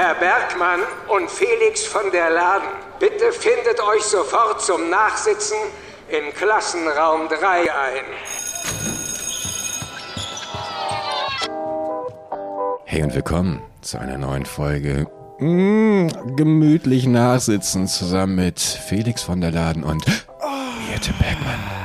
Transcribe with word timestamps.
Herr 0.00 0.14
Bergmann 0.14 0.78
und 1.08 1.28
Felix 1.28 1.84
von 1.84 2.12
der 2.12 2.30
Laden, 2.30 2.68
bitte 3.00 3.32
findet 3.32 3.80
euch 3.80 4.04
sofort 4.04 4.62
zum 4.62 4.90
Nachsitzen 4.90 5.56
in 6.08 6.32
Klassenraum 6.34 7.26
3 7.26 7.62
ein. 7.62 8.04
Hey 12.84 13.02
und 13.02 13.12
willkommen 13.12 13.60
zu 13.80 13.98
einer 13.98 14.18
neuen 14.18 14.46
Folge. 14.46 15.08
Mmh, 15.40 16.36
gemütlich 16.36 17.08
nachsitzen 17.08 17.88
zusammen 17.88 18.36
mit 18.36 18.60
Felix 18.60 19.24
von 19.24 19.40
der 19.40 19.50
Laden 19.50 19.82
und 19.82 20.06
Jette 20.88 21.12
Bergmann. 21.14 21.77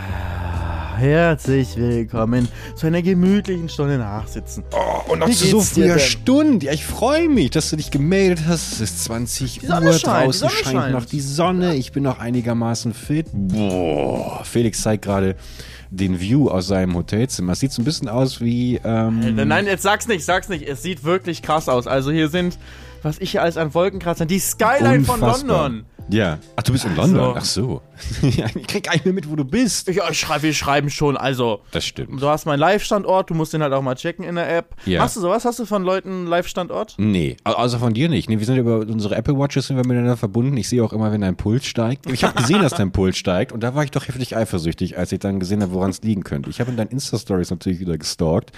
Herzlich 0.98 1.76
willkommen 1.76 2.48
zu 2.76 2.88
einer 2.88 3.02
gemütlichen 3.02 3.68
Stunde 3.68 3.98
Nachsitzen. 3.98 4.64
Oh, 4.74 5.12
und 5.12 5.20
noch 5.20 5.30
zu 5.30 5.48
so 5.48 5.62
früher 5.62 5.96
denn? 5.96 6.00
Stunde. 6.00 6.66
Ja, 6.68 6.72
ich 6.72 6.86
freue 6.86 7.28
mich, 7.30 7.50
dass 7.52 7.70
du 7.72 7.76
dich 7.76 7.92
gemeldet 7.92 8.46
hast. 8.48 8.74
Es 8.74 8.80
ist 8.82 9.04
20 9.06 9.60
Die 9.60 9.66
Sonne 9.66 9.88
Uhr, 9.88 9.94
scheint, 9.94 10.26
draußen 10.28 10.50
scheint 10.50 10.76
scheint. 10.78 10.94
noch 10.94 11.06
die 11.06 11.20
Sonne. 11.20 11.76
Ich 11.76 11.92
bin 11.92 12.04
noch 12.04 12.20
einigermaßen 12.20 12.94
fit. 12.94 13.28
Boah, 13.34 14.44
Felix 14.46 14.82
zeigt 14.82 15.04
gerade 15.06 15.36
den 15.90 16.20
View 16.20 16.48
aus 16.50 16.68
seinem 16.68 16.96
Hotelzimmer. 16.96 17.54
Es 17.54 17.60
sieht 17.60 17.72
so 17.72 17.82
ein 17.82 17.86
bisschen 17.86 18.08
aus 18.08 18.40
wie... 18.40 18.80
Ähm, 18.84 19.38
Äh, 19.38 19.46
Nein, 19.46 19.66
jetzt 19.66 19.84
sag's 19.84 20.08
nicht, 20.08 20.24
sag's 20.24 20.48
nicht. 20.50 20.68
Es 20.68 20.84
sieht 20.84 21.04
wirklich 21.04 21.42
krass 21.42 21.70
aus. 21.70 21.86
Also 21.88 22.12
hier 22.12 22.30
sind, 22.30 22.58
was 23.02 23.20
ich 23.20 23.32
hier 23.32 23.42
alles 23.42 23.58
an 23.58 23.74
Wolkenkratzern, 23.74 24.28
die 24.28 24.40
Skyline 24.40 25.04
von 25.06 25.16
unfassbar. 25.22 25.64
London. 25.70 25.86
Ja. 26.10 26.38
Ach, 26.56 26.64
du 26.64 26.72
bist 26.72 26.86
in 26.86 26.92
Also- 26.92 27.02
London. 27.16 27.36
Ach 27.38 27.46
so. 27.46 27.82
ich 28.22 28.68
krieg 28.68 28.92
nicht 28.92 29.06
mehr 29.06 29.14
mit, 29.14 29.30
wo 29.30 29.36
du 29.36 29.44
bist. 29.46 29.88
Ja, 29.90 30.10
ich 30.10 30.20
schreibe, 30.20 30.44
wir 30.44 30.54
schreiben 30.54 30.90
schon. 30.90 31.18
Also, 31.18 31.62
Das 31.72 31.86
stimmt. 31.86 32.22
du 32.22 32.28
hast 32.28 32.46
meinen 32.46 32.60
Live-Standort, 32.60 33.30
du 33.30 33.34
musst 33.34 33.54
den 33.54 33.62
halt 33.62 33.74
auch 33.74 33.82
mal 33.82 33.96
checken 33.96 34.24
in 34.26 34.36
der 34.36 34.56
App. 34.58 34.76
Ja. 34.86 35.02
Hast 35.02 35.16
du 35.16 35.22
sowas? 35.22 35.46
Hast 35.46 35.60
du 35.60 35.66
von 35.66 35.84
Leuten 35.84 36.10
einen 36.10 36.28
Live-Standort? 36.28 36.96
Nee, 36.98 37.38
au- 37.44 37.52
außer 37.54 37.80
von 37.80 37.94
dir 37.94 38.10
nicht. 38.10 38.30
Nee, 38.30 38.40
wir 38.40 38.46
sind 38.46 38.58
über 38.58 38.80
unsere 38.80 39.16
Apple 39.16 39.38
Watches 39.38 39.68
sind 39.68 39.78
wir 39.78 39.86
miteinander 39.86 40.18
verbunden. 40.18 40.56
Ich 40.58 40.70
sehe 40.70 40.84
auch 40.84 40.94
immer, 40.94 41.12
wenn 41.12 41.22
dein 41.22 41.36
Puls 41.36 41.66
steigt. 41.66 42.10
Ich 42.12 42.24
habe 42.24 42.36
gesehen, 42.36 42.62
dass 42.62 42.74
dein 42.74 42.92
Puls 42.92 43.18
steigt 43.18 43.52
und 43.52 43.62
da 43.64 43.76
war 43.76 43.84
ich 43.84 43.92
doch 43.92 44.08
heftig 44.08 44.36
eifersüchtig, 44.36 44.98
als 44.98 45.12
ich 45.12 45.20
dann 45.20 45.40
gesehen 45.40 45.62
habe, 45.62 45.74
woran 45.74 45.90
es 45.92 46.02
liegen 46.02 46.24
könnte. 46.24 46.50
Ich 46.50 46.60
habe 46.60 46.72
in 46.72 46.78
deinen 46.78 46.90
Insta-Stories 46.90 47.50
natürlich 47.50 47.80
wieder 47.80 47.98
gestalkt 47.98 48.52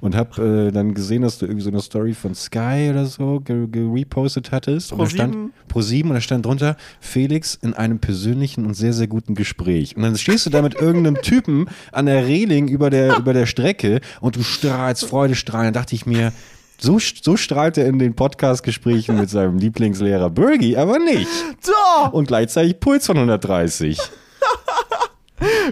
und 0.00 0.14
habe 0.14 0.66
äh, 0.68 0.72
dann 0.72 0.94
gesehen, 0.94 1.22
dass 1.22 1.38
du 1.38 1.46
irgendwie 1.46 1.62
so 1.62 1.70
eine 1.70 1.80
Story 1.80 2.14
von 2.14 2.34
Sky 2.34 2.88
oder 2.90 3.06
so 3.06 3.40
ge- 3.40 3.66
gerepostet 3.68 4.52
hattest. 4.52 4.92
Und 4.92 5.00
da 5.00 5.06
stand 5.08 5.36
pro 5.68 5.80
sieben 5.80 6.10
und 6.10 6.14
da 6.14 6.20
stand 6.20 6.46
drunter 6.46 6.76
Felix 7.00 7.54
in 7.60 7.74
einem 7.74 7.98
persönlichen 7.98 8.66
und 8.66 8.74
sehr, 8.74 8.85
sehr 8.92 9.06
guten 9.06 9.34
Gespräch. 9.34 9.96
Und 9.96 10.02
dann 10.02 10.16
stehst 10.16 10.46
du 10.46 10.50
da 10.50 10.62
mit 10.62 10.74
irgendeinem 10.74 11.22
Typen 11.22 11.68
an 11.92 12.06
der 12.06 12.26
Reling 12.26 12.68
über 12.68 12.90
der, 12.90 13.16
über 13.16 13.32
der 13.32 13.46
Strecke 13.46 14.00
und 14.20 14.36
du 14.36 14.42
strahlst 14.42 15.04
Freudestrahlen. 15.06 15.72
Da 15.72 15.80
dachte 15.80 15.94
ich 15.94 16.06
mir, 16.06 16.32
so, 16.78 16.98
so 16.98 17.36
strahlt 17.36 17.78
er 17.78 17.86
in 17.86 17.98
den 17.98 18.14
Podcast-Gesprächen 18.14 19.18
mit 19.18 19.30
seinem 19.30 19.58
Lieblingslehrer 19.58 20.30
Bergie, 20.30 20.76
aber 20.76 20.98
nicht. 20.98 21.28
Da! 21.66 22.08
Und 22.08 22.28
gleichzeitig 22.28 22.80
Puls 22.80 23.06
von 23.06 23.16
130. 23.16 23.98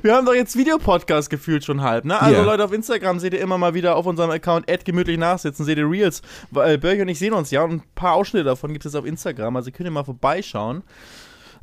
Wir 0.02 0.14
haben 0.14 0.26
doch 0.26 0.34
jetzt 0.34 0.56
Videopodcast 0.56 1.30
gefühlt 1.30 1.64
schon 1.64 1.80
halb, 1.80 2.04
ne? 2.04 2.20
Also 2.20 2.40
Ja. 2.40 2.44
Leute, 2.44 2.64
auf 2.64 2.72
Instagram 2.72 3.18
seht 3.18 3.32
ihr 3.32 3.40
immer 3.40 3.56
mal 3.56 3.74
wieder 3.74 3.96
auf 3.96 4.04
unserem 4.06 4.30
Account 4.30 4.66
gemütlich 4.84 5.18
nachsitzen, 5.18 5.64
seht 5.64 5.78
ihr 5.78 5.88
Reels. 5.88 6.20
Weil 6.50 6.76
Berge 6.78 7.02
und 7.02 7.08
ich 7.08 7.18
sehen 7.18 7.32
uns 7.32 7.50
ja 7.50 7.62
und 7.62 7.70
ein 7.72 7.82
paar 7.94 8.12
Ausschnitte 8.14 8.44
davon 8.44 8.72
gibt 8.72 8.84
es 8.84 8.94
auf 8.94 9.06
Instagram, 9.06 9.56
also 9.56 9.70
könnt 9.70 9.86
ihr 9.86 9.90
mal 9.92 10.04
vorbeischauen. 10.04 10.82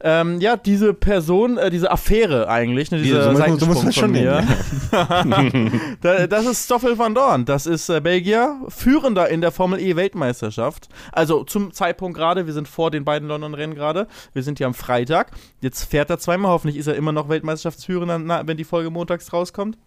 Ähm, 0.03 0.41
ja, 0.41 0.57
diese 0.57 0.93
Person, 0.95 1.57
äh, 1.57 1.69
diese 1.69 1.91
Affäre 1.91 2.47
eigentlich, 2.49 2.89
ne, 2.91 2.97
Diese- 2.97 3.15
dieser 3.17 3.31
so 3.31 3.37
Seitensprung 3.37 3.83
man 3.83 3.93
schon 3.93 4.11
mir. 4.11 4.43
Da- 6.01 6.27
das 6.27 6.45
ist 6.45 6.65
Stoffel 6.65 6.97
van 6.97 7.13
Dorn, 7.13 7.45
das 7.45 7.65
ist 7.65 7.89
äh, 7.89 8.01
Belgier, 8.01 8.59
führender 8.67 9.29
in 9.29 9.41
der 9.41 9.51
Formel 9.51 9.79
E 9.79 9.95
Weltmeisterschaft. 9.95 10.89
Also 11.11 11.43
zum 11.43 11.71
Zeitpunkt 11.73 12.17
gerade, 12.17 12.45
wir 12.47 12.53
sind 12.53 12.67
vor 12.67 12.89
den 12.91 13.05
beiden 13.05 13.27
London-Rennen 13.27 13.75
gerade, 13.75 14.07
wir 14.33 14.43
sind 14.43 14.57
hier 14.57 14.67
am 14.67 14.73
Freitag. 14.73 15.31
Jetzt 15.59 15.83
fährt 15.85 16.09
er 16.09 16.17
zweimal, 16.19 16.51
hoffentlich 16.51 16.77
ist 16.77 16.87
er 16.87 16.95
immer 16.95 17.11
noch 17.11 17.29
Weltmeisterschaftsführender, 17.29 18.17
na, 18.19 18.47
wenn 18.47 18.57
die 18.57 18.63
Folge 18.63 18.89
montags 18.89 19.31
rauskommt. 19.33 19.77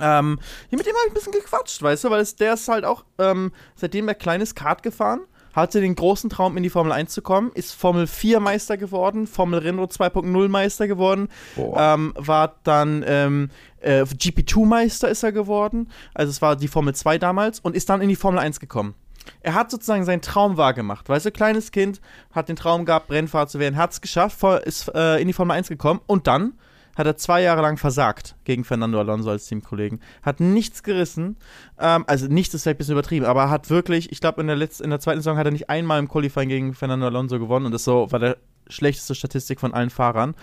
Ähm, 0.00 0.38
hier 0.68 0.78
mit 0.78 0.86
dem 0.86 0.94
habe 0.94 1.04
ich 1.06 1.10
ein 1.12 1.14
bisschen 1.14 1.32
gequatscht, 1.32 1.82
weißt 1.82 2.04
du, 2.04 2.10
weil 2.10 2.20
es, 2.20 2.36
der 2.36 2.54
ist 2.54 2.68
halt 2.68 2.84
auch, 2.84 3.04
ähm, 3.18 3.52
seitdem 3.74 4.06
er 4.06 4.14
kleines 4.14 4.54
Kart 4.54 4.82
gefahren, 4.82 5.20
hatte 5.52 5.80
den 5.80 5.94
großen 5.94 6.30
Traum, 6.30 6.56
in 6.56 6.62
die 6.62 6.70
Formel 6.70 6.92
1 6.92 7.12
zu 7.12 7.22
kommen, 7.22 7.50
ist 7.54 7.74
Formel 7.74 8.06
4 8.06 8.40
Meister 8.40 8.76
geworden, 8.76 9.26
Formel 9.26 9.60
Renault 9.60 9.92
2.0 9.92 10.48
Meister 10.48 10.86
geworden, 10.86 11.28
ähm, 11.56 12.12
war 12.16 12.56
dann 12.62 13.04
ähm, 13.06 13.50
äh, 13.80 14.02
GP2 14.02 14.66
Meister 14.66 15.08
ist 15.08 15.22
er 15.22 15.32
geworden, 15.32 15.88
also 16.14 16.30
es 16.30 16.42
war 16.42 16.56
die 16.56 16.68
Formel 16.68 16.94
2 16.94 17.18
damals 17.18 17.60
und 17.60 17.74
ist 17.74 17.88
dann 17.88 18.00
in 18.00 18.08
die 18.08 18.16
Formel 18.16 18.38
1 18.38 18.60
gekommen. 18.60 18.94
Er 19.42 19.54
hat 19.54 19.70
sozusagen 19.70 20.04
seinen 20.04 20.22
Traum 20.22 20.56
wahrgemacht. 20.56 21.08
Weißt 21.08 21.26
du, 21.26 21.30
kleines 21.30 21.72
Kind 21.72 22.00
hat 22.32 22.48
den 22.48 22.56
Traum 22.56 22.84
gehabt, 22.84 23.10
Rennfahrer 23.10 23.48
zu 23.48 23.58
werden, 23.58 23.76
hat 23.76 23.92
es 23.92 24.00
geschafft, 24.00 24.42
ist 24.64 24.88
äh, 24.94 25.20
in 25.20 25.26
die 25.26 25.32
Formel 25.32 25.56
1 25.56 25.68
gekommen 25.68 26.00
und 26.06 26.26
dann 26.26 26.54
hat 27.00 27.06
er 27.06 27.16
zwei 27.16 27.42
Jahre 27.42 27.62
lang 27.62 27.76
versagt 27.76 28.36
gegen 28.44 28.64
Fernando 28.64 28.98
Alonso 29.00 29.30
als 29.30 29.46
Teamkollegen. 29.46 30.00
Hat 30.22 30.40
nichts 30.40 30.82
gerissen. 30.82 31.36
Ähm, 31.78 32.04
also 32.06 32.26
nichts 32.26 32.54
ist 32.54 32.62
vielleicht 32.62 32.76
ein 32.76 32.78
bisschen 32.78 32.92
übertrieben, 32.92 33.26
aber 33.26 33.42
er 33.42 33.50
hat 33.50 33.70
wirklich, 33.70 34.12
ich 34.12 34.20
glaube, 34.20 34.40
in 34.40 34.46
der 34.46 34.56
in 34.60 34.90
der 34.90 35.00
zweiten 35.00 35.20
Saison 35.20 35.36
hat 35.36 35.46
er 35.46 35.52
nicht 35.52 35.68
einmal 35.68 35.98
im 35.98 36.08
Qualifying 36.08 36.48
gegen 36.48 36.74
Fernando 36.74 37.06
Alonso 37.06 37.38
gewonnen 37.38 37.66
und 37.66 37.72
das 37.72 37.84
so 37.84 38.12
war 38.12 38.18
der 38.18 38.36
schlechteste 38.68 39.14
Statistik 39.14 39.60
von 39.60 39.74
allen 39.74 39.90
Fahrern. 39.90 40.34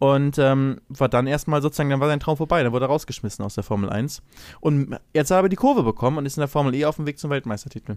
Und 0.00 0.38
ähm, 0.38 0.80
war 0.88 1.08
dann 1.08 1.26
erstmal 1.26 1.60
sozusagen, 1.60 1.90
dann 1.90 1.98
war 1.98 2.08
sein 2.08 2.20
Traum 2.20 2.36
vorbei, 2.36 2.62
dann 2.62 2.72
wurde 2.72 2.86
er 2.86 2.88
rausgeschmissen 2.88 3.44
aus 3.44 3.54
der 3.54 3.64
Formel 3.64 3.90
1. 3.90 4.22
Und 4.60 4.96
jetzt 5.12 5.30
hat 5.30 5.36
er 5.36 5.38
aber 5.40 5.48
die 5.48 5.56
Kurve 5.56 5.82
bekommen 5.82 6.18
und 6.18 6.26
ist 6.26 6.36
in 6.36 6.40
der 6.40 6.48
Formel 6.48 6.74
E 6.74 6.84
auf 6.84 6.96
dem 6.96 7.06
Weg 7.06 7.18
zum 7.18 7.30
Weltmeistertitel. 7.30 7.96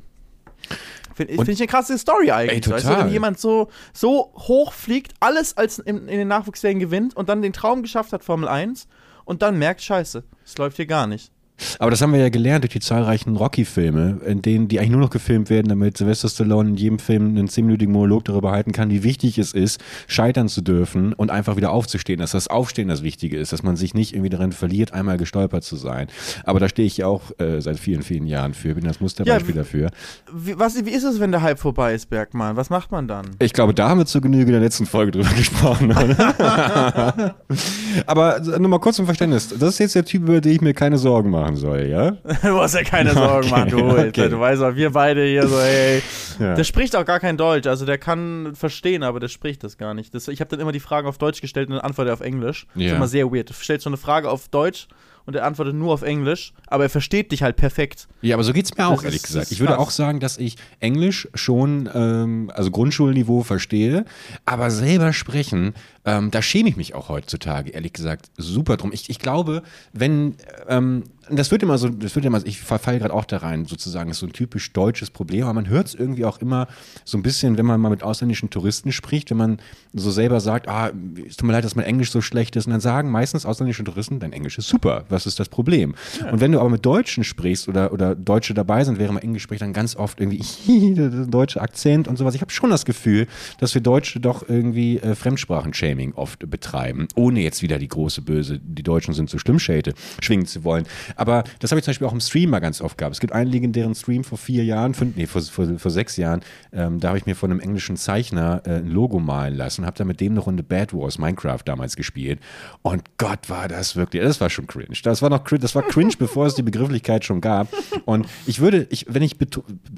Finde 1.16 1.34
find 1.34 1.50
ich 1.50 1.60
eine 1.60 1.68
krasse 1.68 1.98
Story 1.98 2.32
eigentlich. 2.32 2.66
Ey, 2.66 2.72
weißt 2.72 2.86
du, 2.86 2.90
wenn 2.90 2.96
total. 2.96 3.12
jemand 3.12 3.40
so, 3.40 3.70
so 3.94 4.34
hoch 4.36 4.74
fliegt, 4.74 5.14
alles 5.20 5.58
als 5.58 5.80
in, 5.80 6.08
in 6.08 6.18
den 6.18 6.28
Nachwuchsserien 6.28 6.80
gewinnt 6.80 7.16
und 7.16 7.30
dann 7.30 7.42
den 7.42 7.54
Traum 7.54 7.82
geschafft 7.82 8.14
hat, 8.14 8.24
Formel 8.24 8.48
1 8.48 8.88
und 9.26 9.42
dann 9.42 9.58
merkt, 9.58 9.82
scheiße, 9.82 10.24
es 10.46 10.58
läuft 10.58 10.78
hier 10.78 10.86
gar 10.86 11.08
nicht. 11.08 11.32
Aber 11.80 11.92
das 11.92 12.02
haben 12.02 12.14
wir 12.14 12.20
ja 12.20 12.30
gelernt 12.30 12.64
durch 12.64 12.74
die 12.74 12.80
zahlreichen 12.80 13.36
Rocky-Filme, 13.36 14.20
in 14.26 14.42
denen 14.42 14.68
die 14.68 14.80
eigentlich 14.80 14.92
nur 14.92 15.02
noch 15.02 15.10
gefilmt 15.10 15.50
werden, 15.50 15.70
damit 15.70 15.98
Sylvester 15.98 16.30
Stallone 16.30 16.70
in 16.70 16.76
jedem 16.76 17.00
Film 17.00 17.30
einen 17.30 17.48
zehnminütigen 17.48 17.94
Monolog 17.94 18.26
darüber 18.26 18.52
halten 18.52 18.72
kann, 18.72 18.90
wie 18.90 19.04
wichtig 19.04 19.38
es 19.38 19.54
ist, 19.54 19.80
scheitern 20.08 20.50
zu 20.50 20.62
dürfen 20.62 21.14
und 21.14 21.32
einfach 21.32 21.56
wieder 21.56 21.72
aufzustehen, 21.72 22.20
dass 22.20 22.32
das 22.32 22.48
Aufstehen 22.48 22.88
das 22.88 23.04
Wichtige 23.04 23.38
ist, 23.38 23.54
dass 23.54 23.64
man 23.64 23.76
sich 23.76 23.94
nicht 23.94 24.14
irgendwie 24.14 24.30
darin 24.30 24.52
verliert, 24.52 24.94
einmal 24.94 25.18
gestolpert 25.18 25.64
zu 25.64 25.76
sein. 25.76 26.08
Aber 26.44 26.60
da 26.60 26.70
stehe 26.70 26.86
ich 26.86 26.98
ja 26.98 27.08
auch 27.08 27.22
äh, 27.40 27.62
seit 27.62 27.80
vielen, 27.80 28.04
vielen 28.04 28.28
Jahren 28.28 28.54
für, 28.54 28.76
bin 28.76 28.84
das 28.84 29.00
Musterbeispiel 29.00 29.56
Ja, 29.56 29.62
dafür. 29.62 29.90
Wie, 30.34 30.58
was, 30.58 30.86
wie 30.86 30.92
ist 30.92 31.04
es, 31.04 31.20
wenn 31.20 31.32
der 31.32 31.42
Hype 31.42 31.60
vorbei 31.60 31.94
ist, 31.94 32.10
Bergmann? 32.10 32.56
Was 32.56 32.70
macht 32.70 32.92
man 32.92 33.08
dann? 33.08 33.28
Ich 33.40 33.54
glaube, 33.54 33.74
da 33.74 33.90
haben 33.90 34.00
wir 34.00 34.06
zur 34.06 34.22
Genüge 34.22 34.46
in 34.46 34.52
der 34.52 34.62
letzten 34.62 34.86
Folge 34.86 35.12
drüber 35.12 35.30
gesprochen. 35.36 35.92
Aber 38.06 38.40
nur 38.40 38.70
mal 38.70 38.80
kurz 38.80 38.98
zum 38.98 39.06
Verständnis. 39.06 39.50
Das 39.50 39.74
ist 39.74 39.80
jetzt 39.80 39.96
der 39.96 40.06
Typ, 40.06 40.24
über 40.24 40.42
den 40.42 40.54
ich 40.54 40.62
mir 40.62 40.74
keine 40.74 40.98
Sorgen 40.98 41.30
machen 41.52 41.58
soll, 41.62 41.88
ja? 41.88 42.12
du 42.42 42.50
musst 42.54 42.76
ja 42.76 42.84
keine 42.84 43.14
Sorgen 43.14 43.48
Okay, 43.52 43.52
machen, 43.52 43.70
du. 43.70 44.08
okay. 44.08 44.30
Du 44.30 44.40
weißt 44.40 44.62
auch, 44.64 44.76
wir 44.76 44.90
beide 44.92 45.26
hier 45.26 45.48
so, 45.48 45.60
hey. 45.60 46.02
Ja. 46.40 46.56
Der 46.56 46.64
spricht 46.64 46.96
auch 46.96 47.06
gar 47.06 47.20
kein 47.20 47.38
Deutsch. 47.38 47.68
Also 47.68 47.86
der 47.86 47.98
kann 47.98 48.54
verstehen, 48.56 49.04
aber 49.04 49.20
der 49.20 49.28
spricht 49.28 49.64
das 49.64 49.78
gar 49.78 49.94
nicht. 49.94 50.14
Das, 50.16 50.28
ich 50.28 50.40
habe 50.40 50.50
dann 50.50 50.60
immer 50.60 50.72
die 50.72 50.80
Fragen 50.80 51.08
auf 51.08 51.18
Deutsch 51.18 51.42
gestellt 51.42 51.70
und 51.70 51.76
dann 51.76 51.84
antwortet 51.86 52.12
er 52.12 52.14
auf 52.14 52.22
Englisch. 52.22 52.66
Das 52.74 52.84
Ja. 52.84 52.90
ist 52.92 52.96
immer 52.98 53.08
sehr 53.08 53.32
weird. 53.32 53.50
Du 53.50 53.54
stellst 53.54 53.84
so 53.84 53.90
eine 53.90 53.98
Frage 53.98 54.30
auf 54.30 54.48
Deutsch 54.50 54.88
und 55.26 55.36
er 55.36 55.46
antwortet 55.46 55.76
nur 55.76 55.94
auf 55.94 56.02
Englisch, 56.02 56.52
aber 56.66 56.84
er 56.86 56.90
versteht 56.90 57.32
dich 57.32 57.44
halt 57.44 57.56
perfekt. 57.56 58.08
Ja, 58.22 58.36
aber 58.36 58.44
so 58.44 58.54
geht's 58.54 58.76
mir 58.76 58.88
auch, 58.88 58.96
Das 58.96 59.04
ehrlich 59.04 59.18
ist- 59.18 59.28
gesagt. 59.28 59.46
das 59.46 59.52
Ich 59.52 59.60
würde 59.60 59.78
auch 59.78 59.92
sagen, 59.92 60.20
dass 60.20 60.38
ich 60.40 60.56
Englisch 60.80 61.28
schon, 61.36 61.88
ähm, 61.94 62.52
also 62.56 62.72
Grundschulniveau 62.72 63.44
verstehe, 63.44 64.06
aber 64.46 64.72
selber 64.72 65.14
sprechen, 65.14 65.76
ähm, 66.06 66.32
da 66.32 66.42
schäme 66.42 66.70
ich 66.70 66.78
mich 66.78 66.96
auch 66.96 67.10
heutzutage, 67.10 67.72
ehrlich 67.72 67.94
gesagt, 67.94 68.32
super 68.38 68.78
drum. 68.78 68.92
Ich, 68.92 69.10
ich 69.10 69.20
glaube, 69.20 69.62
wenn, 69.94 70.36
ähm, 70.68 71.04
das 71.30 71.52
wird 71.52 71.62
immer 71.62 71.78
so, 71.78 71.90
das 71.90 72.16
wird 72.16 72.26
immer, 72.26 72.44
ich 72.44 72.60
verfalle 72.60 73.00
gerade 73.00 73.14
auch 73.14 73.26
da 73.26 73.38
rein, 73.38 73.66
sozusagen, 73.66 74.10
ist 74.10 74.20
so 74.20 74.26
ein 74.26 74.34
typisch 74.34 74.74
deutsches 74.74 75.12
Problem, 75.12 75.44
aber 75.44 75.54
man 75.54 75.70
hört 75.70 75.88
es 75.88 75.94
irgendwie 75.96 76.26
auch 76.26 76.40
immer 76.40 76.68
so 77.06 77.18
ein 77.18 77.24
bisschen, 77.24 77.58
wenn 77.58 77.68
man 77.68 77.80
mal 77.80 77.90
mit 77.90 78.02
ausländischen 78.02 78.50
Touristen 78.50 78.92
spricht, 78.92 79.30
wenn 79.30 79.38
man 79.38 79.58
so 79.94 80.10
selber 80.10 80.40
sagt, 80.40 80.68
ah, 80.68 80.92
es 81.28 81.38
tut 81.38 81.46
mir 81.46 81.54
leid, 81.54 81.64
dass 81.64 81.76
mein 81.76 81.86
Englisch 81.86 82.12
so 82.12 82.22
schlecht 82.22 82.56
ist, 82.56 82.66
und 82.66 82.72
dann 82.72 82.82
sagen 82.82 83.12
meistens 83.12 83.46
ausländische 83.46 83.84
Touristen, 83.84 84.20
dein 84.20 84.34
Englisch 84.34 84.58
ist 84.58 84.68
super, 84.68 85.06
was 85.10 85.28
ist 85.28 85.40
das 85.40 85.50
Problem? 85.50 85.94
Und 86.32 86.42
wenn 86.42 86.52
du 86.52 86.60
aber 86.60 86.70
mit 86.70 86.86
Deutschen 86.86 87.24
sprichst 87.24 87.68
oder, 87.68 87.94
oder 87.94 88.16
Deutsche 88.16 88.56
dabei 88.56 88.84
sind, 88.84 88.98
während 88.98 89.16
man 89.16 89.24
Englisch 89.24 89.44
spricht, 89.44 89.62
dann 89.62 89.74
ganz 89.74 89.96
oft 89.96 90.20
irgendwie 90.20 90.96
der 90.96 91.10
deutsche 91.28 91.62
Akzent 91.62 92.08
und 92.08 92.18
sowas. 92.18 92.34
Ich 92.34 92.42
habe 92.42 92.52
schon 92.52 92.72
das 92.72 92.86
Gefühl, 92.86 93.28
dass 93.60 93.76
wir 93.76 93.82
Deutsche 93.82 94.20
doch 94.20 94.48
irgendwie 94.50 94.98
äh, 94.98 95.16
Fremdsprachen 95.16 95.74
schämen 95.74 95.91
Slut-Shaming 95.92 96.14
oft 96.14 96.50
betreiben, 96.50 97.08
ohne 97.16 97.42
jetzt 97.42 97.62
wieder 97.62 97.78
die 97.80 97.88
große 97.88 98.22
Böse, 98.22 98.60
die 98.60 98.84
Deutschen 98.84 99.14
sind 99.14 99.30
so 99.30 99.38
schlimm 99.38 99.60
Schäte 99.60 99.94
schwingen 100.22 100.46
zu 100.46 100.64
wollen. 100.64 100.86
Aber 101.16 101.44
das 101.60 101.72
habe 101.72 101.80
ich 101.80 101.86
zum 101.86 101.92
Beispiel 101.92 102.08
auch 102.08 102.14
im 102.14 102.20
Stream 102.20 102.50
mal 102.50 102.60
ganz 102.60 102.82
oft 102.82 102.98
gehabt. 102.98 103.14
Es 103.14 103.20
gibt 103.20 103.34
einen 103.34 103.52
legendären 103.52 103.96
Stream 103.96 104.24
vor 104.24 104.38
vier 104.38 104.64
Jahren, 104.64 104.94
fünf, 104.94 105.16
nee, 105.16 105.28
vor, 105.28 105.42
vor, 105.42 105.68
vor 105.78 105.92
sechs 105.92 106.18
Jahren, 106.18 106.42
ähm, 106.72 107.00
da 107.00 107.10
habe 107.10 107.18
ich 107.18 107.26
mir 107.26 107.36
von 107.36 107.52
einem 107.52 107.60
englischen 107.60 107.98
Zeichner 107.98 108.62
äh, 108.66 108.76
ein 108.76 108.88
Logo 108.88 109.20
malen 109.20 109.56
lassen, 109.56 109.86
habe 109.86 109.98
da 109.98 110.06
mit 110.06 110.20
dem 110.22 110.34
eine 110.34 110.42
Runde 110.42 110.64
Bad 110.64 110.94
Wars 110.94 111.18
Minecraft 111.18 111.62
damals 111.66 111.96
gespielt. 111.96 112.40
Und 112.82 113.04
Gott, 113.18 113.50
war 113.50 113.68
das 113.68 113.96
wirklich, 113.96 114.24
das 114.24 114.42
war 114.42 114.50
schon 114.50 114.68
cringe. 114.68 114.96
Das 115.04 115.22
war 115.22 115.30
noch 115.30 115.44
cringe, 115.44 115.62
das 115.62 115.76
war 115.76 115.84
cringe, 115.84 116.14
bevor 116.18 116.46
es 116.46 116.56
die 116.56 116.64
Begrifflichkeit 116.64 117.26
schon 117.26 117.42
gab. 117.42 117.68
Und 118.06 118.28
ich 118.46 118.60
würde, 118.60 118.88
ich, 118.90 119.06
wenn 119.10 119.22
ich, 119.22 119.36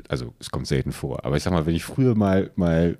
also 0.09 0.33
es 0.39 0.49
kommt 0.49 0.67
selten 0.67 0.91
vor, 0.91 1.25
aber 1.25 1.37
ich 1.37 1.43
sag 1.43 1.51
mal, 1.51 1.65
wenn 1.65 1.75
ich 1.75 1.83
früher 1.83 2.15
mal, 2.15 2.51
mal 2.55 2.97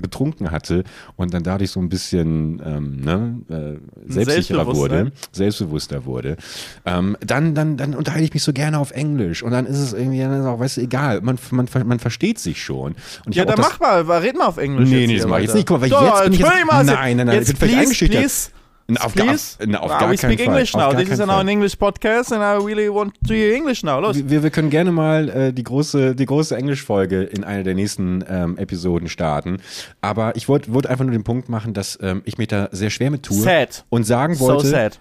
getrunken 0.00 0.50
hatte 0.50 0.84
und 1.16 1.32
dann 1.34 1.42
dadurch 1.42 1.70
so 1.70 1.80
ein 1.80 1.88
bisschen 1.88 2.62
ähm, 2.64 3.00
ne, 3.00 3.40
äh, 3.48 4.12
selbstsicherer 4.12 4.66
wurde, 4.66 5.12
selbstbewusster 5.32 6.04
wurde, 6.04 6.36
ähm, 6.84 7.16
dann, 7.20 7.54
dann, 7.54 7.76
dann 7.76 7.94
unterhalte 7.94 8.24
ich 8.24 8.34
mich 8.34 8.42
so 8.42 8.52
gerne 8.52 8.78
auf 8.78 8.90
Englisch 8.90 9.42
und 9.42 9.50
dann 9.52 9.66
ist 9.66 9.78
es 9.78 9.92
irgendwie, 9.92 10.20
dann 10.20 10.40
ist 10.40 10.46
auch, 10.46 10.60
weißt 10.60 10.78
du, 10.78 10.80
egal, 10.82 11.20
man, 11.20 11.38
man, 11.50 11.68
man 11.84 11.98
versteht 11.98 12.38
sich 12.38 12.62
schon. 12.62 12.94
Und 13.24 13.34
ja, 13.34 13.44
dann 13.44 13.56
mach 13.58 13.80
mal, 13.80 14.02
red 14.18 14.36
mal 14.36 14.46
auf 14.46 14.58
Englisch. 14.58 14.88
Nee, 14.88 15.06
nee, 15.06 15.18
das 15.18 15.26
mach 15.26 15.38
ich 15.38 15.44
jetzt 15.44 15.54
nicht. 15.54 15.66
Guck 15.66 15.78
mal, 15.78 15.82
weil 15.82 15.90
Doch, 15.90 16.14
jetzt 16.14 16.24
bin 16.24 16.32
ich 16.32 16.38
jetzt, 16.40 16.50
nein, 16.66 17.16
nein, 17.16 17.26
nein, 17.26 17.42
ich 17.42 17.48
bin 17.48 17.56
völlig 17.56 17.76
eingeschüchtert. 17.76 18.50
No, 18.88 19.00
auf, 19.00 19.14
Please? 19.14 19.56
Auf, 19.58 19.66
no, 19.66 19.78
auf 19.78 19.98
gar 19.98 20.10
we 20.10 20.16
speak 20.16 20.38
English 20.40 20.70
Fall. 20.70 20.92
now. 20.92 20.98
This 20.98 21.10
is 21.10 21.18
now 21.18 21.38
an 21.40 21.48
English 21.48 21.76
podcast 21.76 22.32
and 22.32 22.40
I 22.40 22.64
really 22.64 22.88
want 22.88 23.14
to 23.26 23.34
hear 23.34 23.52
English 23.52 23.82
now. 23.82 23.98
Los. 23.98 24.16
Wir, 24.16 24.44
wir 24.44 24.50
können 24.50 24.70
gerne 24.70 24.92
mal 24.92 25.28
äh, 25.28 25.52
die 25.52 25.64
große, 25.64 26.14
die 26.14 26.24
große 26.24 26.56
Englischfolge 26.56 27.24
in 27.24 27.42
einer 27.42 27.64
der 27.64 27.74
nächsten 27.74 28.24
ähm, 28.28 28.56
Episoden 28.58 29.08
starten. 29.08 29.58
Aber 30.02 30.36
ich 30.36 30.48
wollte 30.48 30.72
wollt 30.72 30.86
einfach 30.86 31.04
nur 31.04 31.12
den 31.12 31.24
Punkt 31.24 31.48
machen, 31.48 31.74
dass 31.74 31.98
ähm, 32.00 32.22
ich 32.24 32.38
mich 32.38 32.46
da 32.46 32.68
sehr 32.70 32.90
schwer 32.90 33.10
mit 33.10 33.24
tue. 33.24 33.42
Sad. 33.42 33.84
Und 33.88 34.04
sagen 34.04 34.38
wollte. 34.38 34.66
So 34.66 34.70
sad. 34.70 35.00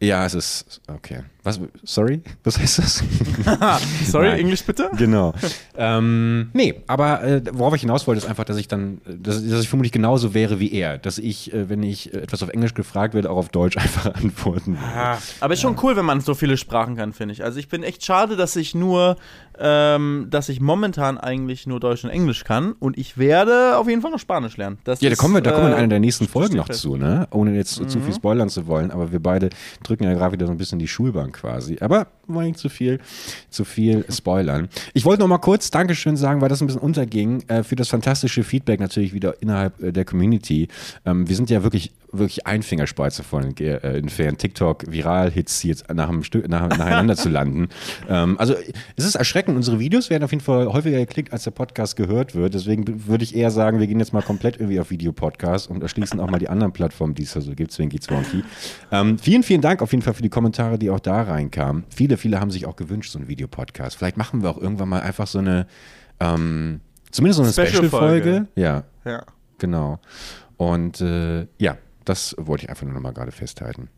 Ja, 0.00 0.24
es 0.24 0.34
ist 0.34 0.80
okay. 0.86 1.22
Was? 1.46 1.60
Sorry? 1.84 2.22
Was 2.42 2.58
heißt 2.58 2.78
das? 2.80 3.04
sorry, 4.10 4.30
Nein. 4.30 4.40
Englisch 4.40 4.64
bitte? 4.64 4.90
Genau. 4.98 5.32
ähm, 5.76 6.50
nee, 6.54 6.82
aber 6.88 7.22
äh, 7.22 7.42
worauf 7.52 7.72
ich 7.76 7.82
hinaus 7.82 8.04
wollte, 8.08 8.18
ist 8.18 8.28
einfach, 8.28 8.42
dass 8.42 8.56
ich 8.56 8.66
dann, 8.66 9.00
dass, 9.06 9.46
dass 9.48 9.60
ich 9.60 9.68
vermutlich 9.68 9.92
genauso 9.92 10.34
wäre 10.34 10.58
wie 10.58 10.72
er. 10.72 10.98
Dass 10.98 11.18
ich, 11.18 11.54
äh, 11.54 11.68
wenn 11.68 11.84
ich 11.84 12.12
etwas 12.12 12.42
auf 12.42 12.48
Englisch 12.48 12.74
gefragt 12.74 13.14
werde, 13.14 13.30
auch 13.30 13.36
auf 13.36 13.50
Deutsch 13.50 13.76
einfach 13.76 14.12
antworten 14.16 14.72
würde. 14.72 14.92
Ah, 14.92 15.18
aber 15.38 15.54
ist 15.54 15.60
schon 15.60 15.78
cool, 15.84 15.94
wenn 15.94 16.04
man 16.04 16.20
so 16.20 16.34
viele 16.34 16.56
Sprachen 16.56 16.96
kann, 16.96 17.12
finde 17.12 17.32
ich. 17.34 17.44
Also 17.44 17.60
ich 17.60 17.68
bin 17.68 17.84
echt 17.84 18.04
schade, 18.04 18.34
dass 18.34 18.56
ich 18.56 18.74
nur, 18.74 19.16
ähm, 19.60 20.26
dass 20.28 20.48
ich 20.48 20.60
momentan 20.60 21.16
eigentlich 21.16 21.68
nur 21.68 21.78
Deutsch 21.78 22.02
und 22.02 22.10
Englisch 22.10 22.42
kann. 22.42 22.72
Und 22.72 22.98
ich 22.98 23.18
werde 23.18 23.78
auf 23.78 23.88
jeden 23.88 24.02
Fall 24.02 24.10
noch 24.10 24.18
Spanisch 24.18 24.56
lernen. 24.56 24.78
Das 24.82 25.00
ja, 25.00 25.10
da 25.10 25.14
kommen 25.14 25.34
wir, 25.34 25.42
da 25.42 25.52
kommen 25.52 25.66
wir 25.66 25.74
in 25.74 25.78
einer 25.78 25.86
der 25.86 26.00
nächsten 26.00 26.26
Folgen 26.26 26.56
noch 26.56 26.70
zu, 26.70 26.96
ne? 26.96 27.28
Ohne 27.30 27.54
jetzt 27.54 27.80
mhm. 27.80 27.88
zu 27.88 28.00
viel 28.00 28.14
spoilern 28.14 28.48
zu 28.48 28.66
wollen. 28.66 28.90
Aber 28.90 29.12
wir 29.12 29.20
beide 29.20 29.50
drücken 29.84 30.02
ja 30.02 30.14
gerade 30.14 30.32
wieder 30.32 30.46
so 30.46 30.52
ein 30.52 30.58
bisschen 30.58 30.80
die 30.80 30.88
Schulbank 30.88 31.35
quasi. 31.36 31.78
Aber 31.80 32.08
wollen 32.26 32.54
zu 32.54 32.68
viel, 32.68 32.98
zu 33.50 33.64
viel 33.64 34.04
spoilern. 34.10 34.68
Ich 34.94 35.04
wollte 35.04 35.20
noch 35.20 35.28
mal 35.28 35.38
kurz 35.38 35.70
Dankeschön 35.70 36.16
sagen, 36.16 36.40
weil 36.40 36.48
das 36.48 36.60
ein 36.60 36.66
bisschen 36.66 36.82
unterging, 36.82 37.44
äh, 37.48 37.62
für 37.62 37.76
das 37.76 37.88
fantastische 37.88 38.42
Feedback 38.42 38.80
natürlich 38.80 39.12
wieder 39.12 39.40
innerhalb 39.40 39.80
äh, 39.82 39.92
der 39.92 40.04
Community. 40.04 40.68
Ähm, 41.04 41.28
wir 41.28 41.36
sind 41.36 41.50
ja 41.50 41.62
wirklich, 41.62 41.92
wirklich 42.18 42.46
ein 42.46 42.62
Fingerspreizer 42.62 43.22
von 43.22 43.56
äh, 43.58 43.76
entfernt, 43.76 44.38
TikTok-Viral-Hits 44.38 45.62
jetzt 45.62 45.92
nach 45.92 46.08
einem 46.08 46.22
Stück, 46.22 46.48
nach, 46.48 46.68
nacheinander 46.68 47.16
zu 47.16 47.28
landen. 47.28 47.68
Ähm, 48.08 48.38
also 48.38 48.54
es 48.94 49.04
ist 49.04 49.14
erschreckend. 49.14 49.56
Unsere 49.56 49.80
Videos 49.80 50.10
werden 50.10 50.22
auf 50.22 50.30
jeden 50.30 50.42
Fall 50.42 50.66
häufiger 50.72 50.98
geklickt, 50.98 51.32
als 51.32 51.44
der 51.44 51.50
Podcast 51.50 51.96
gehört 51.96 52.34
wird. 52.34 52.54
Deswegen 52.54 53.06
würde 53.06 53.24
ich 53.24 53.34
eher 53.34 53.50
sagen, 53.50 53.80
wir 53.80 53.86
gehen 53.86 53.98
jetzt 53.98 54.12
mal 54.12 54.22
komplett 54.22 54.56
irgendwie 54.56 54.78
auf 54.78 54.90
Videopodcast 54.90 55.70
und 55.70 55.82
erschließen 55.82 56.20
auch 56.20 56.30
mal 56.30 56.38
die 56.38 56.48
anderen 56.48 56.72
Plattformen, 56.72 57.14
die 57.14 57.24
es 57.24 57.32
da 57.32 57.40
so 57.40 57.54
gibt, 57.54 57.72
deswegen 57.72 57.88
geht's 57.88 58.10
Wonky. 58.10 58.44
Ähm, 58.92 59.18
vielen, 59.18 59.42
vielen 59.42 59.60
Dank 59.60 59.82
auf 59.82 59.92
jeden 59.92 60.02
Fall 60.02 60.14
für 60.14 60.22
die 60.22 60.28
Kommentare, 60.28 60.78
die 60.78 60.90
auch 60.90 61.00
da 61.00 61.22
reinkamen. 61.22 61.84
Viele, 61.88 62.16
viele 62.16 62.40
haben 62.40 62.50
sich 62.50 62.66
auch 62.66 62.76
gewünscht, 62.76 63.12
so 63.12 63.18
einen 63.18 63.28
Videopodcast. 63.28 63.96
Vielleicht 63.96 64.16
machen 64.16 64.42
wir 64.42 64.50
auch 64.50 64.58
irgendwann 64.58 64.88
mal 64.88 65.00
einfach 65.00 65.26
so 65.26 65.38
eine, 65.38 65.66
ähm, 66.20 66.80
zumindest 67.10 67.38
so 67.38 67.42
eine 67.42 67.68
Special-Folge. 67.68 68.46
Special 68.52 68.84
ja. 69.04 69.10
Ja. 69.10 69.24
Genau. 69.58 69.98
Und 70.56 71.00
äh, 71.00 71.46
ja, 71.58 71.76
das 72.06 72.34
wollte 72.38 72.64
ich 72.64 72.70
einfach 72.70 72.84
nur 72.84 72.94
noch 72.94 73.02
mal 73.02 73.12
gerade 73.12 73.32
festhalten. 73.32 73.88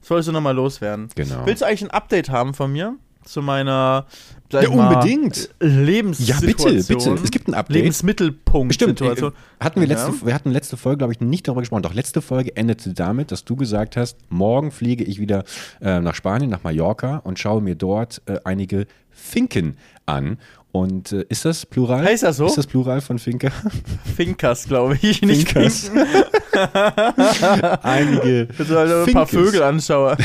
Das 0.00 0.10
wolltest 0.10 0.28
du 0.28 0.32
noch 0.32 0.40
mal 0.40 0.54
loswerden. 0.54 1.08
Genau. 1.14 1.46
Willst 1.46 1.62
du 1.62 1.66
eigentlich 1.66 1.82
ein 1.82 1.90
Update 1.90 2.30
haben 2.30 2.54
von 2.54 2.72
mir? 2.72 2.96
zu 3.28 3.42
meiner 3.42 4.06
ja, 4.50 4.68
unbedingt. 4.70 5.50
Lebenssituation. 5.60 6.72
Ja, 6.72 6.78
bitte, 6.78 6.94
bitte. 6.94 7.24
Es 7.24 7.30
gibt 7.30 7.48
ein 7.48 7.54
Update. 7.54 7.76
Lebensmittelpunkt. 7.76 8.74
Stimmt. 8.74 8.98
Situation. 8.98 9.32
Hatten 9.60 9.80
wir, 9.80 9.86
letzte, 9.86 10.10
ja. 10.10 10.26
wir 10.26 10.34
hatten 10.34 10.50
letzte 10.50 10.76
Folge, 10.76 10.98
glaube 10.98 11.12
ich, 11.12 11.20
nicht 11.20 11.46
darüber 11.46 11.60
gesprochen. 11.60 11.82
Doch 11.82 11.92
letzte 11.92 12.22
Folge 12.22 12.56
endete 12.56 12.94
damit, 12.94 13.30
dass 13.30 13.44
du 13.44 13.56
gesagt 13.56 13.96
hast, 13.96 14.16
morgen 14.30 14.70
fliege 14.70 15.04
ich 15.04 15.20
wieder 15.20 15.44
äh, 15.80 16.00
nach 16.00 16.14
Spanien, 16.14 16.50
nach 16.50 16.62
Mallorca 16.64 17.18
und 17.18 17.38
schaue 17.38 17.60
mir 17.60 17.74
dort 17.74 18.22
äh, 18.26 18.38
einige 18.44 18.86
Finken 19.18 19.76
an. 20.06 20.38
Und 20.70 21.12
äh, 21.12 21.24
ist 21.28 21.44
das 21.44 21.64
Plural? 21.64 22.04
Heißt 22.04 22.22
das 22.22 22.36
so? 22.36 22.46
Ist 22.46 22.58
das 22.58 22.66
Plural 22.66 23.00
von 23.00 23.18
Finca? 23.18 23.50
Finkers, 24.16 24.66
glaube 24.68 24.98
ich. 25.00 25.22
Nicht 25.22 25.50
Finkers. 25.50 25.90
Einige. 27.82 28.48
Ich 28.52 28.70
also 28.70 29.04
ein 29.04 29.12
paar 29.12 29.26
Vögel 29.26 29.62
anschaue. 29.62 30.16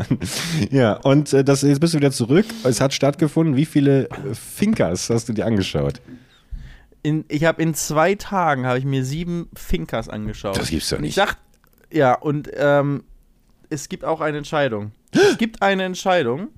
ja, 0.70 0.94
und 0.94 1.32
äh, 1.32 1.44
das, 1.44 1.62
jetzt 1.62 1.80
bist 1.80 1.94
du 1.94 1.98
wieder 1.98 2.10
zurück. 2.10 2.46
Es 2.64 2.80
hat 2.80 2.94
stattgefunden. 2.94 3.56
Wie 3.56 3.64
viele 3.64 4.08
äh, 4.08 4.34
Finkers 4.34 5.08
hast 5.08 5.28
du 5.28 5.32
dir 5.32 5.46
angeschaut? 5.46 6.00
In, 7.02 7.24
ich 7.28 7.44
habe 7.44 7.62
in 7.62 7.72
zwei 7.74 8.16
Tagen 8.16 8.66
habe 8.66 8.80
ich 8.80 8.84
mir 8.84 9.04
sieben 9.04 9.48
Finkers 9.54 10.08
angeschaut. 10.08 10.58
Das 10.58 10.68
gibt's 10.68 10.88
doch 10.88 10.98
nicht. 10.98 11.10
Ich 11.10 11.14
dachte, 11.14 11.38
ja, 11.92 12.14
und 12.14 12.50
ähm, 12.54 13.04
es 13.70 13.88
gibt 13.88 14.04
auch 14.04 14.20
eine 14.20 14.38
Entscheidung. 14.38 14.90
es 15.12 15.36
gibt 15.38 15.62
eine 15.62 15.84
Entscheidung. 15.84 16.48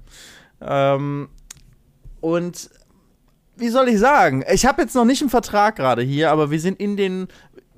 Ähm, 0.60 1.28
und 2.20 2.70
wie 3.58 3.68
soll 3.68 3.88
ich 3.88 3.98
sagen? 3.98 4.44
Ich 4.52 4.66
habe 4.66 4.82
jetzt 4.82 4.94
noch 4.94 5.04
nicht 5.04 5.20
einen 5.20 5.30
Vertrag 5.30 5.76
gerade 5.76 6.02
hier, 6.02 6.30
aber 6.30 6.50
wir 6.50 6.60
sind 6.60 6.80
in 6.80 6.96
den. 6.96 7.28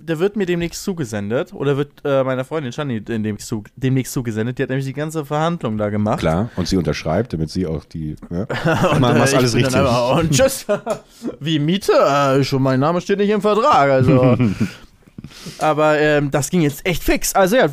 Der 0.03 0.19
wird 0.19 0.35
mir 0.35 0.47
demnächst 0.47 0.83
zugesendet. 0.83 1.53
Oder 1.53 1.77
wird 1.77 1.93
äh, 2.05 2.25
meiner 2.25 2.45
Freundin 2.47 2.73
Shani 2.73 3.03
demnächst, 3.03 3.49
zu, 3.49 3.65
demnächst 3.77 4.15
zugesendet. 4.15 4.59
Die 4.59 4.63
hat 4.63 4.71
nämlich 4.71 4.87
die 4.87 4.95
ganze 4.95 5.27
Verhandlung 5.27 5.77
da 5.77 5.91
gemacht. 5.91 6.21
Klar, 6.21 6.49
und 6.57 6.67
sie 6.67 6.79
unterschreibt, 6.79 7.35
damit 7.35 7.51
sie 7.51 7.67
auch 7.67 7.85
die. 7.85 8.17
Ja, 8.31 8.47
und 8.93 9.01
man 9.01 9.19
macht 9.19 9.33
äh, 9.33 9.37
alles 9.37 9.55
richtig. 9.55 9.77
Aber, 9.77 10.21
und 10.21 10.31
tschüss. 10.31 10.65
Wie 11.41 11.59
Miete? 11.59 11.93
Äh, 11.93 12.45
schon 12.45 12.63
mein 12.63 12.81
Name 12.81 13.01
steht 13.01 13.19
nicht 13.19 13.31
im 13.31 13.43
Vertrag. 13.43 13.91
Also. 13.91 14.39
aber 15.59 15.99
ähm, 15.99 16.31
das 16.31 16.49
ging 16.49 16.63
jetzt 16.63 16.87
echt 16.87 17.03
fix. 17.03 17.35
Also 17.35 17.57
ja, 17.57 17.69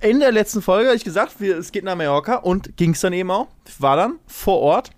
in 0.00 0.20
der 0.20 0.32
letzten 0.32 0.60
Folge 0.60 0.88
habe 0.88 0.96
ich 0.96 1.04
gesagt, 1.04 1.40
wir, 1.40 1.58
es 1.58 1.72
geht 1.72 1.84
nach 1.84 1.96
Mallorca 1.96 2.36
und 2.36 2.76
ging 2.76 2.92
es 2.92 3.00
dann 3.00 3.12
eben 3.12 3.30
auch. 3.30 3.48
War 3.78 3.96
dann 3.96 4.14
vor 4.26 4.58
Ort. 4.60 4.90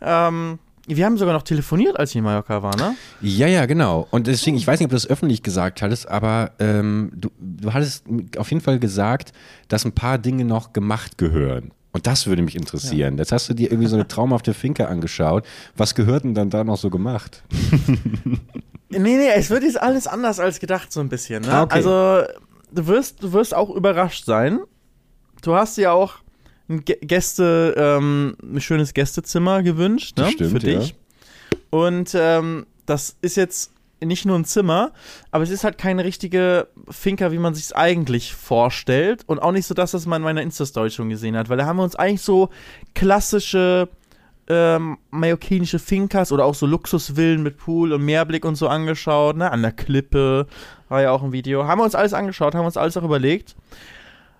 Ähm, 0.00 0.58
wir 0.86 1.04
haben 1.04 1.18
sogar 1.18 1.34
noch 1.34 1.42
telefoniert, 1.42 1.98
als 1.98 2.10
ich 2.10 2.16
in 2.16 2.24
Mallorca 2.24 2.62
war, 2.62 2.74
ne? 2.76 2.96
Ja, 3.20 3.46
ja, 3.46 3.66
genau. 3.66 4.08
Und 4.10 4.26
deswegen, 4.26 4.56
ich 4.56 4.66
weiß 4.66 4.80
nicht, 4.80 4.86
ob 4.86 4.90
du 4.90 4.96
das 4.96 5.06
öffentlich 5.06 5.42
gesagt 5.42 5.82
hattest, 5.82 6.08
aber 6.08 6.52
ähm, 6.58 7.12
du, 7.14 7.28
du 7.38 7.72
hattest 7.74 8.04
auf 8.38 8.50
jeden 8.50 8.62
Fall 8.62 8.78
gesagt, 8.78 9.32
dass 9.68 9.84
ein 9.84 9.92
paar 9.92 10.16
Dinge 10.16 10.46
noch 10.46 10.72
gemacht 10.72 11.18
gehören. 11.18 11.72
Und 11.92 12.06
das 12.06 12.26
würde 12.26 12.42
mich 12.42 12.56
interessieren. 12.56 13.14
Ja. 13.14 13.18
Jetzt 13.18 13.32
hast 13.32 13.48
du 13.50 13.54
dir 13.54 13.70
irgendwie 13.70 13.88
so 13.88 13.96
eine 13.96 14.08
traumhafte 14.08 14.54
Finke 14.54 14.88
angeschaut. 14.88 15.44
Was 15.76 15.94
gehört 15.94 16.24
denn 16.24 16.34
dann 16.34 16.48
da 16.48 16.64
noch 16.64 16.78
so 16.78 16.88
gemacht? 16.88 17.42
nee, 18.88 18.98
nee, 18.98 19.28
es 19.34 19.50
wird 19.50 19.64
jetzt 19.64 19.80
alles 19.80 20.06
anders 20.06 20.40
als 20.40 20.58
gedacht, 20.58 20.90
so 20.90 21.00
ein 21.00 21.08
bisschen. 21.08 21.42
Ne? 21.42 21.52
Ah, 21.52 21.62
okay. 21.62 21.74
Also, 21.74 22.22
du 22.72 22.86
wirst, 22.86 23.22
du 23.22 23.32
wirst 23.32 23.54
auch 23.54 23.68
überrascht 23.70 24.24
sein. 24.24 24.60
Du 25.42 25.54
hast 25.54 25.76
ja 25.76 25.92
auch 25.92 26.14
ein 26.68 26.84
Gäste, 26.84 27.74
ähm, 27.76 28.36
ein 28.42 28.60
schönes 28.60 28.94
Gästezimmer 28.94 29.62
gewünscht, 29.62 30.18
ne? 30.18 30.30
Stimmt, 30.30 30.50
für 30.50 30.58
dich. 30.58 30.90
Ja. 30.90 31.58
Und 31.70 32.14
ähm, 32.14 32.66
das 32.86 33.16
ist 33.20 33.36
jetzt 33.36 33.72
nicht 34.00 34.26
nur 34.26 34.38
ein 34.38 34.44
Zimmer, 34.44 34.92
aber 35.30 35.42
es 35.42 35.50
ist 35.50 35.64
halt 35.64 35.76
keine 35.76 36.04
richtige 36.04 36.68
Finca, 36.88 37.32
wie 37.32 37.38
man 37.38 37.54
sich 37.54 37.64
es 37.64 37.72
eigentlich 37.72 38.34
vorstellt. 38.34 39.24
Und 39.26 39.40
auch 39.40 39.52
nicht 39.52 39.66
so 39.66 39.74
das, 39.74 39.94
was 39.94 40.06
man 40.06 40.22
in 40.22 40.24
meiner 40.24 40.42
Insta-Story 40.42 40.90
schon 40.90 41.08
gesehen 41.08 41.36
hat, 41.36 41.48
weil 41.48 41.56
da 41.56 41.66
haben 41.66 41.78
wir 41.78 41.84
uns 41.84 41.96
eigentlich 41.96 42.22
so 42.22 42.50
klassische 42.94 43.88
ähm, 44.48 44.98
mallorquinische 45.10 45.78
Fincas 45.78 46.32
oder 46.32 46.44
auch 46.44 46.54
so 46.54 46.66
Luxusvillen 46.66 47.42
mit 47.42 47.58
Pool 47.58 47.92
und 47.92 48.02
Meerblick 48.04 48.44
und 48.44 48.54
so 48.54 48.68
angeschaut, 48.68 49.36
ne? 49.36 49.50
An 49.50 49.62
der 49.62 49.72
Klippe 49.72 50.46
war 50.88 51.02
ja 51.02 51.10
auch 51.10 51.22
ein 51.22 51.32
Video. 51.32 51.66
Haben 51.66 51.80
wir 51.80 51.84
uns 51.84 51.94
alles 51.94 52.14
angeschaut, 52.14 52.54
haben 52.54 52.64
uns 52.64 52.76
alles 52.76 52.96
auch 52.96 53.02
überlegt. 53.02 53.56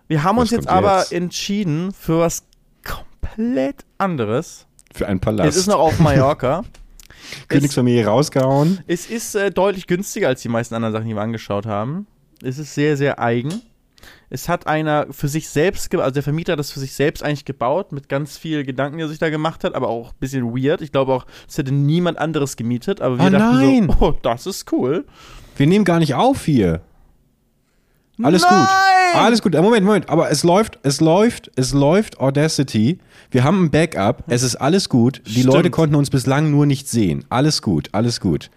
Wir 0.09 0.25
haben 0.25 0.37
was 0.37 0.45
uns 0.45 0.50
jetzt 0.53 0.69
aber 0.69 1.00
jetzt? 1.00 1.12
entschieden 1.12 1.93
für 1.93 2.19
was 2.19 2.43
komplett 2.83 3.85
anderes. 3.99 4.67
Für 4.95 5.07
einen 5.07 5.21
Palast. 5.21 5.50
Es 5.50 5.57
ist 5.57 5.67
noch 5.67 5.79
auf 5.79 5.99
Mallorca. 6.00 6.65
Königsfamilie 7.49 8.07
rausgehauen. 8.07 8.81
Es 8.87 9.09
ist 9.09 9.35
äh, 9.35 9.50
deutlich 9.50 9.87
günstiger 9.87 10.29
als 10.29 10.41
die 10.41 10.49
meisten 10.49 10.75
anderen 10.75 10.95
Sachen, 10.95 11.09
die 11.09 11.15
wir 11.15 11.21
angeschaut 11.21 11.67
haben. 11.67 12.07
Es 12.43 12.59
ist 12.59 12.75
sehr, 12.75 12.97
sehr 12.97 13.21
eigen. 13.21 13.61
Es 14.31 14.49
hat 14.49 14.67
einer 14.67 15.07
für 15.11 15.29
sich 15.29 15.49
selbst, 15.49 15.95
also 15.95 16.11
der 16.11 16.23
Vermieter 16.23 16.53
hat 16.53 16.59
das 16.59 16.71
für 16.71 16.81
sich 16.81 16.95
selbst 16.95 17.23
eigentlich 17.23 17.45
gebaut, 17.45 17.93
mit 17.93 18.09
ganz 18.09 18.38
viel 18.38 18.65
Gedanken, 18.65 18.99
die 18.99 19.05
er 19.05 19.09
sich 19.09 19.19
da 19.19 19.29
gemacht 19.29 19.65
hat, 19.65 19.75
aber 19.75 19.88
auch 19.88 20.12
ein 20.12 20.19
bisschen 20.21 20.55
weird. 20.55 20.81
Ich 20.81 20.93
glaube 20.93 21.12
auch, 21.12 21.27
es 21.49 21.59
hätte 21.59 21.73
niemand 21.73 22.19
anderes 22.19 22.57
gemietet, 22.57 23.00
aber 23.00 23.19
wir 23.19 23.27
oh 23.27 23.31
dachten 23.31 23.57
nein. 23.57 23.97
so, 23.99 24.07
oh, 24.07 24.15
das 24.23 24.47
ist 24.47 24.73
cool. 24.73 25.05
Wir 25.57 25.67
nehmen 25.67 25.85
gar 25.85 25.99
nicht 25.99 26.15
auf 26.15 26.45
hier. 26.45 26.83
Alles 28.23 28.43
Nein! 28.43 28.59
gut. 28.59 28.69
Alles 29.15 29.43
gut, 29.43 29.55
Moment, 29.55 29.87
Moment, 29.87 30.09
aber 30.11 30.31
es 30.31 30.43
läuft, 30.45 30.79
es 30.83 31.01
läuft, 31.01 31.51
es 31.57 31.73
läuft 31.73 32.21
Audacity. 32.21 32.99
Wir 33.31 33.43
haben 33.45 33.65
ein 33.65 33.71
Backup, 33.71 34.25
es 34.29 34.43
ist 34.43 34.57
alles 34.57 34.89
gut. 34.89 35.23
Die 35.27 35.41
Stimmt. 35.41 35.47
Leute 35.55 35.71
konnten 35.71 35.95
uns 35.95 36.11
bislang 36.11 36.51
nur 36.51 36.67
nicht 36.67 36.89
sehen. 36.89 37.25
Alles 37.31 37.63
gut, 37.63 37.89
alles 37.93 38.21
gut. 38.21 38.51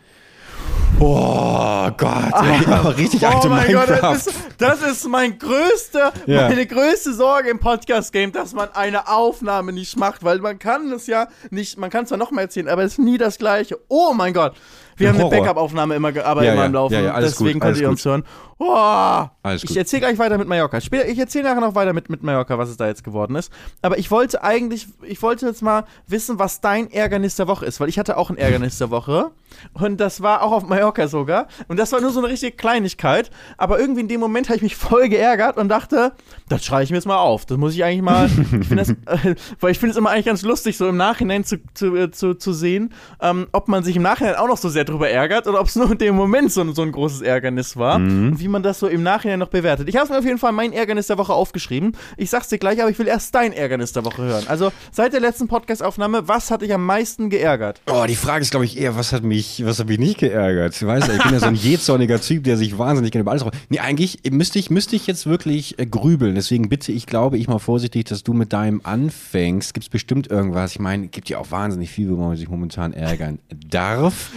Oh 1.00 1.90
Gott, 1.98 2.34
ey, 2.44 2.66
aber 2.72 2.96
richtig 2.98 3.26
alte 3.26 3.48
oh 3.48 3.50
mein 3.50 3.72
Gott, 3.72 3.88
Minecraft. 3.88 4.12
das 4.14 4.28
ist, 4.28 4.36
das 4.58 4.82
ist 4.84 5.08
mein 5.08 5.40
größter, 5.40 6.12
Ja. 6.28 6.50
meine 6.50 6.66
größte 6.68 7.14
Sorge 7.14 7.50
im 7.50 7.60
Podcast-Game, 7.60 8.32
dass 8.32 8.54
man 8.54 8.70
eine 8.74 9.08
Aufnahme 9.08 9.72
nicht 9.74 9.98
macht, 9.98 10.24
weil 10.24 10.40
man 10.40 10.60
kann 10.60 10.92
es 10.92 11.08
ja 11.08 11.28
nicht, 11.50 11.78
man 11.80 11.90
kann 11.90 12.04
es 12.04 12.10
zwar 12.10 12.18
nochmal 12.20 12.44
erzählen, 12.44 12.68
aber 12.68 12.84
es 12.84 12.94
ist 12.94 13.00
nie 13.00 13.18
das 13.18 13.38
Gleiche. 13.40 13.80
Oh 13.88 14.14
mein 14.14 14.34
Gott. 14.34 14.54
Wir 14.98 15.10
haben 15.10 15.20
eine. 15.20 15.30
Backup-Aufnahme 15.30 15.96
immer, 15.96 16.12
ge- 16.12 16.22
aber 16.24 16.44
Ja, 16.44 16.52
immer 16.54 16.62
ja, 16.62 16.68
im 16.68 16.74
Laufen. 16.74 16.94
ja, 17.04 17.20
Deswegen 17.20 17.54
gut, 17.60 17.62
könnt 17.64 17.78
ihr 17.78 17.84
gut. 17.84 17.92
uns 17.92 18.06
hören. 18.06 18.24
Oh, 18.64 19.24
ich 19.56 19.76
erzähle 19.76 20.02
gleich 20.02 20.20
weiter 20.20 20.38
mit 20.38 20.48
Mallorca. 20.48 20.80
Später, 20.82 21.08
ich 21.08 21.18
erzähle 21.18 21.46
nachher 21.46 21.62
noch 21.62 21.74
weiter 21.74 21.94
mit, 21.94 22.12
mit 22.12 22.22
Mallorca, 22.22 22.60
was 22.60 22.70
es 22.70 22.78
da 22.78 22.86
jetzt 22.88 23.04
geworden 23.04 23.36
ist. 23.36 23.52
Aber 23.82 23.98
ich 23.98 24.12
wollte 24.12 24.44
eigentlich, 24.44 24.88
ich 25.02 25.20
wollte 25.24 25.48
jetzt 25.48 25.64
mal 25.64 25.86
wissen, 26.06 26.38
was 26.38 26.62
dein 26.62 26.92
Ärgernis 26.92 27.36
der 27.38 27.48
Woche 27.48 27.66
ist, 27.66 27.80
weil 27.80 27.90
ich 27.90 27.98
hatte 27.98 28.18
auch 28.18 28.30
ein 28.30 28.38
Ärgernis 28.38 28.78
der 28.78 28.92
Woche. 28.92 29.32
Und 29.74 30.00
das 30.00 30.22
war 30.22 30.44
auch 30.44 30.52
auf 30.52 30.68
Mallorca 30.68 31.08
sogar. 31.08 31.48
Und 31.70 31.78
das 31.78 31.92
war 31.92 32.02
nur 32.02 32.12
so 32.12 32.20
eine 32.20 32.30
richtige 32.30 32.56
Kleinigkeit. 32.56 33.32
Aber 33.58 33.80
irgendwie 33.80 34.02
in 34.02 34.08
dem 34.08 34.20
Moment 34.20 34.48
habe 34.50 34.58
ich 34.58 34.62
mich 34.62 34.76
voll 34.76 35.10
geärgert 35.10 35.58
und 35.58 35.68
dachte, 35.68 36.12
das 36.48 36.64
schreibe 36.64 36.84
ich 36.84 36.92
mir 36.92 36.98
jetzt 36.98 37.08
mal 37.08 37.18
auf. 37.18 37.48
Das 37.48 37.58
muss 37.58 37.74
ich 37.74 37.84
eigentlich 37.84 38.04
mal. 38.04 38.30
ich 38.62 38.70
das, 38.70 38.90
äh, 38.92 39.36
weil 39.60 39.72
ich 39.72 39.80
finde 39.80 39.92
es 39.92 39.98
immer 39.98 40.12
eigentlich 40.12 40.28
ganz 40.28 40.44
lustig, 40.44 40.78
so 40.78 40.88
im 40.88 40.98
Nachhinein 40.98 41.44
zu, 41.44 41.58
zu, 41.74 41.96
äh, 41.96 42.12
zu, 42.12 42.36
zu 42.36 42.54
sehen, 42.54 42.94
ähm, 43.22 43.48
ob 43.54 43.68
man 43.70 43.84
sich 43.84 43.96
im 43.96 44.04
Nachhinein 44.04 44.36
auch 44.36 44.48
noch 44.48 44.58
so 44.58 44.70
sehr 44.70 44.81
drüber 44.84 45.10
ärgert 45.10 45.48
oder 45.48 45.60
ob 45.60 45.68
es 45.68 45.76
nur 45.76 45.92
in 45.92 45.98
dem 45.98 46.16
Moment 46.16 46.52
so, 46.52 46.62
ein- 46.62 46.74
so 46.74 46.82
ein 46.82 46.92
großes 46.92 47.22
Ärgernis 47.22 47.78
war. 47.78 47.96
Und 47.98 48.40
wie 48.40 48.48
man 48.48 48.64
das 48.64 48.80
so 48.80 48.88
im 48.88 49.04
Nachhinein 49.04 49.40
noch 49.40 49.50
bewertet. 49.50 49.88
Ich 49.90 49.96
habe 49.96 50.12
mir 50.12 50.20
auf 50.20 50.26
jeden 50.26 50.38
Fall 50.38 50.52
mein 50.52 50.74
Ärgernis 50.74 51.08
der 51.08 51.18
Woche 51.18 51.34
aufgeschrieben. 51.34 51.94
Ich 52.18 52.30
sag's 52.30 52.48
dir 52.50 52.58
gleich, 52.58 52.82
aber 52.82 52.90
ich 52.90 53.00
will 53.00 53.08
erst 53.08 53.34
dein 53.36 53.54
Ärgernis 53.54 53.94
der 53.94 54.06
Woche 54.06 54.22
hören. 54.24 54.44
Also 54.48 54.72
seit 54.92 55.14
der 55.14 55.20
letzten 55.20 55.48
Podcast-Aufnahme, 55.48 56.28
was 56.28 56.52
hat 56.52 56.62
dich 56.62 56.74
am 56.74 56.86
meisten 56.86 57.30
geärgert? 57.30 57.82
Oh, 57.92 58.06
die 58.08 58.16
Frage 58.16 58.42
ist, 58.42 58.52
glaube 58.52 58.66
ich, 58.66 58.80
eher, 58.80 58.96
was 58.96 59.14
hat 59.14 59.24
mich, 59.24 59.64
was 59.66 59.80
hat 59.80 59.88
mich 59.88 60.00
nicht 60.00 60.18
geärgert? 60.20 60.76
Ich 60.76 60.86
weiß, 60.86 61.10
ich 61.10 61.24
bin 61.24 61.34
ja 61.34 61.40
so 61.40 61.46
ein 61.48 61.56
jähzorniger 61.62 62.20
Typ, 62.22 62.44
der 62.44 62.58
sich 62.58 62.78
wahnsinnig 62.78 63.12
gerne 63.12 63.22
über 63.22 63.32
alles. 63.32 63.46
Nee, 63.70 63.80
eigentlich 63.80 64.20
müsste 64.32 64.60
ich, 64.60 64.70
müsste 64.70 64.96
ich 64.96 65.08
jetzt 65.08 65.26
wirklich 65.26 65.78
äh, 65.80 65.86
grübeln. 65.86 66.36
Deswegen 66.36 66.70
bitte 66.70 66.92
ich, 66.92 67.06
glaube 67.06 67.38
ich, 67.38 67.48
mal 67.48 67.60
vorsichtig, 67.60 68.06
dass 68.06 68.24
du 68.24 68.34
mit 68.34 68.54
deinem 68.54 68.82
anfängst. 68.84 69.74
Gibt 69.74 69.86
es 69.86 69.90
bestimmt 69.90 70.30
irgendwas? 70.30 70.72
Ich 70.72 70.80
meine, 70.80 71.08
gibt 71.08 71.30
ja 71.30 71.38
auch 71.38 71.52
wahnsinnig 71.52 71.90
viel, 71.92 72.10
wo 72.10 72.16
man 72.18 72.36
sich 72.38 72.50
momentan 72.50 72.94
ärgern 72.94 73.40
darf. 73.70 74.32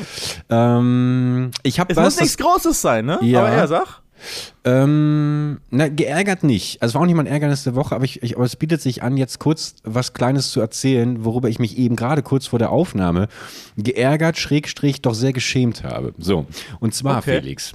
Ähm, 0.51 1.51
ich 1.63 1.81
habe 1.81 1.93
Es 1.93 1.97
was. 1.97 2.05
muss 2.05 2.21
nichts 2.21 2.37
Großes 2.37 2.81
sein, 2.81 3.07
ne? 3.07 3.19
Ja. 3.23 3.41
Aber 3.41 3.51
er 3.51 3.69
sag. 3.69 4.01
ähm, 4.65 5.61
na, 5.71 5.89
geärgert 5.89 6.43
nicht. 6.45 6.81
Also 6.81 6.93
es 6.93 6.95
war 6.95 7.03
auch 7.03 7.07
nicht 7.07 7.15
mein 7.17 7.27
Ärgernis 7.27 7.65
der 7.65 7.75
Woche, 7.75 7.95
aber, 7.95 8.05
ich, 8.05 8.23
ich, 8.23 8.37
aber 8.37 8.45
es 8.45 8.57
bietet 8.57 8.81
sich 8.81 9.03
an, 9.03 9.17
jetzt 9.17 9.39
kurz 9.39 9.75
was 9.85 10.15
Kleines 10.15 10.51
zu 10.51 10.61
erzählen, 10.61 11.25
worüber 11.25 11.49
ich 11.49 11.59
mich 11.59 11.77
eben 11.77 11.97
gerade 11.97 12.23
kurz 12.23 12.47
vor 12.47 12.59
der 12.59 12.71
Aufnahme 12.71 13.29
geärgert, 13.77 14.39
schrägstrich, 14.39 15.03
doch 15.03 15.15
sehr 15.15 15.33
geschämt 15.33 15.85
habe. 15.85 16.15
So, 16.19 16.47
und 16.81 16.95
zwar, 16.95 17.19
Okay. 17.19 17.41
Felix. 17.41 17.73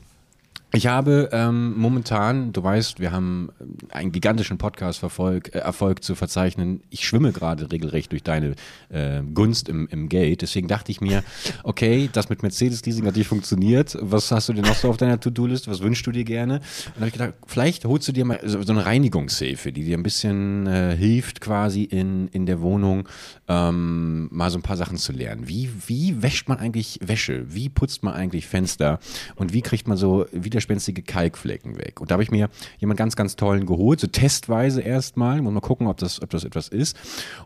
Ich 0.71 0.85
habe 0.85 1.29
ähm, 1.31 1.73
momentan, 1.79 2.53
du 2.53 2.61
weißt, 2.61 2.99
wir 2.99 3.11
haben 3.11 3.49
ähm, 3.59 3.77
einen 3.89 4.11
gigantischen 4.11 4.59
Podcast-Erfolg 4.59 5.55
äh, 5.55 6.01
zu 6.01 6.13
verzeichnen. 6.13 6.83
Ich 6.91 7.07
schwimme 7.07 7.31
gerade 7.31 7.71
regelrecht 7.71 8.11
durch 8.11 8.21
deine 8.21 8.53
äh, 8.89 9.23
Gunst 9.33 9.67
im, 9.67 9.87
im 9.87 10.09
Geld. 10.09 10.43
Deswegen 10.43 10.67
dachte 10.67 10.91
ich 10.91 11.01
mir, 11.01 11.23
okay, 11.63 12.07
das 12.13 12.29
mit 12.29 12.43
Mercedes-Leasing 12.43 13.03
hat 13.07 13.15
nicht 13.15 13.27
funktioniert. 13.27 13.97
Was 13.99 14.31
hast 14.31 14.49
du 14.49 14.53
denn 14.53 14.63
noch 14.63 14.75
so 14.75 14.89
auf 14.89 14.97
deiner 14.97 15.19
To-Do-List? 15.19 15.67
Was 15.67 15.81
wünschst 15.81 16.05
du 16.05 16.11
dir 16.11 16.23
gerne? 16.23 16.55
Und 16.57 16.63
dann 16.85 16.95
habe 16.97 17.07
ich 17.07 17.13
gedacht, 17.13 17.33
vielleicht 17.47 17.85
holst 17.85 18.07
du 18.07 18.11
dir 18.11 18.25
mal 18.25 18.39
so, 18.43 18.61
so 18.61 18.71
eine 18.71 18.85
Reinigungshilfe, 18.85 19.71
die 19.71 19.83
dir 19.83 19.97
ein 19.97 20.03
bisschen 20.03 20.67
äh, 20.67 20.95
hilft, 20.95 21.41
quasi 21.41 21.81
in, 21.81 22.27
in 22.27 22.45
der 22.45 22.61
Wohnung 22.61 23.09
ähm, 23.47 24.29
mal 24.31 24.51
so 24.51 24.59
ein 24.59 24.63
paar 24.63 24.77
Sachen 24.77 24.97
zu 24.97 25.13
lernen. 25.13 25.47
Wie, 25.47 25.71
wie 25.87 26.21
wäscht 26.21 26.47
man 26.47 26.59
eigentlich 26.59 26.99
Wäsche? 27.01 27.45
Wie 27.55 27.69
putzt 27.69 28.03
man 28.03 28.13
eigentlich 28.13 28.45
Fenster? 28.45 28.99
Und 29.35 29.51
wie 29.51 29.63
kriegt 29.63 29.87
man 29.87 29.97
so 29.97 30.27
widerspenstige 30.59 31.01
Kalkflecken 31.01 31.77
weg? 31.77 32.01
Und 32.01 32.11
da 32.11 32.13
habe 32.13 32.23
ich 32.23 32.31
mir 32.31 32.49
jemand 32.77 32.97
ganz, 32.97 33.15
ganz 33.15 33.35
tollen 33.35 33.65
geholt, 33.65 33.99
so 33.99 34.07
testweise 34.07 34.81
erstmal. 34.81 35.41
Muss 35.41 35.53
mal 35.53 35.61
gucken, 35.61 35.87
ob 35.87 35.97
das, 35.97 36.21
ob 36.21 36.29
das 36.29 36.43
etwas 36.43 36.67
ist. 36.67 36.97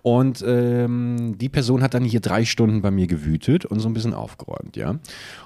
Und 0.02 0.44
ähm, 0.46 1.38
die 1.38 1.50
Person 1.50 1.82
hat 1.82 1.94
dann 1.94 2.04
hier 2.04 2.20
drei 2.20 2.46
Stunden 2.46 2.82
bei 2.82 2.92
mir 2.92 3.08
gewütet 3.08 3.66
und 3.66 3.80
so 3.80 3.88
ein 3.88 3.94
bisschen 3.94 4.14
aufgeräumt, 4.14 4.76
ja. 4.76 5.00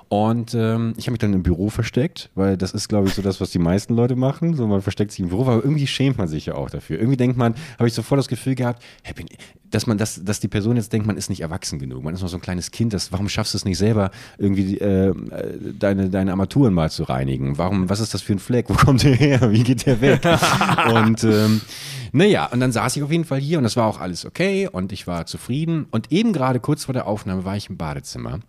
Und 0.09 0.53
ähm, 0.53 0.93
ich 0.95 1.05
habe 1.07 1.11
mich 1.11 1.19
dann 1.19 1.33
im 1.33 1.43
Büro 1.43 1.69
versteckt, 1.69 2.29
weil 2.33 2.55
das 2.55 2.71
ist, 2.71 2.87
glaube 2.87 3.07
ich, 3.07 3.13
so 3.13 3.21
das, 3.21 3.41
was 3.41 3.49
die 3.49 3.59
meisten 3.59 3.93
Leute 3.93 4.15
machen. 4.15 4.53
So, 4.53 4.65
man 4.65 4.81
versteckt 4.81 5.11
sich 5.11 5.19
im 5.19 5.29
Büro, 5.29 5.41
aber 5.41 5.55
irgendwie 5.55 5.85
schämt 5.85 6.17
man 6.17 6.29
sich 6.29 6.45
ja 6.45 6.55
auch 6.55 6.69
dafür. 6.69 6.97
Irgendwie 6.97 7.17
denkt 7.17 7.37
man, 7.37 7.55
habe 7.77 7.89
ich 7.89 7.93
sofort 7.93 8.19
das 8.19 8.29
Gefühl 8.29 8.55
gehabt, 8.55 8.81
dass 9.69 9.85
man, 9.85 9.97
dass, 9.97 10.23
dass 10.23 10.39
die 10.39 10.47
Person 10.47 10.77
jetzt 10.77 10.93
denkt, 10.93 11.07
man 11.07 11.17
ist 11.17 11.29
nicht 11.29 11.41
erwachsen 11.41 11.77
genug. 11.77 12.03
Man 12.03 12.13
ist 12.13 12.21
noch 12.21 12.29
so 12.29 12.37
ein 12.37 12.41
kleines 12.41 12.71
Kind. 12.71 12.93
Das, 12.93 13.11
warum 13.11 13.27
schaffst 13.27 13.53
du 13.53 13.57
es 13.57 13.65
nicht 13.65 13.77
selber, 13.77 14.11
irgendwie 14.37 14.77
äh, 14.77 15.09
äh, 15.09 15.13
deine, 15.77 16.09
deine 16.09 16.31
Armaturen 16.31 16.73
mal 16.73 16.89
zu 16.89 17.03
reinigen? 17.03 17.56
Warum, 17.57 17.89
was 17.89 17.99
ist 17.99 18.13
das 18.13 18.21
für 18.21 18.33
ein 18.33 18.39
Fleck? 18.39 18.69
Wo 18.69 18.73
kommt 18.73 19.03
der 19.03 19.15
her? 19.15 19.51
Wie 19.51 19.63
geht 19.63 19.85
der 19.85 20.01
weg? 20.01 20.21
und 20.93 21.23
ähm, 21.23 21.61
naja, 22.11 22.45
und 22.47 22.59
dann 22.59 22.71
saß 22.71 22.95
ich 22.95 23.03
auf 23.03 23.11
jeden 23.11 23.25
Fall 23.25 23.39
hier 23.39 23.57
und 23.57 23.63
das 23.63 23.75
war 23.75 23.85
auch 23.85 23.99
alles 23.99 24.25
okay 24.25 24.67
und 24.71 24.91
ich 24.91 25.07
war 25.07 25.25
zufrieden. 25.25 25.87
Und 25.91 26.11
eben 26.11 26.33
gerade 26.33 26.59
kurz 26.59 26.85
vor 26.85 26.93
der 26.93 27.07
Aufnahme 27.07 27.45
war 27.45 27.57
ich 27.57 27.69
im 27.69 27.77
Badezimmer. 27.77 28.39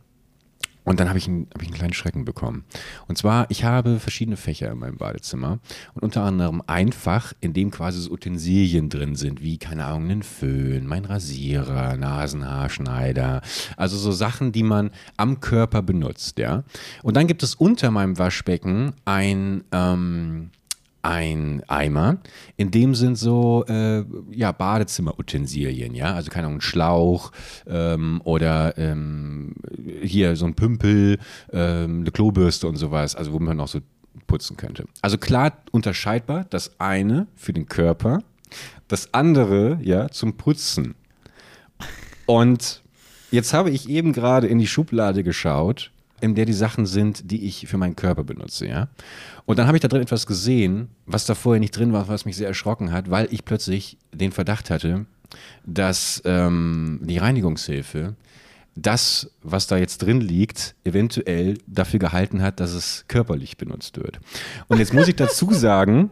Und 0.89 1.01
dann 1.01 1.09
habe 1.09 1.19
ich, 1.19 1.29
einen- 1.29 1.47
hab 1.53 1.61
ich 1.61 1.69
einen 1.69 1.77
kleinen 1.77 1.93
Schrecken 1.93 2.25
bekommen. 2.25 2.65
Und 3.09 3.19
zwar, 3.19 3.47
ich 3.51 3.65
habe 3.65 4.01
verschiedene 4.01 4.37
Fächer 4.39 4.71
in 4.73 4.79
meinem 4.79 4.97
Badezimmer 4.97 5.59
und 5.95 6.03
unter 6.03 6.23
anderem 6.23 6.63
ein 6.67 6.93
Fach, 6.93 7.35
in 7.41 7.53
dem 7.53 7.71
quasi 7.71 8.01
so 8.01 8.11
Utensilien 8.11 8.89
drin 8.89 9.15
sind, 9.15 9.43
wie, 9.43 9.59
keine 9.59 9.85
Ahnung, 9.85 10.09
ein 10.11 10.23
Föhn, 10.23 10.87
mein 10.87 11.05
Rasierer, 11.05 11.97
Nasenhaarschneider, 11.97 13.43
also 13.77 13.97
so 13.99 14.13
Sachen, 14.13 14.53
die 14.53 14.63
man 14.63 14.91
am 15.17 15.41
Körper 15.41 15.83
benutzt, 15.83 16.39
ja. 16.39 16.65
Und 17.03 17.17
dann 17.17 17.27
gibt 17.27 17.43
es 17.43 17.55
unter 17.55 17.91
meinem 17.91 18.19
Waschbecken 18.19 18.95
ein, 19.05 19.65
ähm, 19.73 20.51
ein 21.03 21.63
Eimer, 21.69 22.19
in 22.57 22.71
dem 22.71 22.95
sind 22.95 23.17
so 23.17 23.65
äh, 23.69 24.05
ja, 24.31 24.53
Badezimmerutensilien, 24.53 25.95
ja, 25.95 26.15
also 26.15 26.31
keine 26.31 26.47
Ahnung, 26.47 26.59
ein 26.59 26.63
Schlauch 26.63 27.33
ähm, 27.67 28.21
oder 28.25 28.77
ähm, 28.79 29.55
hier 30.03 30.37
so 30.37 30.47
ein 30.47 30.55
Pümpel, 30.55 31.19
ähm, 31.53 32.01
eine 32.01 32.11
Klobürste 32.11 32.67
und 32.67 32.77
sowas, 32.77 33.15
also 33.15 33.33
wo 33.33 33.39
man 33.39 33.57
noch 33.57 33.69
so 33.69 33.81
putzen 34.27 34.57
könnte. 34.57 34.85
Also 35.01 35.19
klar 35.19 35.53
unterscheidbar, 35.71 36.47
das 36.51 36.79
eine 36.81 37.27
für 37.35 37.53
den 37.53 37.67
Körper, 37.67 38.23
das 38.89 39.15
andere 39.15 39.79
ja 39.83 40.09
zum 40.09 40.37
Putzen. 40.37 40.95
Und 42.27 42.83
jetzt 43.31 43.55
habe 43.55 43.71
ich 43.71 43.89
eben 43.89 44.13
gerade 44.13 44.47
in 44.47 44.59
die 44.59 44.67
Schublade 44.67 45.23
geschaut, 45.23 45.91
in 46.21 46.35
der 46.35 46.45
die 46.45 46.53
Sachen 46.53 46.87
sind, 46.87 47.31
die 47.31 47.47
ich 47.47 47.67
für 47.67 47.79
meinen 47.79 47.97
Körper 47.97 48.25
benutze, 48.25 48.67
ja. 48.67 48.89
Und 49.47 49.59
dann 49.59 49.67
habe 49.67 49.77
ich 49.77 49.81
da 49.81 49.89
drin 49.89 50.03
etwas 50.03 50.27
gesehen, 50.27 50.89
was 51.07 51.27
da 51.27 51.35
vorher 51.35 51.61
nicht 51.61 51.77
drin 51.77 51.93
war, 51.93 52.09
was 52.09 52.25
mich 52.25 52.37
sehr 52.37 52.49
erschrocken 52.49 52.93
hat, 52.93 53.11
weil 53.11 53.29
ich 53.31 53.45
plötzlich 53.45 53.99
den 54.13 54.33
Verdacht 54.33 54.71
hatte, 54.71 55.07
dass 55.65 56.23
ähm, 56.25 57.01
die 57.03 57.19
Reinigungshilfe 57.19 58.15
das, 58.75 59.31
was 59.43 59.67
da 59.67 59.77
jetzt 59.77 59.99
drin 59.99 60.21
liegt, 60.21 60.75
eventuell 60.85 61.59
dafür 61.67 61.99
gehalten 61.99 62.43
hat, 62.43 62.61
dass 62.61 62.73
es 62.73 63.05
körperlich 63.09 63.57
benutzt 63.57 63.97
wird. 63.97 64.21
Und 64.69 64.79
jetzt 64.79 64.95
muss 64.95 65.09
ich 65.09 65.17
dazu 65.17 65.53
sagen, 65.53 66.11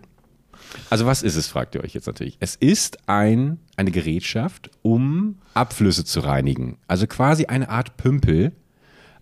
also 0.90 1.06
was 1.06 1.22
ist 1.22 1.36
es, 1.36 1.46
fragt 1.46 1.74
ihr 1.74 1.84
euch 1.84 1.94
jetzt 1.94 2.06
natürlich. 2.06 2.36
Es 2.40 2.56
ist 2.56 3.08
ein, 3.08 3.58
eine 3.76 3.90
Gerätschaft, 3.90 4.70
um 4.82 5.38
Abflüsse 5.54 6.04
zu 6.04 6.20
reinigen. 6.20 6.78
Also 6.88 7.06
quasi 7.06 7.46
eine 7.46 7.68
Art 7.68 7.96
Pümpel, 7.96 8.52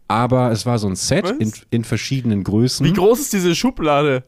aber 0.09 0.51
es 0.51 0.67
war 0.67 0.79
so 0.79 0.87
ein 0.89 0.97
Set 0.97 1.29
in, 1.39 1.53
in 1.71 1.85
verschiedenen 1.85 2.45
Größen. 2.45 2.85
Wie 2.85 2.93
groß 2.93 3.21
ist 3.21 3.33
diese 3.33 3.55
Schublade? 3.55 4.25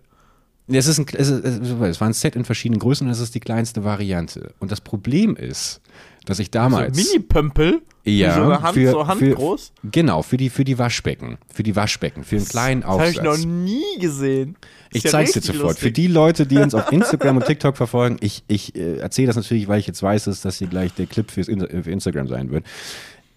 Es, 0.68 0.86
ist 0.86 0.98
ein, 0.98 1.06
es, 1.12 1.28
es 1.30 2.00
war 2.00 2.08
ein 2.08 2.12
Set 2.12 2.34
in 2.34 2.44
verschiedenen 2.44 2.80
Größen 2.80 3.06
und 3.06 3.12
es 3.12 3.20
ist 3.20 3.34
die 3.34 3.40
kleinste 3.40 3.84
Variante. 3.84 4.52
Und 4.58 4.72
das 4.72 4.80
Problem 4.80 5.36
ist, 5.36 5.80
dass 6.24 6.40
ich 6.40 6.50
damals. 6.50 6.96
Mini-Pömpel? 6.96 7.82
ja, 8.04 8.34
So 8.34 8.42
eine 8.42 8.62
Hand, 8.62 8.74
für, 8.74 8.90
so 8.90 9.06
handgroß? 9.06 9.72
Für, 9.80 9.88
genau, 9.90 10.22
für 10.22 10.36
die, 10.36 10.50
für 10.50 10.64
die 10.64 10.76
Waschbecken. 10.78 11.38
Für 11.52 11.62
die 11.62 11.76
Waschbecken, 11.76 12.24
für 12.24 12.36
einen 12.36 12.48
kleinen 12.48 12.80
Das 12.80 12.90
habe 12.90 13.02
Aufsatz. 13.04 13.16
ich 13.16 13.22
noch 13.22 13.38
nie 13.46 13.98
gesehen. 14.00 14.56
Ist 14.90 14.96
Ich 14.98 15.04
ja 15.04 15.10
zeig's 15.10 15.32
dir 15.32 15.40
sofort. 15.40 15.60
Für 15.78 15.86
lustig. 15.86 15.94
die 15.94 16.06
Leute, 16.08 16.46
die 16.46 16.58
uns 16.58 16.74
auf 16.74 16.90
Instagram 16.90 17.36
und 17.36 17.46
TikTok 17.46 17.76
verfolgen, 17.76 18.16
ich, 18.20 18.42
ich 18.48 18.74
äh, 18.74 18.98
erzähle 18.98 19.28
das 19.28 19.36
natürlich, 19.36 19.68
weil 19.68 19.78
ich 19.78 19.86
jetzt 19.86 20.02
weiß, 20.02 20.24
dass 20.24 20.40
das 20.40 20.58
hier 20.58 20.66
gleich 20.66 20.92
der 20.94 21.06
Clip 21.06 21.30
fürs 21.30 21.46
für 21.46 21.90
Instagram 21.90 22.26
sein 22.26 22.50
wird. 22.50 22.64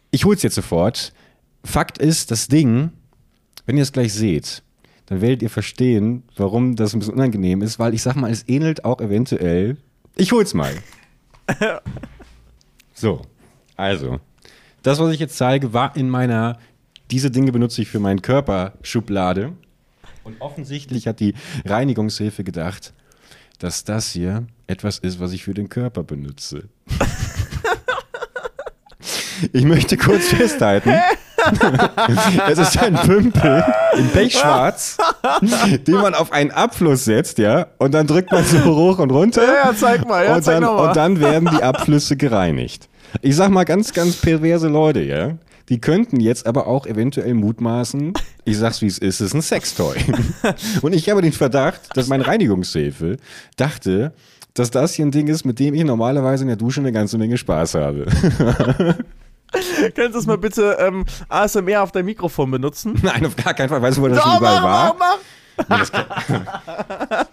Ich 0.10 0.25
hol's 0.25 0.41
jetzt 0.41 0.55
sofort. 0.55 1.13
Fakt 1.63 1.98
ist, 1.98 2.32
das 2.32 2.48
Ding, 2.48 2.92
wenn 3.66 3.78
ihr 3.78 3.84
es 3.84 3.92
gleich 3.92 4.13
seht, 4.13 4.63
dann 5.08 5.22
werdet 5.22 5.42
ihr 5.42 5.50
verstehen, 5.50 6.24
warum 6.36 6.75
das 6.75 6.94
ein 6.94 7.00
bisschen 7.00 7.16
unangenehm 7.16 7.62
ist, 7.62 7.80
weil 7.80 7.94
ich 7.94 8.01
sag 8.01 8.16
mal, 8.16 8.32
es 8.32 8.48
ähnelt 8.48 8.86
auch 8.86 9.01
eventuell. 9.01 9.78
Ich 10.16 10.32
hol's 10.32 10.54
mal. 10.54 10.74
so, 12.94 13.22
also. 13.75 14.20
Das, 14.84 15.00
was 15.00 15.13
ich 15.13 15.20
jetzt 15.20 15.38
zeige, 15.38 15.74
war 15.74 15.96
in 15.96 16.10
meiner, 16.10 16.58
diese 17.12 17.32
Dinge 17.32 17.51
benutze 17.51 17.82
ich 17.82 17.89
für 17.89 18.00
meinen 18.00 18.22
Körper 18.22 18.74
Schublade. 18.82 19.54
Und 20.24 20.39
offensichtlich 20.42 21.08
hat 21.08 21.20
die 21.20 21.34
Reinigungshilfe 21.66 22.44
gedacht, 22.44 22.94
dass 23.58 23.84
das 23.84 24.12
hier 24.12 24.48
etwas 24.68 25.00
ist, 25.00 25.20
was 25.20 25.34
ich 25.34 25.44
für 25.44 25.54
den 25.54 25.70
Körper 25.70 26.04
benutze. 26.04 26.70
Ich 29.54 29.63
möchte 29.63 29.98
kurz 29.98 30.28
festhalten. 30.28 30.92
Es 32.50 32.58
ist 32.58 32.77
ein 32.77 32.96
Pümpel 32.96 33.63
in 33.98 34.10
Pechschwarz, 34.10 34.98
den 35.88 35.96
man 35.96 36.15
auf 36.15 36.31
einen 36.31 36.51
Abfluss 36.51 37.05
setzt, 37.05 37.38
ja, 37.38 37.67
und 37.77 37.93
dann 37.93 38.08
drückt 38.08 38.31
man 38.31 38.43
so 38.43 38.63
hoch 38.63 39.00
und 39.00 39.12
runter. 39.12 39.43
Ja, 39.43 39.69
ja, 39.69 39.75
zeig 39.75 40.08
mal, 40.08 40.25
ja, 40.25 40.36
und, 40.36 40.43
zeig 40.43 40.55
dann, 40.55 40.63
noch 40.63 40.75
mal. 40.75 40.88
und 40.89 40.96
dann 40.96 41.19
werden 41.19 41.50
die 41.51 41.63
Abflüsse 41.63 42.17
gereinigt. 42.17 42.89
Ich 43.22 43.36
sag 43.36 43.50
mal 43.50 43.63
ganz, 43.63 43.93
ganz 43.93 44.15
perverse 44.15 44.67
Leute, 44.67 45.01
ja. 45.01 45.34
Die 45.69 45.79
könnten 45.79 46.19
jetzt 46.19 46.48
aber 46.48 46.65
auch 46.65 46.88
eventuell 46.88 47.36
mutmaßen, 47.36 48.13
ich 48.43 48.58
sag's 48.58 48.81
wie 48.81 48.88
es 48.88 48.98
ist, 48.98 49.22
es 49.22 49.27
ist 49.27 49.34
ein 49.36 49.41
Sextoy. 49.43 49.98
Und 50.81 50.93
ich 50.93 51.10
habe 51.10 51.22
den 51.22 51.31
Verdacht, 51.31 51.81
dass 51.96 52.08
meine 52.08 52.25
Reinigungshilfe 52.25 53.17
dachte, 53.55 54.13
dass 54.55 54.72
das 54.72 54.96
hier 54.96 55.05
ein 55.05 55.12
Ding 55.12 55.27
ist, 55.27 55.46
mit 55.46 55.60
dem 55.60 55.75
ich 55.75 55.84
normalerweise 55.84 56.43
in 56.43 56.48
der 56.48 56.58
Dusche 56.58 56.79
eine 56.79 56.91
ganze 56.91 57.19
Menge 57.19 57.38
Spaß 57.38 57.75
habe. 57.75 58.08
Kannst 59.96 59.98
du 59.98 60.10
das 60.10 60.25
mal 60.25 60.38
bitte 60.38 60.77
ähm, 60.79 61.06
ASMR 61.27 61.84
auf 61.84 61.91
dein 61.91 62.06
Mikrofon 62.06 62.51
benutzen? 62.51 63.00
Nein, 63.03 63.25
auf 63.25 63.36
gar 63.36 63.53
keinen 63.53 63.70
Fall. 63.70 63.82
Weißt 63.82 63.98
du, 63.98 64.01
wo 64.01 64.08
das 64.08 64.20
Doch, 64.20 64.38
überall 64.38 64.62
mach, 64.62 64.63
war? 64.63 64.96
mach, 64.98 65.18
mach. 65.58 65.68
Nee, 65.68 65.77
das, 65.77 65.91
geht, 65.91 66.06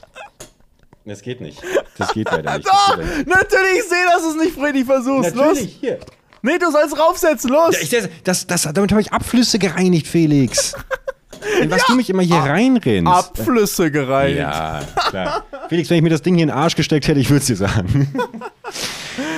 das 1.05 1.23
geht 1.23 1.41
nicht. 1.41 1.63
Das 1.97 2.13
geht 2.13 2.31
leider 2.31 2.57
nicht. 2.57 2.67
Doch, 2.67 2.97
nicht. 2.97 3.27
natürlich, 3.27 3.79
ich 3.79 3.89
sehe, 3.89 4.05
dass 4.07 4.23
du 4.23 4.31
es 4.31 4.37
nicht 4.37 4.59
richtig 4.59 4.87
versuchst. 4.87 5.35
Los. 5.35 5.59
hier. 5.59 5.99
Nee, 6.43 6.59
du 6.59 6.71
sollst 6.71 6.99
raufsetzen, 6.99 7.51
los. 7.51 7.77
Ja, 7.91 7.99
ich, 7.99 8.09
das, 8.25 8.47
das, 8.47 8.63
damit 8.63 8.91
habe 8.93 9.01
ich 9.01 9.13
Abflüsse 9.13 9.59
gereinigt, 9.59 10.07
Felix. 10.07 10.75
In 11.61 11.71
was 11.71 11.85
du 11.87 11.95
mich 11.95 12.11
immer 12.11 12.23
hier 12.23 12.37
reinrennst. 12.37 13.11
Abflüsse 13.11 13.91
gereinigt. 13.91 14.39
Ja, 14.41 14.83
klar. 15.09 15.45
Felix, 15.69 15.91
wenn 15.91 15.99
ich 15.99 16.03
mir 16.03 16.11
das 16.11 16.23
Ding 16.23 16.35
hier 16.35 16.45
in 16.45 16.49
den 16.49 16.57
Arsch 16.57 16.77
gesteckt 16.77 17.07
hätte, 17.09 17.21
ich 17.21 17.31
würde 17.31 17.41
es 17.41 17.47
dir 17.47 17.57
sagen. 17.57 18.13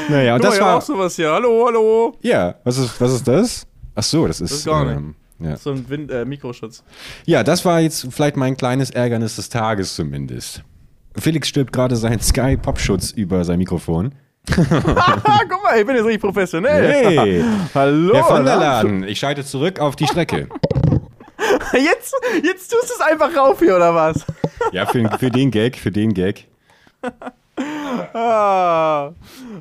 Naja, 0.08 0.34
und 0.34 0.40
Guck 0.40 0.50
mal, 0.50 0.50
das 0.50 0.60
hab 0.60 0.66
war. 0.66 0.76
auch 0.78 0.82
sowas 0.82 1.16
hier. 1.16 1.30
Hallo, 1.30 1.64
hallo. 1.66 2.16
Ja, 2.22 2.54
was 2.64 2.78
ist, 2.78 3.00
was 3.00 3.12
ist 3.12 3.28
das? 3.28 3.66
Ach 3.94 4.02
so, 4.02 4.26
das 4.26 4.40
ist. 4.40 4.50
ist 4.52 4.66
gar 4.66 4.88
ähm, 4.90 5.14
ja. 5.40 5.56
So 5.56 5.70
ein 5.70 5.88
Wind, 5.88 6.10
äh, 6.10 6.24
Mikroschutz. 6.24 6.82
ja, 7.26 7.44
das 7.44 7.64
war 7.64 7.80
jetzt 7.80 8.08
vielleicht 8.10 8.36
mein 8.36 8.56
kleines 8.56 8.90
Ärgernis 8.90 9.36
des 9.36 9.48
Tages 9.48 9.94
zumindest. 9.94 10.62
Felix 11.16 11.48
stülpt 11.48 11.72
gerade 11.72 11.96
seinen 11.96 12.20
Sky 12.20 12.56
Popschutz 12.56 13.10
über 13.10 13.44
sein 13.44 13.58
Mikrofon. 13.58 14.14
Haha, 14.50 15.40
guck 15.48 15.62
mal, 15.62 15.78
ich 15.78 15.86
bin 15.86 15.96
jetzt 15.96 16.06
richtig 16.06 16.22
professionell. 16.22 16.92
Hey, 16.92 17.44
Hallo. 17.74 18.14
Herr 18.14 18.24
von 18.24 18.44
der? 18.44 18.56
Laden, 18.56 19.04
ich 19.04 19.18
schalte 19.18 19.44
zurück 19.44 19.80
auf 19.80 19.96
die 19.96 20.06
Strecke. 20.06 20.48
Jetzt, 21.72 22.14
jetzt 22.42 22.70
tust 22.70 22.90
du 22.90 22.94
es 22.94 23.00
einfach 23.00 23.34
rauf 23.36 23.60
hier, 23.60 23.76
oder 23.76 23.94
was? 23.94 24.24
Ja, 24.72 24.86
für, 24.86 25.08
für 25.18 25.30
den 25.30 25.50
Gag, 25.52 25.76
für 25.76 25.92
den 25.92 26.12
Gag. 26.12 26.48
Ah, 28.12 29.12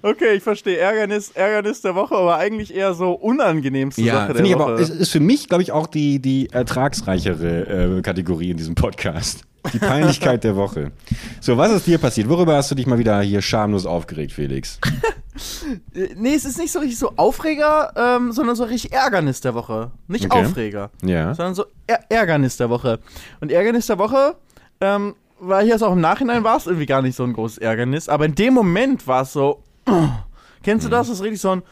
okay, 0.01 0.33
ich 0.35 0.43
verstehe. 0.43 0.77
Ärgernis, 0.77 1.31
Ärgernis 1.31 1.81
der 1.81 1.95
Woche, 1.95 2.15
aber 2.15 2.37
eigentlich 2.37 2.73
eher 2.73 2.93
so 2.93 3.11
unangenehmste 3.13 4.01
Ja, 4.01 4.27
Sache 4.27 4.33
der 4.33 4.45
ich 4.45 4.53
Woche. 4.55 4.63
aber, 4.63 4.79
ist, 4.79 4.89
ist 4.89 5.11
für 5.11 5.19
mich, 5.19 5.47
glaube 5.49 5.63
ich, 5.63 5.71
auch 5.71 5.87
die, 5.87 6.19
die 6.19 6.49
ertragsreichere 6.51 7.97
äh, 7.97 8.01
Kategorie 8.01 8.51
in 8.51 8.57
diesem 8.57 8.75
Podcast. 8.75 9.43
Die 9.73 9.79
Peinlichkeit 9.79 10.45
der 10.45 10.55
Woche. 10.55 10.91
So, 11.41 11.57
was 11.57 11.71
ist 11.73 11.87
dir 11.87 11.97
passiert? 11.97 12.29
Worüber 12.29 12.55
hast 12.55 12.71
du 12.71 12.75
dich 12.75 12.85
mal 12.87 12.97
wieder 12.99 13.19
hier 13.21 13.41
schamlos 13.41 13.85
aufgeregt, 13.85 14.31
Felix? 14.33 14.79
Äh, 15.93 16.15
nee, 16.15 16.33
es 16.33 16.45
ist 16.45 16.57
nicht 16.57 16.71
so 16.71 16.79
richtig 16.79 16.97
so 16.97 17.11
Aufreger, 17.15 17.91
ähm, 17.95 18.31
sondern 18.31 18.55
so 18.55 18.63
richtig 18.63 18.91
Ärgernis 18.91 19.39
der 19.39 19.53
Woche. 19.53 19.91
Nicht 20.07 20.25
Okay. 20.25 20.43
Aufreger, 20.43 20.89
Ja. 21.03 21.35
sondern 21.35 21.53
so 21.53 21.65
Ä 21.87 21.95
Ärgernis 22.09 22.57
der 22.57 22.71
Woche. 22.71 22.97
Und 23.39 23.51
Ärgernis 23.51 23.85
der 23.85 23.99
Woche, 23.99 24.35
ähm, 24.81 25.13
weil 25.39 25.65
hier 25.65 25.75
auch 25.81 25.93
im 25.93 26.01
Nachhinein 26.01 26.43
war 26.43 26.57
es 26.57 26.65
irgendwie 26.67 26.85
gar 26.85 27.01
nicht 27.01 27.15
so 27.15 27.23
ein 27.23 27.33
großes 27.33 27.57
Ärgernis, 27.59 28.09
aber 28.09 28.25
in 28.25 28.35
dem 28.35 28.53
Moment 28.53 29.07
war 29.07 29.21
es 29.23 29.33
so. 29.33 29.63
kennst 30.63 30.85
Mhm. 30.85 30.89
du 30.89 30.95
das? 30.95 31.07
Das 31.07 31.17
ist 31.17 31.23
richtig 31.23 31.41
so 31.41 31.51
ein 31.51 31.63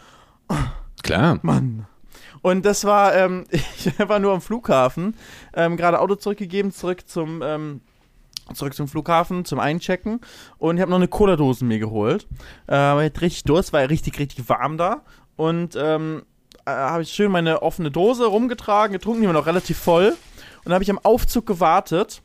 Klar. 1.04 1.40
Mann. 1.42 1.88
Und 2.42 2.66
das 2.66 2.86
war, 2.86 3.16
ähm, 3.16 3.46
ich 3.52 3.92
war 4.00 4.20
nur 4.20 4.34
am 4.34 4.42
Flughafen, 4.42 5.16
ähm, 5.54 5.78
gerade 5.78 6.00
Auto 6.00 6.16
zurückgegeben, 6.16 6.72
zurück 6.72 7.08
zum, 7.08 7.42
ähm, 7.44 7.82
zurück 8.54 8.76
zum 8.76 8.88
Flughafen, 8.88 9.46
zum 9.46 9.60
Einchecken. 9.60 10.22
Und 10.58 10.78
ich 10.78 10.82
habe 10.82 10.92
noch 10.92 10.98
eine 10.98 11.08
Cola-Dose 11.08 11.66
mir 11.66 11.80
geholt. 11.80 12.28
Äh, 12.70 12.74
ich 13.00 13.06
hatte 13.06 13.22
richtig 13.22 13.44
Durst, 13.46 13.74
war 13.74 13.82
ja 13.82 13.88
richtig, 13.88 14.20
richtig 14.20 14.48
warm 14.48 14.78
da. 14.78 15.02
Und 15.36 15.76
ähm, 15.76 16.24
äh, 16.66 16.72
habe 16.72 17.02
ich 17.04 17.12
schön 17.12 17.32
meine 17.32 17.62
offene 17.64 17.90
Dose 17.92 18.26
rumgetragen, 18.26 18.94
getrunken, 18.94 19.22
die 19.22 19.28
war 19.28 19.34
noch 19.34 19.48
relativ 19.48 19.78
voll. 19.80 20.16
Und 20.64 20.74
habe 20.74 20.84
ich 20.84 20.90
am 20.92 21.00
Aufzug 21.04 21.46
gewartet. 21.46 22.22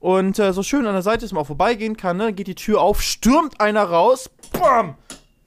Und 0.00 0.38
äh, 0.38 0.52
so 0.54 0.62
schön 0.62 0.86
an 0.86 0.94
der 0.94 1.02
Seite, 1.02 1.20
dass 1.26 1.32
man 1.32 1.42
auch 1.42 1.46
vorbeigehen 1.46 1.96
kann, 1.96 2.16
ne? 2.16 2.32
geht 2.32 2.46
die 2.46 2.54
Tür 2.54 2.80
auf, 2.80 3.02
stürmt 3.02 3.60
einer 3.60 3.84
raus, 3.84 4.30
bam, 4.52 4.94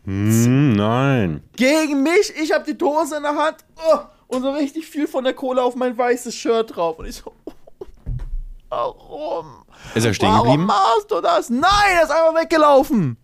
Hm, 0.05 0.73
nein. 0.73 1.43
gegen 1.55 2.03
mich. 2.03 2.31
Ich 2.41 2.51
habe 2.53 2.63
die 2.65 2.77
Dose 2.77 3.17
in 3.17 3.23
der 3.23 3.35
Hand 3.35 3.57
oh, 3.77 3.99
und 4.27 4.41
so 4.43 4.51
richtig 4.51 4.85
viel 4.85 5.07
von 5.07 5.23
der 5.23 5.33
Cola 5.33 5.63
auf 5.63 5.75
mein 5.75 5.97
weißes 5.97 6.35
Shirt 6.35 6.75
drauf. 6.75 6.99
Und 6.99 7.05
ich 7.07 7.15
so, 7.15 7.31
warum? 8.69 9.63
Ist 9.95 10.05
er 10.05 10.13
stehen 10.13 10.29
Warum 10.29 10.43
geblieben? 10.45 10.65
machst 10.67 11.09
du 11.09 11.21
das? 11.21 11.49
Nein, 11.49 11.63
er 11.95 12.03
ist 12.03 12.11
einfach 12.11 12.35
weggelaufen. 12.41 13.17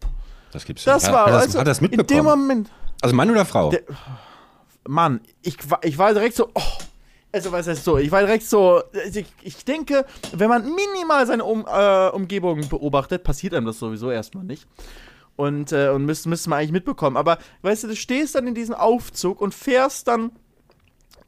Das 0.51 0.65
gibt's 0.65 0.84
Das 0.84 1.04
nicht. 1.04 1.12
war, 1.13 1.25
hat, 1.27 1.34
das, 1.34 1.41
also, 1.43 1.60
hat 1.60 1.67
das 1.67 1.80
in 1.80 1.91
dem 1.91 1.97
mitbekommen? 1.97 2.25
Moment, 2.47 2.69
Also 3.01 3.15
Mann 3.15 3.30
oder 3.30 3.45
Frau? 3.45 3.69
Der- 3.69 3.84
Mann, 4.88 5.21
ich, 5.41 5.58
war- 5.69 5.84
ich 5.84 5.97
war 5.97 6.13
direkt 6.13 6.36
so, 6.36 6.49
oh, 6.56 6.62
also 7.32 7.52
was 7.52 7.68
heißt 7.68 7.84
so, 7.84 7.98
ich 7.98 8.12
war 8.12 8.22
direkt 8.22 8.44
so, 8.44 8.82
ich, 9.13 9.26
ich 9.44 9.65
denke, 9.65 10.06
wenn 10.34 10.50
man 10.50 10.63
minimal 10.63 11.28
seine 11.28 11.44
um, 11.44 11.65
äh, 11.68 12.10
Umgebung 12.10 12.68
beobachtet, 12.70 13.24
passiert 13.24 13.54
einem 13.54 13.68
das 13.68 13.80
sowieso 13.80 14.10
erstmal 14.10 14.44
nicht. 14.44 14.68
Und, 15.36 15.72
äh, 15.72 15.89
und 15.89 16.06
müsste 16.06 16.28
müsste 16.28 16.50
man 16.50 16.60
eigentlich 16.60 16.74
mitbekommen. 16.74 17.15
Aber 17.15 17.38
weißt 17.62 17.84
du, 17.84 17.88
du 17.88 17.96
stehst 17.96 18.36
dann 18.36 18.48
in 18.48 18.56
diesem 18.56 18.76
Aufzug 18.76 19.39
und 19.39 19.54
fährst 19.54 20.08
dann 20.08 20.32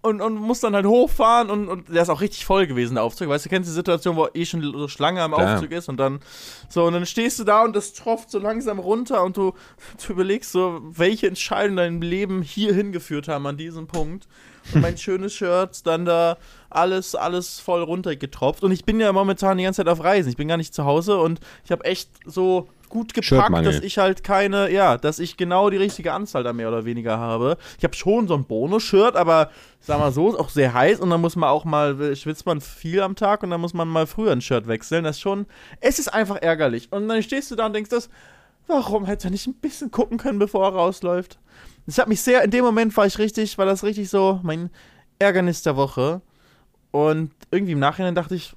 und, 0.01 0.19
und 0.19 0.35
musst 0.35 0.63
dann 0.63 0.73
halt 0.73 0.85
hochfahren 0.85 1.49
und, 1.49 1.69
und 1.69 1.89
der 1.89 2.01
ist 2.01 2.09
auch 2.09 2.21
richtig 2.21 2.45
voll 2.45 2.65
gewesen, 2.65 2.95
der 2.95 3.03
Aufzug. 3.03 3.29
Weißt 3.29 3.45
du, 3.45 3.49
kennst 3.49 3.69
die 3.69 3.73
Situation, 3.73 4.15
wo 4.15 4.27
eh 4.33 4.45
schon 4.45 4.61
so 4.63 4.87
Schlange 4.87 5.21
am. 5.21 5.33
Aufzug 5.33 5.71
ist 5.71 5.89
und 5.89 5.97
dann 5.97 6.19
so, 6.69 6.85
und 6.85 6.93
dann 6.93 7.05
stehst 7.05 7.39
du 7.39 7.43
da 7.43 7.63
und 7.63 7.75
das 7.75 7.93
tropft 7.93 8.31
so 8.31 8.39
langsam 8.39 8.79
runter 8.79 9.23
und 9.23 9.37
du, 9.37 9.53
du 10.05 10.13
überlegst 10.13 10.51
so, 10.51 10.81
welche 10.83 11.27
Entscheidungen 11.27 11.77
dein 11.77 12.01
Leben 12.01 12.41
hier 12.41 12.73
hingeführt 12.73 13.27
haben 13.27 13.45
an 13.45 13.57
diesem 13.57 13.87
Punkt. 13.87 14.27
Und 14.73 14.81
mein 14.81 14.97
schönes 14.97 15.33
Shirt, 15.33 15.85
dann 15.85 16.05
da 16.05 16.37
alles, 16.69 17.15
alles 17.15 17.59
voll 17.59 17.83
runtergetropft. 17.83 18.63
Und 18.63 18.71
ich 18.71 18.85
bin 18.85 18.99
ja 18.99 19.11
momentan 19.11 19.57
die 19.57 19.63
ganze 19.63 19.83
Zeit 19.83 19.91
auf 19.91 20.03
Reisen. 20.03 20.29
Ich 20.29 20.37
bin 20.37 20.47
gar 20.47 20.57
nicht 20.57 20.73
zu 20.73 20.85
Hause 20.85 21.17
und 21.17 21.39
ich 21.65 21.71
habe 21.71 21.83
echt 21.85 22.09
so 22.25 22.67
gut 22.91 23.13
gepackt, 23.13 23.65
dass 23.65 23.79
ich 23.79 23.97
halt 23.97 24.23
keine, 24.23 24.69
ja, 24.69 24.97
dass 24.97 25.19
ich 25.19 25.37
genau 25.37 25.69
die 25.69 25.77
richtige 25.77 26.13
Anzahl 26.13 26.43
da 26.43 26.51
mehr 26.53 26.67
oder 26.67 26.85
weniger 26.85 27.17
habe. 27.17 27.57
Ich 27.77 27.83
habe 27.83 27.95
schon 27.95 28.27
so 28.27 28.35
ein 28.35 28.43
Bonus-Shirt, 28.43 29.15
aber 29.15 29.49
sag 29.79 29.97
mal 29.97 30.11
so, 30.11 30.29
ist 30.29 30.35
auch 30.35 30.49
sehr 30.49 30.73
heiß 30.73 30.99
und 30.99 31.09
dann 31.09 31.21
muss 31.21 31.37
man 31.37 31.49
auch 31.49 31.63
mal, 31.63 32.15
schwitzt 32.15 32.45
man 32.45 32.59
viel 32.59 33.01
am 33.01 33.15
Tag 33.15 33.43
und 33.43 33.49
dann 33.49 33.61
muss 33.61 33.73
man 33.73 33.87
mal 33.87 34.07
früher 34.07 34.33
ein 34.33 34.41
Shirt 34.41 34.67
wechseln. 34.67 35.05
Das 35.05 35.15
ist 35.15 35.21
schon, 35.21 35.45
es 35.79 35.99
ist 35.99 36.13
einfach 36.13 36.35
ärgerlich. 36.35 36.91
Und 36.91 37.07
dann 37.07 37.23
stehst 37.23 37.49
du 37.49 37.55
da 37.55 37.65
und 37.65 37.73
denkst 37.73 37.89
das, 37.89 38.09
warum 38.67 39.05
hätte 39.05 39.29
er 39.29 39.31
nicht 39.31 39.47
ein 39.47 39.55
bisschen 39.55 39.89
gucken 39.89 40.17
können, 40.17 40.37
bevor 40.37 40.65
er 40.65 40.73
rausläuft? 40.73 41.39
Das 41.85 41.97
hat 41.97 42.07
mich 42.07 42.21
sehr, 42.21 42.43
in 42.43 42.51
dem 42.51 42.63
Moment 42.63 42.95
war 42.95 43.05
ich 43.05 43.17
richtig, 43.17 43.57
war 43.57 43.65
das 43.65 43.83
richtig 43.83 44.09
so 44.09 44.39
mein 44.43 44.69
Ärgernis 45.19 45.61
der 45.63 45.75
Woche. 45.75 46.21
Und 46.91 47.31
irgendwie 47.51 47.71
im 47.73 47.79
Nachhinein 47.79 48.15
dachte 48.15 48.35
ich, 48.35 48.53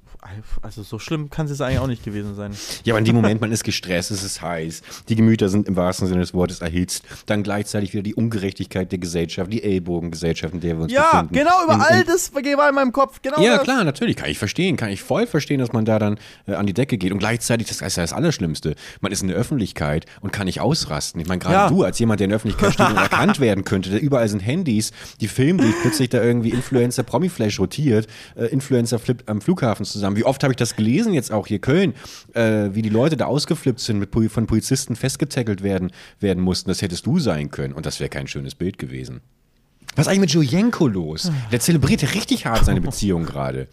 also 0.63 0.81
so 0.81 0.97
schlimm 0.97 1.29
kann 1.29 1.45
es 1.45 1.51
jetzt 1.51 1.61
eigentlich 1.61 1.77
auch 1.79 1.85
nicht 1.87 2.03
gewesen 2.03 2.33
sein. 2.33 2.51
Ja, 2.83 2.93
aber 2.93 2.99
in 2.99 3.05
dem 3.05 3.15
Moment, 3.15 3.41
man 3.41 3.51
ist 3.51 3.63
gestresst, 3.63 4.09
es 4.09 4.23
ist 4.23 4.41
heiß, 4.41 4.81
die 5.07 5.15
Gemüter 5.15 5.49
sind 5.49 5.67
im 5.67 5.75
wahrsten 5.75 6.07
Sinne 6.07 6.21
des 6.21 6.33
Wortes 6.33 6.61
erhitzt, 6.61 7.03
dann 7.27 7.43
gleichzeitig 7.43 7.93
wieder 7.93 8.01
die 8.01 8.15
Ungerechtigkeit 8.15 8.91
der 8.91 8.97
Gesellschaft, 8.97 9.53
die 9.53 9.61
Ellbogengesellschaft, 9.61 10.55
in 10.55 10.61
der 10.61 10.77
wir 10.77 10.83
uns 10.85 10.91
Ja, 10.91 11.11
befinden. 11.21 11.35
genau, 11.35 11.63
über 11.65 11.79
all 11.87 12.03
das 12.05 12.33
war 12.33 12.41
in 12.69 12.75
meinem 12.75 12.91
Kopf. 12.91 13.21
Genau 13.21 13.39
Ja, 13.39 13.57
das. 13.57 13.63
klar, 13.65 13.83
natürlich, 13.83 14.15
kann 14.15 14.27
ich 14.29 14.39
verstehen, 14.39 14.77
kann 14.77 14.89
ich 14.89 15.03
voll 15.03 15.27
verstehen, 15.27 15.59
dass 15.59 15.73
man 15.73 15.85
da 15.85 15.99
dann 15.99 16.17
äh, 16.47 16.53
an 16.55 16.65
die 16.65 16.73
Decke 16.73 16.97
geht 16.97 17.11
und 17.11 17.19
gleichzeitig, 17.19 17.67
das 17.67 17.81
ist 17.81 17.95
ja 17.95 18.01
das 18.03 18.11
Allerschlimmste, 18.13 18.75
man 19.01 19.11
ist 19.11 19.21
in 19.21 19.27
der 19.27 19.37
Öffentlichkeit 19.37 20.07
und 20.21 20.33
kann 20.33 20.45
nicht 20.45 20.59
ausrasten. 20.59 21.21
Ich 21.21 21.27
meine, 21.27 21.37
gerade 21.39 21.53
Ja. 21.55 21.69
du 21.69 21.83
als 21.83 21.99
jemand, 21.99 22.19
der 22.19 22.25
in 22.25 22.29
der 22.29 22.37
Öffentlichkeit 22.37 22.73
steht 22.73 22.89
und 22.89 22.97
erkannt 22.97 23.39
werden 23.39 23.63
könnte, 23.63 23.91
der 23.91 24.01
überall 24.01 24.27
sind 24.27 24.39
Handys, 24.39 24.91
die 25.21 25.27
filmen 25.27 25.59
dich, 25.59 25.75
plötzlich 25.83 26.09
da 26.09 26.23
irgendwie 26.23 26.49
Influencer 26.49 27.03
Promiflash 27.03 27.59
rotiert, 27.59 28.07
äh, 28.35 28.45
Influencer 28.45 28.99
flippt 28.99 29.29
am 29.29 29.41
Flughafen 29.41 29.85
zusammen. 29.85 30.17
Wie 30.17 30.25
oft 30.25 30.43
habe 30.43 30.53
ich 30.53 30.57
das 30.57 30.75
gelesen 30.75 31.13
jetzt 31.13 31.31
auch 31.31 31.47
hier 31.47 31.59
Köln, 31.59 31.93
äh, 32.33 32.69
wie 32.71 32.81
die 32.81 32.89
Leute 32.89 33.17
da 33.17 33.25
ausgeflippt 33.25 33.79
sind, 33.79 33.99
mit 33.99 34.09
von 34.31 34.47
Polizisten 34.47 34.95
festgetackelt 34.95 35.61
werden, 35.61 35.91
werden 36.19 36.41
mussten. 36.41 36.69
Das 36.69 36.81
hättest 36.81 37.05
du 37.05 37.19
sein 37.19 37.51
können 37.51 37.73
und 37.73 37.85
das 37.85 37.99
wäre 37.99 38.09
kein 38.09 38.27
schönes 38.27 38.55
Bild 38.55 38.77
gewesen. 38.77 39.21
Was 39.95 40.05
ist 40.05 40.09
eigentlich 40.09 40.21
mit 40.21 40.31
Julienko 40.31 40.87
los? 40.87 41.31
Der 41.51 41.59
zelebriert 41.59 42.01
ja 42.01 42.09
richtig 42.09 42.45
hart 42.45 42.65
seine 42.65 42.81
Beziehung 42.81 43.25
gerade. 43.25 43.67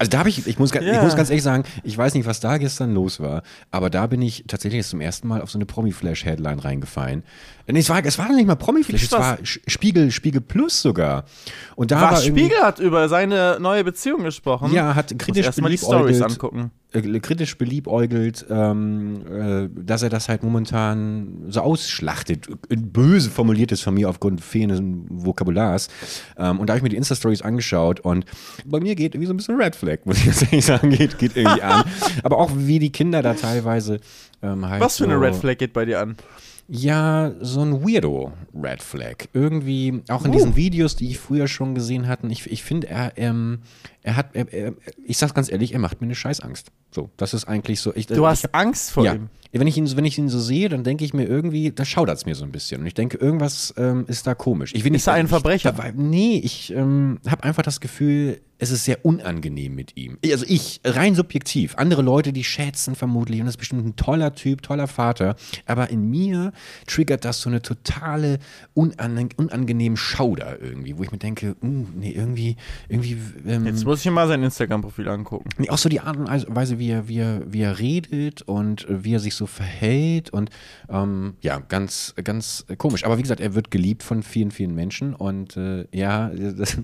Also 0.00 0.10
da 0.12 0.20
habe 0.20 0.30
ich, 0.30 0.46
ich 0.46 0.58
muss, 0.58 0.72
ga- 0.72 0.80
ich 0.80 0.86
Ja. 0.86 1.02
muss 1.02 1.14
ganz 1.14 1.28
ehrlich 1.28 1.42
sagen, 1.42 1.64
ich 1.84 1.96
weiß 1.96 2.14
nicht, 2.14 2.24
was 2.24 2.40
da 2.40 2.56
gestern 2.56 2.94
los 2.94 3.20
war, 3.20 3.42
aber 3.70 3.90
da 3.90 4.06
bin 4.06 4.22
ich 4.22 4.44
tatsächlich 4.48 4.78
jetzt 4.78 4.88
zum 4.88 5.02
ersten 5.02 5.28
Mal 5.28 5.42
auf 5.42 5.50
so 5.50 5.58
eine 5.58 5.66
Promi-Flash-Headline 5.66 6.58
reingefallen. 6.58 7.22
Nee, 7.66 7.80
es 7.80 7.90
war, 7.90 8.02
es 8.02 8.18
war 8.18 8.26
noch 8.28 8.34
nicht 8.34 8.46
mal 8.46 8.54
Promi-Flash, 8.56 9.02
es 9.02 9.12
war 9.12 9.36
Spiegel, 9.42 10.10
Spiegel 10.10 10.40
Plus 10.40 10.80
sogar. 10.80 11.24
Und 11.76 11.90
da 11.90 12.00
war 12.00 12.12
Was, 12.12 12.24
irgendwie- 12.24 12.46
Spiegel 12.46 12.62
hat 12.64 12.78
über 12.78 13.10
seine 13.10 13.58
neue 13.60 13.84
Beziehung 13.84 14.22
gesprochen. 14.24 14.72
Ja, 14.72 14.94
hat 14.94 15.16
kritisch 15.18 15.44
erstmal 15.44 15.70
die 15.70 15.76
Stories 15.78 16.22
angucken. 16.22 16.70
Äh, 16.92 17.20
kritisch 17.20 17.56
beliebäugelt, 17.56 18.46
ähm, 18.50 19.22
äh, 19.26 19.68
dass 19.84 20.02
er 20.02 20.08
das 20.08 20.28
halt 20.28 20.42
momentan 20.42 21.44
so 21.48 21.60
ausschlachtet. 21.60 22.48
Böse 22.68 23.30
formuliert 23.30 23.72
ist 23.72 23.82
von 23.82 23.94
mir 23.94 24.08
aufgrund 24.08 24.40
fehlenden 24.40 25.06
Vokabulars. 25.08 25.88
Ähm, 26.36 26.58
und 26.58 26.66
da 26.66 26.72
habe 26.72 26.78
ich 26.78 26.82
mir 26.82 26.88
die 26.88 26.96
Insta-Stories 26.96 27.42
angeschaut 27.42 28.00
und 28.00 28.24
bei 28.64 28.80
mir 28.80 28.94
geht 28.94 29.14
irgendwie 29.14 29.26
so 29.26 29.34
ein 29.34 29.36
bisschen 29.36 29.56
Red 29.56 29.76
Flag, 29.76 29.98
muss 30.04 30.18
ich 30.18 30.26
jetzt 30.26 30.42
ehrlich 30.42 30.64
sagen, 30.64 30.90
geht, 30.90 31.18
geht 31.18 31.36
irgendwie 31.36 31.62
an. 31.62 31.84
Aber 32.22 32.38
auch 32.38 32.50
wie 32.54 32.78
die 32.78 32.90
Kinder 32.90 33.22
da 33.22 33.34
teilweise 33.34 34.00
ähm, 34.42 34.68
halt. 34.68 34.80
Was 34.80 34.96
für 34.96 35.04
eine 35.04 35.14
so, 35.14 35.20
Red 35.20 35.36
Flag 35.36 35.58
geht 35.58 35.72
bei 35.72 35.84
dir 35.84 36.00
an? 36.00 36.16
Ja, 36.72 37.32
so 37.40 37.62
ein 37.62 37.82
weirdo 37.82 38.32
Red 38.54 38.80
Flag. 38.80 39.26
Irgendwie, 39.32 40.02
auch 40.08 40.24
in 40.24 40.30
diesen 40.30 40.54
Videos, 40.54 40.94
die 40.94 41.08
ich 41.08 41.18
früher 41.18 41.48
schon 41.48 41.74
gesehen 41.74 42.06
hatte, 42.06 42.28
ich, 42.28 42.48
ich 42.48 42.62
finde, 42.62 42.86
er, 42.86 43.12
ähm, 43.16 43.62
er 44.02 44.16
hat, 44.16 44.30
er, 44.34 44.52
er, 44.52 44.74
ich 45.04 45.18
sag's 45.18 45.34
ganz 45.34 45.50
ehrlich, 45.50 45.72
er 45.72 45.78
macht 45.78 46.00
mir 46.00 46.06
eine 46.06 46.14
Scheißangst. 46.14 46.70
So, 46.90 47.10
das 47.16 47.34
ist 47.34 47.46
eigentlich 47.46 47.80
so. 47.80 47.94
Ich, 47.94 48.06
Du 48.06 48.26
hast 48.26 48.44
ich 48.44 48.54
Angst 48.54 48.92
vor 48.92 49.04
ja. 49.04 49.14
ihm. 49.14 49.28
Wenn 49.52 49.66
ich, 49.66 49.76
ihn, 49.76 49.96
wenn 49.96 50.04
ich 50.04 50.16
ihn 50.16 50.28
so 50.28 50.38
sehe, 50.38 50.68
dann 50.68 50.84
denke 50.84 51.04
ich 51.04 51.12
mir 51.12 51.24
irgendwie, 51.24 51.72
da 51.72 51.84
schaudert's 51.84 52.24
mir 52.24 52.36
so 52.36 52.44
ein 52.44 52.52
bisschen. 52.52 52.82
Und 52.82 52.86
ich 52.86 52.94
denke, 52.94 53.18
irgendwas 53.18 53.74
ähm, 53.76 54.04
ist 54.06 54.26
da 54.26 54.34
komisch. 54.34 54.72
Ich 54.74 54.84
will 54.84 54.92
nicht, 54.92 55.00
Ist 55.00 55.08
er 55.08 55.14
ein 55.14 55.26
Verbrecher? 55.26 55.74
Ich, 55.76 55.94
nee, 55.94 56.40
ich 56.42 56.72
ähm, 56.72 57.18
habe 57.26 57.42
einfach 57.42 57.64
das 57.64 57.80
Gefühl, 57.80 58.40
es 58.60 58.70
ist 58.70 58.84
sehr 58.84 59.04
unangenehm 59.04 59.74
mit 59.74 59.96
ihm. 59.96 60.18
Also 60.24 60.44
ich, 60.46 60.80
rein 60.84 61.14
subjektiv. 61.14 61.76
Andere 61.76 62.02
Leute, 62.02 62.32
die 62.32 62.44
schätzen 62.44 62.94
vermutlich 62.94 63.40
und 63.40 63.46
das 63.46 63.54
ist 63.54 63.58
bestimmt 63.58 63.86
ein 63.86 63.96
toller 63.96 64.34
Typ, 64.34 64.62
toller 64.62 64.86
Vater. 64.86 65.34
Aber 65.64 65.88
in 65.88 66.10
mir 66.10 66.52
triggert 66.86 67.24
das 67.24 67.40
so 67.40 67.48
eine 67.48 67.62
totale 67.62 68.38
unange 68.74 69.30
unangenehmen 69.36 69.96
Schauder 69.96 70.60
irgendwie, 70.60 70.98
wo 70.98 71.02
ich 71.02 71.10
mir 71.10 71.18
denke, 71.18 71.56
uh, 71.62 71.86
nee, 71.94 72.12
irgendwie, 72.12 72.56
irgendwie. 72.88 73.16
Ähm, 73.46 73.64
Jetzt 73.64 73.86
muss 73.90 74.04
ich 74.04 74.10
mal 74.12 74.28
sein 74.28 74.40
Instagram-Profil 74.44 75.08
angucken. 75.08 75.48
Nee, 75.58 75.68
auch 75.68 75.78
so 75.78 75.88
die 75.88 75.98
Art 75.98 76.16
und 76.16 76.28
Weise, 76.28 76.78
wie 76.78 76.90
er, 76.90 77.08
wie 77.08 77.18
er, 77.18 77.42
wie 77.52 77.62
er 77.62 77.80
redet 77.80 78.42
und 78.42 78.88
äh, 78.88 79.02
wie 79.02 79.14
er 79.14 79.18
sich 79.18 79.34
so 79.34 79.46
verhält 79.46 80.30
und 80.30 80.48
ähm, 80.88 81.34
ja, 81.40 81.58
ganz, 81.58 82.14
ganz 82.22 82.64
komisch. 82.78 83.04
Aber 83.04 83.18
wie 83.18 83.22
gesagt, 83.22 83.40
er 83.40 83.54
wird 83.56 83.72
geliebt 83.72 84.04
von 84.04 84.22
vielen, 84.22 84.52
vielen 84.52 84.76
Menschen 84.76 85.12
und 85.12 85.56
äh, 85.56 85.86
ja, 85.92 86.30
das, 86.56 86.78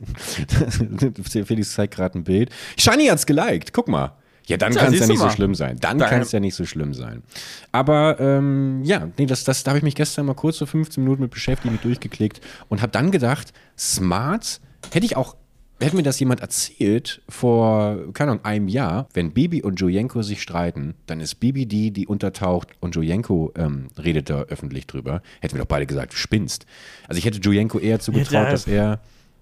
Felix 1.45 1.75
zeigt 1.75 1.95
gerade 1.95 2.19
ein 2.19 2.25
Bild. 2.25 2.51
Shani 2.77 3.07
hat's 3.07 3.25
geliked, 3.25 3.73
guck 3.73 3.87
mal. 3.87 4.17
Ja, 4.47 4.57
dann 4.57 4.73
Tja, 4.73 4.83
kann 4.83 4.95
es 4.95 4.99
ja 4.99 5.07
nicht 5.07 5.21
so 5.21 5.31
schlimm 5.31 5.55
sein. 5.55 5.77
Dann 5.81 5.99
Dann- 5.99 6.11
kann 6.11 6.23
es 6.23 6.33
ja 6.33 6.41
nicht 6.41 6.57
so 6.57 6.65
schlimm 6.67 6.93
sein. 6.93 7.23
Aber 7.71 8.19
ähm, 8.19 8.83
ja, 8.83 9.09
nee, 9.17 9.27
das, 9.27 9.45
das, 9.45 9.63
da 9.63 9.71
habe 9.71 9.79
ich 9.79 9.85
mich 9.85 9.95
gestern 9.95 10.27
mal 10.27 10.35
kurz 10.35 10.59
so 10.59 10.67
15 10.67 11.05
Minuten 11.05 11.23
mit 11.23 11.31
beschäftigt, 11.31 11.71
mit 11.71 11.85
durchgeklickt 11.85 12.41
und 12.69 12.83
habe 12.83 12.91
dann 12.91 13.13
gedacht, 13.13 13.53
smart, 13.79 14.61
hätte 14.93 15.07
ich 15.07 15.17
auch, 15.17 15.37
hätte 15.81 15.97
mir 15.97 16.03
das 16.03 16.19
jemand 16.19 16.41
erzählt 16.41 17.21
vor, 17.29 18.13
keine 18.15 18.33
Ahnung, 18.33 18.45
einem 18.45 18.69
Jahr, 18.69 19.09
wenn 19.13 19.33
Bibi 19.33 19.63
und 19.63 19.81
Jojenko 19.81 20.23
sich 20.23 20.41
streiten, 20.41 20.95
dann 21.07 21.21
ist 21.21 21.37
Bibi 21.37 21.67
die, 21.67 21.91
die 21.91 22.07
untertaucht 22.07 22.69
und 22.81 22.95
Jojenko 22.95 23.53
ähm, 23.57 23.89
redet 24.03 24.31
da 24.31 24.43
öffentlich 24.43 24.87
drüber, 24.87 25.23
hätten 25.41 25.55
wir 25.55 25.61
doch 25.61 25.69
beide 25.69 25.87
gesagt, 25.87 26.13
du 26.13 26.17
spinnst. 26.17 26.67
Also 27.09 27.19
ich 27.19 27.25
hätte 27.25 27.39
Jojenko 27.39 27.79
eher 27.79 28.01
zugetraut, 28.01 28.51
dass 28.51 28.67
er, 28.67 29.01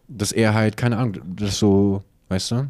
dass 0.09 0.33
er 0.33 0.55
halt, 0.55 0.77
keine 0.77 0.97
Ahnung, 0.99 1.21
das 1.37 1.59
so, 1.59 2.03
weißt 2.29 2.51
du, 2.51 2.69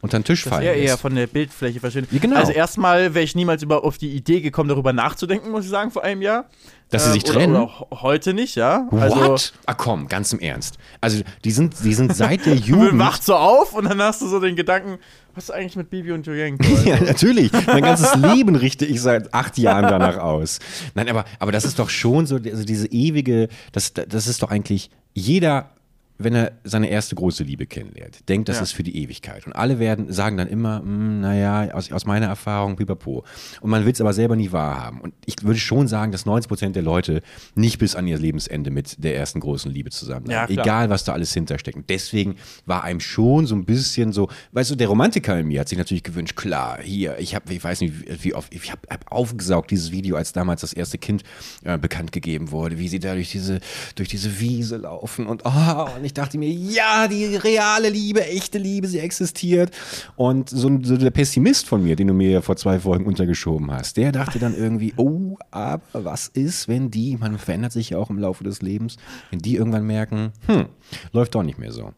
unter 0.00 0.18
den 0.18 0.24
Tisch 0.24 0.44
Das 0.44 0.52
fallen 0.52 0.64
wäre 0.64 0.76
eher 0.76 0.96
von 0.96 1.14
der 1.14 1.26
Bildfläche 1.26 1.80
verschwindet. 1.80 2.12
Ja, 2.12 2.18
genau. 2.18 2.36
Also 2.36 2.52
erstmal 2.52 3.14
wäre 3.14 3.24
ich 3.24 3.34
niemals 3.34 3.62
über, 3.62 3.84
auf 3.84 3.98
die 3.98 4.10
Idee 4.14 4.40
gekommen, 4.40 4.68
darüber 4.68 4.92
nachzudenken, 4.92 5.50
muss 5.50 5.64
ich 5.64 5.70
sagen, 5.70 5.90
vor 5.90 6.04
einem 6.04 6.22
Jahr. 6.22 6.48
Dass 6.90 7.04
sie 7.04 7.12
sich 7.12 7.24
oder, 7.24 7.32
trennen? 7.34 7.56
Oder 7.56 7.64
auch 7.64 8.02
heute 8.02 8.32
nicht, 8.32 8.54
ja. 8.54 8.88
Also, 8.92 9.16
What? 9.16 9.52
Ah 9.66 9.74
komm, 9.74 10.06
ganz 10.06 10.32
im 10.32 10.38
Ernst. 10.38 10.78
Also 11.00 11.22
die 11.44 11.50
sind, 11.50 11.74
die 11.82 11.94
sind 11.94 12.14
seit 12.14 12.46
der 12.46 12.54
Jugend. 12.54 12.98
wacht 12.98 13.24
so 13.24 13.34
auf 13.34 13.74
und 13.74 13.84
dann 13.84 14.00
hast 14.00 14.22
du 14.22 14.28
so 14.28 14.38
den 14.38 14.54
Gedanken, 14.54 14.98
was 15.34 15.44
ist 15.44 15.50
eigentlich 15.50 15.76
mit 15.76 15.90
Bibi 15.90 16.12
und 16.12 16.26
Julienko? 16.26 16.64
ja, 16.84 17.00
natürlich. 17.00 17.52
Mein 17.66 17.82
ganzes 17.82 18.14
Leben 18.34 18.54
richte 18.54 18.86
ich 18.86 19.02
seit 19.02 19.34
acht 19.34 19.58
Jahren 19.58 19.82
danach 19.82 20.18
aus. 20.18 20.60
Nein, 20.94 21.08
aber, 21.08 21.24
aber 21.38 21.52
das 21.52 21.64
ist 21.64 21.78
doch 21.78 21.90
schon 21.90 22.26
so, 22.26 22.36
also 22.36 22.64
diese 22.64 22.86
ewige, 22.86 23.48
das, 23.72 23.92
das 23.92 24.28
ist 24.28 24.42
doch 24.42 24.50
eigentlich 24.50 24.90
jeder, 25.12 25.70
wenn 26.18 26.34
er 26.34 26.52
seine 26.64 26.88
erste 26.88 27.14
große 27.14 27.44
Liebe 27.44 27.66
kennenlernt, 27.66 28.28
denkt, 28.28 28.48
das 28.48 28.56
Ja. 28.56 28.62
ist 28.62 28.72
für 28.72 28.82
die 28.82 28.96
Ewigkeit. 29.02 29.46
Und 29.46 29.52
alle 29.54 29.78
werden, 29.78 30.12
sagen 30.12 30.36
dann 30.36 30.48
immer, 30.48 30.78
"Hm, 30.80 31.20
naja, 31.20 31.74
aus, 31.74 31.92
aus 31.92 32.06
meiner 32.06 32.26
Erfahrung, 32.26 32.76
pipapo. 32.76 33.24
Und 33.60 33.70
man 33.70 33.84
will 33.84 33.92
es 33.92 34.00
aber 34.00 34.12
selber 34.12 34.36
nie 34.36 34.52
wahrhaben. 34.52 35.00
Und 35.00 35.14
ich 35.26 35.36
würde 35.42 35.58
schon 35.58 35.88
sagen, 35.88 36.12
dass 36.12 36.24
90 36.26 36.48
Prozent 36.48 36.76
der 36.76 36.82
Leute 36.82 37.22
nicht 37.54 37.78
bis 37.78 37.94
an 37.94 38.06
ihr 38.06 38.18
Lebensende 38.18 38.70
mit 38.70 39.02
der 39.04 39.16
ersten 39.16 39.40
großen 39.40 39.70
Liebe 39.70 39.90
zusammen 39.90 40.30
Ja. 40.30 40.48
Egal, 40.48 40.90
was 40.90 41.04
da 41.04 41.12
alles 41.12 41.32
hintersteckt. 41.34 41.76
Und 41.76 41.90
deswegen 41.90 42.36
war 42.64 42.82
einem 42.84 43.00
schon 43.00 43.46
so 43.46 43.54
ein 43.54 43.64
bisschen 43.64 44.12
so, 44.12 44.28
weißt 44.52 44.70
du, 44.70 44.74
der 44.76 44.88
Romantiker 44.88 45.38
in 45.38 45.48
mir 45.48 45.60
hat 45.60 45.68
sich 45.68 45.78
natürlich 45.78 46.02
gewünscht, 46.02 46.36
klar, 46.36 46.78
hier, 46.82 47.18
ich 47.18 47.34
habe, 47.34 47.52
ich 47.52 47.62
weiß 47.62 47.80
nicht, 47.80 47.92
wie- 48.00 48.24
wie 48.24 48.34
oft, 48.34 48.54
ich 48.54 48.70
habe 48.72 48.80
hab 48.90 49.10
aufgesaugt 49.12 49.70
dieses 49.70 49.92
Video, 49.92 50.16
als 50.16 50.32
damals 50.32 50.60
das 50.62 50.72
erste 50.72 50.98
Kind 50.98 51.24
äh, 51.64 51.76
bekannt 51.78 52.12
gegeben 52.12 52.50
wurde, 52.50 52.78
wie 52.78 52.88
sie 52.88 53.00
da 53.00 53.14
durch 53.14 53.30
diese, 53.32 53.60
durch 53.96 54.08
diese 54.08 54.40
Wiese 54.40 54.76
laufen 54.78 55.26
und, 55.26 55.42
oh, 55.44 55.86
und 55.96 56.05
ich 56.06 56.14
dachte 56.14 56.38
mir, 56.38 56.48
ja, 56.48 57.08
die 57.08 57.36
reale 57.36 57.90
Liebe, 57.90 58.24
echte 58.24 58.58
Liebe, 58.58 58.86
sie 58.86 59.00
existiert. 59.00 59.72
Und 60.14 60.48
so, 60.48 60.70
so 60.82 60.96
der 60.96 61.10
Pessimist 61.10 61.66
von 61.66 61.82
mir, 61.82 61.96
den 61.96 62.06
du 62.06 62.14
mir 62.14 62.30
ja 62.30 62.40
vor 62.40 62.56
zwei 62.56 62.78
Folgen 62.78 63.06
untergeschoben 63.06 63.72
hast, 63.72 63.96
der 63.96 64.12
dachte 64.12 64.38
dann 64.38 64.56
irgendwie, 64.56 64.94
oh, 64.96 65.36
aber 65.50 65.82
was 65.92 66.28
ist, 66.28 66.68
wenn 66.68 66.90
die, 66.90 67.16
man 67.16 67.38
verändert 67.38 67.72
sich 67.72 67.90
ja 67.90 67.98
auch 67.98 68.08
im 68.08 68.18
Laufe 68.18 68.44
des 68.44 68.62
Lebens, 68.62 68.96
wenn 69.30 69.40
die 69.40 69.56
irgendwann 69.56 69.84
merken, 69.84 70.32
hm, 70.46 70.66
läuft 71.12 71.34
doch 71.34 71.42
nicht 71.42 71.58
mehr 71.58 71.72
so. 71.72 71.92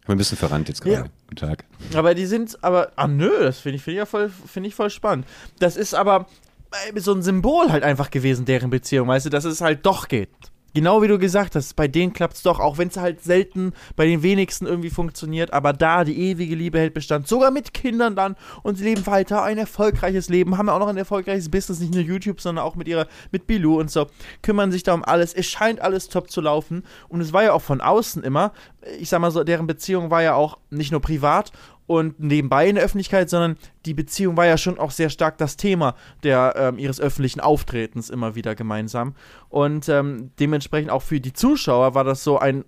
Ich 0.00 0.06
bin 0.06 0.14
ein 0.14 0.18
bisschen 0.18 0.38
verrannt 0.38 0.68
jetzt 0.68 0.82
gerade. 0.82 0.96
Ja. 0.96 1.06
Guten 1.28 1.36
Tag. 1.36 1.64
Aber 1.94 2.14
die 2.14 2.26
sind, 2.26 2.62
aber, 2.62 2.92
ah 2.94 3.08
nö, 3.08 3.30
das 3.40 3.58
finde 3.58 3.76
ich, 3.76 3.82
find 3.82 3.94
ich 3.94 3.98
ja 3.98 4.06
voll, 4.06 4.30
finde 4.30 4.68
ich 4.68 4.74
voll 4.76 4.90
spannend. 4.90 5.26
Das 5.58 5.76
ist 5.76 5.94
aber 5.94 6.26
äh, 6.70 7.00
so 7.00 7.12
ein 7.12 7.22
Symbol 7.22 7.72
halt 7.72 7.82
einfach 7.82 8.12
gewesen, 8.12 8.44
deren 8.44 8.70
Beziehung, 8.70 9.08
weißt 9.08 9.26
du, 9.26 9.30
dass 9.30 9.44
es 9.44 9.60
halt 9.60 9.84
doch 9.84 10.06
geht. 10.06 10.30
Genau 10.76 11.00
wie 11.00 11.08
du 11.08 11.18
gesagt 11.18 11.54
hast, 11.54 11.74
bei 11.74 11.88
denen 11.88 12.12
klappt 12.12 12.36
es 12.36 12.42
doch, 12.42 12.60
auch 12.60 12.76
wenn 12.76 12.88
es 12.88 12.98
halt 12.98 13.24
selten 13.24 13.72
bei 13.96 14.04
den 14.04 14.22
wenigsten 14.22 14.66
irgendwie 14.66 14.90
funktioniert, 14.90 15.54
aber 15.54 15.72
da 15.72 16.04
die 16.04 16.18
ewige 16.18 16.54
Liebe 16.54 16.78
hält 16.78 16.92
Bestand, 16.92 17.26
sogar 17.26 17.50
mit 17.50 17.72
Kindern 17.72 18.14
dann 18.14 18.36
und 18.62 18.76
sie 18.76 18.84
leben 18.84 19.06
weiter 19.06 19.42
ein 19.42 19.56
erfolgreiches 19.56 20.28
Leben, 20.28 20.58
haben 20.58 20.66
ja 20.66 20.74
auch 20.74 20.78
noch 20.78 20.88
ein 20.88 20.98
erfolgreiches 20.98 21.50
Business, 21.50 21.80
nicht 21.80 21.94
nur 21.94 22.02
YouTube, 22.02 22.42
sondern 22.42 22.62
auch 22.62 22.74
mit 22.74 22.88
ihrer, 22.88 23.06
mit 23.30 23.46
Bilou 23.46 23.80
und 23.80 23.90
so, 23.90 24.08
kümmern 24.42 24.70
sich 24.70 24.82
da 24.82 24.92
um 24.92 25.02
alles, 25.02 25.32
es 25.32 25.46
scheint 25.46 25.80
alles 25.80 26.10
top 26.10 26.30
zu 26.30 26.42
laufen 26.42 26.82
und 27.08 27.22
es 27.22 27.32
war 27.32 27.42
ja 27.42 27.54
auch 27.54 27.62
von 27.62 27.80
außen 27.80 28.22
immer, 28.22 28.52
ich 29.00 29.08
sag 29.08 29.22
mal 29.22 29.30
so, 29.30 29.44
deren 29.44 29.66
Beziehung 29.66 30.10
war 30.10 30.22
ja 30.22 30.34
auch 30.34 30.58
nicht 30.68 30.92
nur 30.92 31.00
privat 31.00 31.52
und 31.86 32.18
nebenbei 32.18 32.68
in 32.68 32.74
der 32.74 32.84
Öffentlichkeit, 32.84 33.30
sondern 33.30 33.56
die 33.84 33.94
Beziehung 33.94 34.36
war 34.36 34.46
ja 34.46 34.58
schon 34.58 34.78
auch 34.78 34.90
sehr 34.90 35.10
stark 35.10 35.38
das 35.38 35.56
Thema 35.56 35.94
der, 36.22 36.54
ähm, 36.56 36.78
ihres 36.78 37.00
öffentlichen 37.00 37.40
Auftretens 37.40 38.10
immer 38.10 38.34
wieder 38.34 38.54
gemeinsam. 38.54 39.14
Und 39.48 39.88
ähm, 39.88 40.30
dementsprechend 40.40 40.90
auch 40.90 41.02
für 41.02 41.20
die 41.20 41.32
Zuschauer 41.32 41.94
war 41.94 42.04
das 42.04 42.24
so 42.24 42.38
ein, 42.38 42.64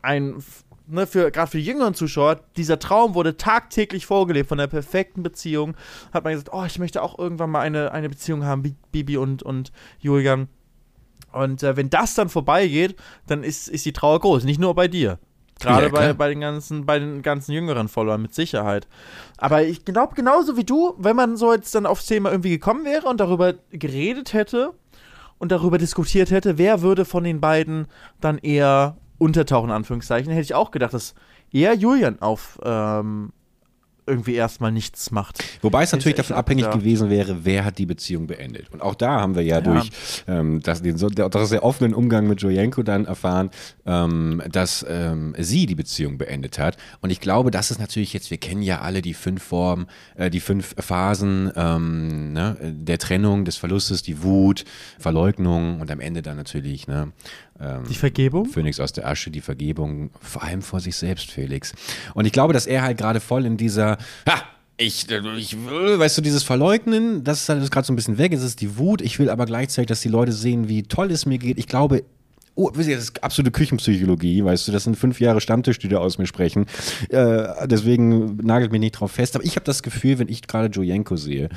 ein 0.00 0.42
ne, 0.86 1.06
für 1.06 1.30
gerade 1.30 1.50
für 1.50 1.58
die 1.58 1.64
jüngeren 1.64 1.94
Zuschauer, 1.94 2.40
dieser 2.56 2.78
Traum 2.78 3.14
wurde 3.14 3.36
tagtäglich 3.36 4.06
vorgelebt 4.06 4.48
von 4.48 4.58
der 4.58 4.68
perfekten 4.68 5.22
Beziehung. 5.22 5.74
Hat 6.12 6.24
man 6.24 6.32
gesagt, 6.32 6.50
oh, 6.52 6.64
ich 6.64 6.78
möchte 6.78 7.02
auch 7.02 7.18
irgendwann 7.18 7.50
mal 7.50 7.60
eine, 7.60 7.92
eine 7.92 8.08
Beziehung 8.08 8.44
haben, 8.44 8.76
Bibi 8.92 9.16
und, 9.16 9.42
und 9.42 9.72
Julian. 9.98 10.48
Und 11.32 11.62
äh, 11.62 11.76
wenn 11.76 11.90
das 11.90 12.14
dann 12.14 12.28
vorbeigeht, 12.28 12.96
dann 13.26 13.42
ist, 13.42 13.68
ist 13.68 13.86
die 13.86 13.92
Trauer 13.92 14.20
groß. 14.20 14.44
Nicht 14.44 14.60
nur 14.60 14.74
bei 14.74 14.86
dir. 14.86 15.18
Gerade 15.60 15.86
Ja, 15.86 15.88
bei, 15.90 16.12
bei, 16.12 16.28
den 16.28 16.40
ganzen, 16.40 16.86
bei 16.86 16.98
den 16.98 17.22
ganzen 17.22 17.52
jüngeren 17.52 17.88
Followern 17.88 18.22
mit 18.22 18.34
Sicherheit. 18.34 18.88
Aber 19.36 19.62
ich 19.62 19.84
glaube, 19.84 20.14
genauso 20.14 20.56
wie 20.56 20.64
du, 20.64 20.94
wenn 20.98 21.16
man 21.16 21.36
so 21.36 21.52
jetzt 21.52 21.74
dann 21.74 21.86
aufs 21.86 22.06
Thema 22.06 22.30
irgendwie 22.30 22.50
gekommen 22.50 22.84
wäre 22.84 23.08
und 23.08 23.20
darüber 23.20 23.54
geredet 23.70 24.32
hätte 24.32 24.72
und 25.38 25.52
darüber 25.52 25.78
diskutiert 25.78 26.30
hätte, 26.30 26.58
wer 26.58 26.82
würde 26.82 27.04
von 27.04 27.24
den 27.24 27.40
beiden 27.40 27.86
dann 28.20 28.38
eher 28.38 28.96
untertauchen, 29.18 29.70
in 29.70 29.76
Anführungszeichen, 29.76 30.32
hätte 30.32 30.42
ich 30.42 30.54
auch 30.54 30.70
gedacht, 30.72 30.94
dass 30.94 31.14
eher 31.52 31.74
Julian 31.74 32.20
auf 32.20 32.58
ähm, 32.64 33.32
irgendwie 34.06 34.34
erstmal 34.34 34.72
nichts 34.72 35.10
macht. 35.10 35.44
Wobei 35.62 35.84
es 35.84 35.92
natürlich 35.92 36.16
davon 36.16 36.36
abhängig 36.36 36.64
abgedacht. 36.64 36.84
gewesen 36.84 37.10
wäre, 37.10 37.44
wer 37.44 37.64
hat 37.64 37.78
die 37.78 37.86
Beziehung 37.86 38.26
beendet. 38.26 38.70
Und 38.70 38.82
auch 38.82 38.94
da 38.94 39.20
haben 39.20 39.34
wir 39.34 39.42
ja, 39.42 39.56
Ja. 39.56 39.60
durch 39.60 39.90
ähm, 40.26 40.60
das, 40.62 40.82
den 40.82 40.98
so, 40.98 41.08
der, 41.08 41.28
das 41.28 41.48
sehr 41.50 41.62
offenen 41.64 41.94
Umgang 41.94 42.26
mit 42.26 42.42
Jojenko 42.42 42.82
dann 42.82 43.04
erfahren, 43.04 43.50
ähm, 43.86 44.42
dass 44.50 44.84
ähm, 44.88 45.34
sie 45.38 45.66
die 45.66 45.74
Beziehung 45.74 46.18
beendet 46.18 46.58
hat. 46.58 46.76
Und 47.00 47.10
ich 47.10 47.20
glaube, 47.20 47.50
das 47.50 47.70
ist 47.70 47.78
natürlich 47.78 48.12
jetzt, 48.12 48.30
wir 48.30 48.38
kennen 48.38 48.62
ja 48.62 48.80
alle 48.80 49.02
die 49.02 49.14
fünf 49.14 49.42
Formen, 49.42 49.86
äh, 50.16 50.30
die 50.30 50.40
fünf 50.40 50.74
Phasen 50.78 51.52
ähm, 51.54 52.32
ne, 52.32 52.56
der 52.60 52.98
Trennung, 52.98 53.44
des 53.44 53.56
Verlustes, 53.56 54.02
die 54.02 54.22
Wut, 54.22 54.64
Verleugnung 54.98 55.80
und 55.80 55.90
am 55.90 56.00
Ende 56.00 56.22
dann 56.22 56.36
natürlich 56.36 56.88
ne, 56.88 57.12
ähm, 57.62 57.84
Die 57.88 57.94
Vergebung? 57.94 58.46
Phönix 58.46 58.80
aus 58.80 58.92
der 58.92 59.06
Asche, 59.06 59.30
die 59.30 59.40
Vergebung, 59.40 60.10
vor 60.20 60.42
allem 60.42 60.62
vor 60.62 60.80
sich 60.80 60.96
selbst, 60.96 61.30
Felix. 61.30 61.72
Und 62.14 62.24
ich 62.26 62.32
glaube, 62.32 62.52
dass 62.52 62.66
er 62.66 62.82
halt 62.82 62.98
gerade 62.98 63.20
voll 63.20 63.46
in 63.46 63.56
dieser, 63.56 63.98
ha, 64.28 64.42
ich, 64.76 65.06
ich 65.10 65.56
will, 65.66 65.98
weißt 65.98 66.18
du, 66.18 66.22
dieses 66.22 66.42
Verleugnen, 66.42 67.22
das 67.24 67.42
ist 67.42 67.48
halt 67.48 67.70
gerade 67.70 67.86
so 67.86 67.92
ein 67.92 67.96
bisschen 67.96 68.18
weg, 68.18 68.32
es 68.32 68.42
ist 68.42 68.60
die 68.60 68.78
Wut, 68.78 69.00
ich 69.00 69.18
will 69.18 69.30
aber 69.30 69.46
gleichzeitig, 69.46 69.86
dass 69.86 70.00
die 70.00 70.08
Leute 70.08 70.32
sehen, 70.32 70.68
wie 70.68 70.82
toll 70.82 71.10
es 71.12 71.24
mir 71.24 71.38
geht. 71.38 71.58
Ich 71.58 71.68
glaube, 71.68 72.02
oh, 72.54 72.70
das 72.70 72.86
ist 72.86 73.22
absolute 73.22 73.50
Küchenpsychologie, 73.50 74.44
weißt 74.44 74.68
du, 74.68 74.72
das 74.72 74.84
sind 74.84 74.96
fünf 74.96 75.20
Jahre 75.20 75.40
Stammtisch, 75.40 75.78
die 75.78 75.88
da 75.88 75.98
aus 75.98 76.18
mir 76.18 76.26
sprechen. 76.26 76.66
Äh, 77.08 77.66
deswegen 77.66 78.36
nagelt 78.36 78.72
mich 78.72 78.80
nicht 78.80 78.92
drauf 78.92 79.12
fest. 79.12 79.34
Aber 79.36 79.44
ich 79.44 79.56
habe 79.56 79.64
das 79.64 79.82
Gefühl, 79.82 80.18
wenn 80.18 80.28
ich 80.28 80.42
gerade 80.42 80.68
Jojenko 80.68 81.16
sehe, 81.16 81.48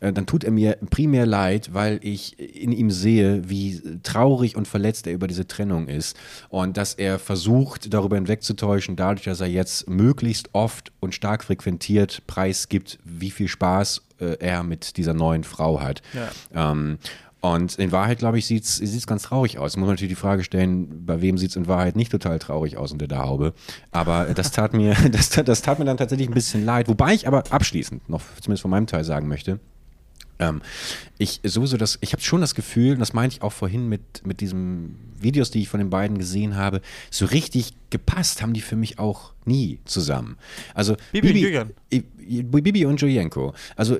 äh, 0.00 0.12
dann 0.12 0.26
tut 0.26 0.44
er 0.44 0.50
mir 0.50 0.78
primär 0.90 1.26
leid, 1.26 1.70
weil 1.72 1.98
ich 2.02 2.38
in 2.38 2.72
ihm 2.72 2.90
sehe, 2.90 3.48
wie 3.48 3.80
traurig 4.02 4.56
und 4.56 4.68
verletzt 4.68 5.06
er 5.06 5.12
über 5.12 5.26
diese 5.26 5.46
Trennung 5.46 5.88
ist 5.88 6.16
und 6.48 6.76
dass 6.76 6.94
er 6.94 7.18
versucht, 7.18 7.92
darüber 7.92 8.16
hinwegzutäuschen, 8.16 8.96
dadurch, 8.96 9.24
dass 9.24 9.40
er 9.40 9.48
jetzt 9.48 9.88
möglichst 9.88 10.50
oft 10.52 10.92
und 11.00 11.14
stark 11.14 11.44
frequentiert 11.44 12.22
preisgibt, 12.26 12.98
wie 13.04 13.30
viel 13.30 13.48
Spaß 13.48 14.02
äh, 14.20 14.36
er 14.38 14.62
mit 14.62 14.96
dieser 14.96 15.14
neuen 15.14 15.44
Frau 15.44 15.80
hat. 15.80 16.02
Ja. 16.12 16.70
Ähm, 16.72 16.98
und 17.44 17.74
in 17.74 17.92
Wahrheit, 17.92 18.20
glaube 18.20 18.38
ich, 18.38 18.46
sieht 18.46 18.64
es 18.64 19.06
ganz 19.06 19.24
traurig 19.24 19.58
aus. 19.58 19.76
Muss 19.76 19.84
man 19.84 19.96
natürlich 19.96 20.12
die 20.14 20.18
Frage 20.18 20.44
stellen, 20.44 21.04
bei 21.04 21.20
wem 21.20 21.36
sieht 21.36 21.50
es 21.50 21.56
in 21.56 21.66
Wahrheit 21.66 21.94
nicht 21.94 22.10
total 22.10 22.38
traurig 22.38 22.78
aus 22.78 22.90
unter 22.90 23.06
der 23.06 23.18
Haube. 23.18 23.52
Aber 23.90 24.32
das 24.32 24.50
tat 24.50 24.72
mir, 24.72 24.96
das, 25.12 25.28
das 25.28 25.60
tat 25.60 25.78
mir 25.78 25.84
dann 25.84 25.98
tatsächlich 25.98 26.26
ein 26.28 26.32
bisschen 26.32 26.64
leid. 26.64 26.88
Wobei 26.88 27.12
ich 27.12 27.28
aber 27.28 27.44
abschließend 27.50 28.08
noch 28.08 28.22
zumindest 28.40 28.62
von 28.62 28.70
meinem 28.70 28.86
Teil 28.86 29.04
sagen 29.04 29.28
möchte, 29.28 29.60
ähm, 30.38 30.62
ich 31.18 31.42
sowieso 31.44 31.76
das, 31.76 31.98
ich 32.00 32.14
habe 32.14 32.22
schon 32.22 32.40
das 32.40 32.54
Gefühl, 32.54 32.94
und 32.94 33.00
das 33.00 33.12
meinte 33.12 33.36
ich 33.36 33.42
auch 33.42 33.52
vorhin 33.52 33.90
mit, 33.90 34.26
mit 34.26 34.40
diesen 34.40 35.12
Videos, 35.20 35.50
die 35.50 35.60
ich 35.60 35.68
von 35.68 35.80
den 35.80 35.90
beiden 35.90 36.16
gesehen 36.16 36.56
habe, 36.56 36.80
so 37.10 37.26
richtig 37.26 37.74
gepasst 37.90 38.40
haben 38.40 38.54
die 38.54 38.62
für 38.62 38.76
mich 38.76 38.98
auch 38.98 39.33
nie 39.46 39.80
zusammen. 39.84 40.36
Also 40.74 40.96
Bibi 41.12 41.28
und 41.28 41.36
Julian. 41.36 41.70
Bibi 42.50 42.86
und 42.86 43.00
Jojenko. 43.00 43.54
Also 43.76 43.98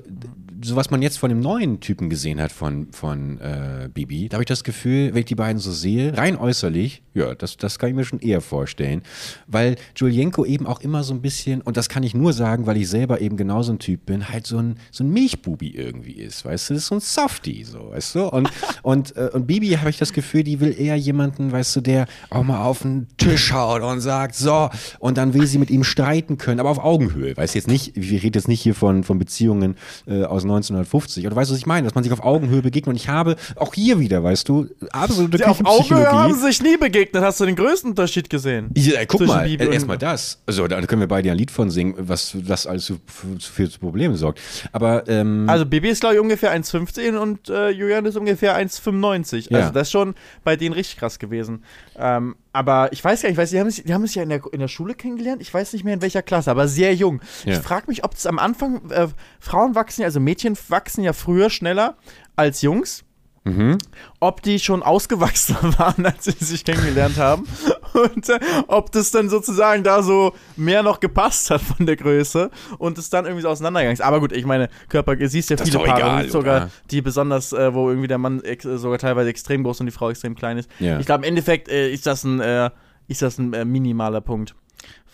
so 0.65 0.75
was 0.75 0.89
man 0.89 1.01
jetzt 1.01 1.19
von 1.19 1.29
dem 1.29 1.39
neuen 1.39 1.79
Typen 1.79 2.09
gesehen 2.09 2.41
hat 2.41 2.51
von, 2.51 2.87
von 2.91 3.39
äh, 3.39 3.87
Bibi, 3.93 4.29
da 4.29 4.35
habe 4.35 4.43
ich 4.43 4.47
das 4.47 4.63
Gefühl, 4.63 5.13
wenn 5.13 5.19
ich 5.19 5.25
die 5.25 5.35
beiden 5.35 5.59
so 5.59 5.71
sehe, 5.71 6.17
rein 6.17 6.37
äußerlich, 6.37 7.03
ja, 7.13 7.35
das, 7.35 7.57
das 7.57 7.77
kann 7.77 7.89
ich 7.89 7.95
mir 7.95 8.03
schon 8.03 8.19
eher 8.19 8.41
vorstellen, 8.41 9.03
weil 9.45 9.75
Julienko 9.95 10.43
eben 10.43 10.65
auch 10.65 10.81
immer 10.81 11.03
so 11.03 11.13
ein 11.13 11.21
bisschen, 11.21 11.61
und 11.61 11.77
das 11.77 11.87
kann 11.87 12.01
ich 12.01 12.15
nur 12.15 12.33
sagen, 12.33 12.65
weil 12.65 12.77
ich 12.77 12.89
selber 12.89 13.21
eben 13.21 13.37
genauso 13.37 13.73
ein 13.73 13.79
Typ 13.79 14.07
bin, 14.07 14.27
halt 14.27 14.47
so 14.47 14.57
ein, 14.57 14.77
so 14.89 15.03
ein 15.03 15.11
Milchbubi 15.11 15.69
irgendwie 15.69 16.13
ist, 16.13 16.45
weißt 16.45 16.69
du, 16.71 16.73
das 16.73 16.83
ist 16.83 16.87
so 16.87 16.95
ein 16.95 17.01
Softie, 17.01 17.63
so, 17.63 17.91
weißt 17.91 18.15
du, 18.15 18.27
und, 18.29 18.49
und, 18.81 19.15
äh, 19.15 19.29
und 19.33 19.45
Bibi 19.45 19.69
habe 19.69 19.91
ich 19.91 19.97
das 19.97 20.13
Gefühl, 20.13 20.43
die 20.43 20.59
will 20.59 20.75
eher 20.75 20.95
jemanden, 20.95 21.51
weißt 21.51 21.75
du, 21.75 21.81
der 21.81 22.07
auch 22.31 22.43
mal 22.43 22.63
auf 22.63 22.81
den 22.81 23.07
Tisch 23.17 23.53
haut 23.53 23.83
und 23.83 24.01
sagt, 24.01 24.33
so, 24.33 24.71
und 24.97 25.19
dann 25.19 25.34
will 25.35 25.45
sie 25.45 25.59
mit 25.59 25.69
ihm 25.69 25.83
streiten 25.83 26.37
können, 26.37 26.59
aber 26.59 26.69
auf 26.69 26.83
Augenhöhe, 26.83 27.37
weißt 27.37 27.53
du, 27.53 27.59
jetzt 27.59 27.67
nicht, 27.67 27.91
wir 27.95 28.23
reden 28.23 28.33
jetzt 28.33 28.47
nicht 28.47 28.61
hier 28.61 28.73
von, 28.73 29.03
von 29.03 29.19
Beziehungen 29.19 29.75
äh, 30.07 30.23
aus 30.23 30.43
1950, 30.43 31.27
oder 31.27 31.35
weißt 31.35 31.51
du, 31.51 31.53
was 31.53 31.59
ich 31.59 31.67
meine, 31.67 31.85
dass 31.85 31.93
man 31.93 32.03
sich 32.03 32.11
auf 32.11 32.23
Augenhöhe 32.23 32.61
begegnet 32.61 32.89
und 32.89 32.95
ich 32.95 33.09
habe 33.09 33.35
auch 33.55 33.73
hier 33.73 33.99
wieder, 33.99 34.23
weißt 34.23 34.49
du, 34.49 34.67
absolute 34.91 35.37
Ja, 35.37 35.47
auf 35.47 35.63
Augenhöhe 35.63 36.11
haben 36.11 36.33
sie 36.33 36.41
sich 36.41 36.63
nie 36.63 36.77
begegnet. 36.77 37.23
Hast 37.23 37.39
du 37.39 37.45
den 37.45 37.55
größten 37.55 37.91
Unterschied 37.91 38.29
gesehen? 38.29 38.69
Ja, 38.75 38.99
ey, 38.99 39.05
guck 39.05 39.21
mal, 39.21 39.47
erstmal 39.47 39.97
das. 39.97 40.41
Also, 40.45 40.67
da 40.67 40.81
können 40.81 41.01
wir 41.01 41.07
beide 41.07 41.27
ja 41.27 41.33
ein 41.33 41.37
Lied 41.37 41.51
von 41.51 41.69
singen, 41.69 41.95
was 41.97 42.35
das 42.45 42.65
alles 42.67 42.87
für, 42.87 42.97
für, 43.05 43.67
für 43.67 43.79
Probleme 43.79 44.15
sorgt. 44.15 44.39
Aber, 44.71 45.07
ähm, 45.07 45.49
Also 45.49 45.65
Bibi 45.65 45.89
ist, 45.89 45.99
glaube 46.01 46.15
ich, 46.15 46.21
ungefähr 46.21 46.55
1,15 46.55 47.17
und 47.17 47.49
äh, 47.49 47.69
Julian 47.69 48.05
ist 48.05 48.17
ungefähr 48.17 48.57
1,95. 48.57 49.51
Ja. 49.51 49.59
Also 49.59 49.71
das 49.71 49.87
ist 49.87 49.91
schon 49.91 50.15
bei 50.43 50.55
denen 50.55 50.73
richtig 50.73 50.97
krass 50.97 51.19
gewesen. 51.19 51.63
Ähm, 51.97 52.35
aber 52.55 52.93
ich 52.93 53.03
weiß 53.03 53.21
gar 53.21 53.29
nicht, 53.29 53.35
ich 53.35 53.41
weiß, 53.41 53.49
die 53.49 53.59
haben 53.59 53.69
sich, 53.69 53.83
die 53.83 53.93
haben 53.93 54.07
sich 54.07 54.15
ja 54.15 54.23
in 54.23 54.29
der, 54.29 54.41
in 54.53 54.61
der 54.61 54.69
Schule 54.69 54.95
kennengelernt. 54.95 55.41
Ich 55.41 55.53
weiß 55.53 55.73
nicht 55.73 55.83
mehr 55.83 55.93
in 55.93 56.01
welcher 56.01 56.21
Klasse, 56.21 56.49
aber 56.49 56.69
sehr 56.69 56.95
jung. 56.95 57.21
Ja. 57.43 57.53
Ich 57.53 57.59
frage 57.59 57.87
mich, 57.87 58.05
ob 58.05 58.13
es 58.13 58.25
am 58.25 58.39
Anfang, 58.39 58.89
äh, 58.91 59.09
Frauen 59.41 59.75
wachsen 59.75 60.01
ja, 60.01 60.07
also 60.07 60.21
Mädchen 60.21 60.57
wachsen 60.69 61.03
ja 61.03 61.11
früher 61.11 61.49
schneller 61.49 61.97
als 62.37 62.61
Jungs. 62.61 63.03
mhm. 63.43 63.77
ob 64.19 64.41
die 64.41 64.59
schon 64.59 64.83
ausgewachsen 64.83 65.57
waren, 65.77 66.05
als 66.05 66.23
sie 66.25 66.31
sich 66.31 66.63
kennengelernt 66.63 67.17
haben. 67.17 67.47
Und 67.95 68.29
äh, 68.29 68.39
ob 68.67 68.91
das 68.91 69.11
dann 69.11 69.29
sozusagen 69.29 69.83
da 69.83 70.03
so 70.03 70.33
mehr 70.55 70.83
noch 70.83 70.99
gepasst 70.99 71.49
hat 71.49 71.61
von 71.61 71.85
der 71.85 71.95
Größe 71.95 72.51
und 72.77 72.97
es 72.97 73.09
dann 73.09 73.25
irgendwie 73.25 73.43
so 73.43 73.49
auseinandergegangen 73.49 73.93
ist. 73.93 74.01
Aber 74.01 74.19
gut, 74.19 74.31
ich 74.31 74.45
meine, 74.45 74.69
Körper, 74.89 75.15
du 75.15 75.27
siehst 75.27 75.49
ja 75.49 75.55
Das 75.55 75.69
viele 75.69 75.83
Paare, 75.83 75.99
egal, 75.99 76.29
sogar 76.29 76.57
oder? 76.57 76.71
die 76.91 77.01
besonders, 77.01 77.53
äh, 77.53 77.73
wo 77.73 77.89
irgendwie 77.89 78.07
der 78.07 78.17
Mann 78.17 78.41
sogar 78.61 78.99
teilweise 78.99 79.29
extrem 79.29 79.63
groß 79.63 79.79
und 79.79 79.85
die 79.87 79.91
Frau 79.91 80.09
extrem 80.09 80.35
klein 80.35 80.57
ist. 80.57 80.69
Ja. 80.79 80.99
Ich 80.99 81.05
glaube, 81.05 81.25
im 81.25 81.29
Endeffekt 81.29 81.69
äh, 81.69 81.91
ist 81.91 82.05
das 82.05 82.23
ein, 82.23 82.39
äh, 82.39 82.69
ist 83.07 83.21
das 83.21 83.37
ein 83.37 83.53
äh, 83.53 83.65
minimaler 83.65 84.21
Punkt. 84.21 84.55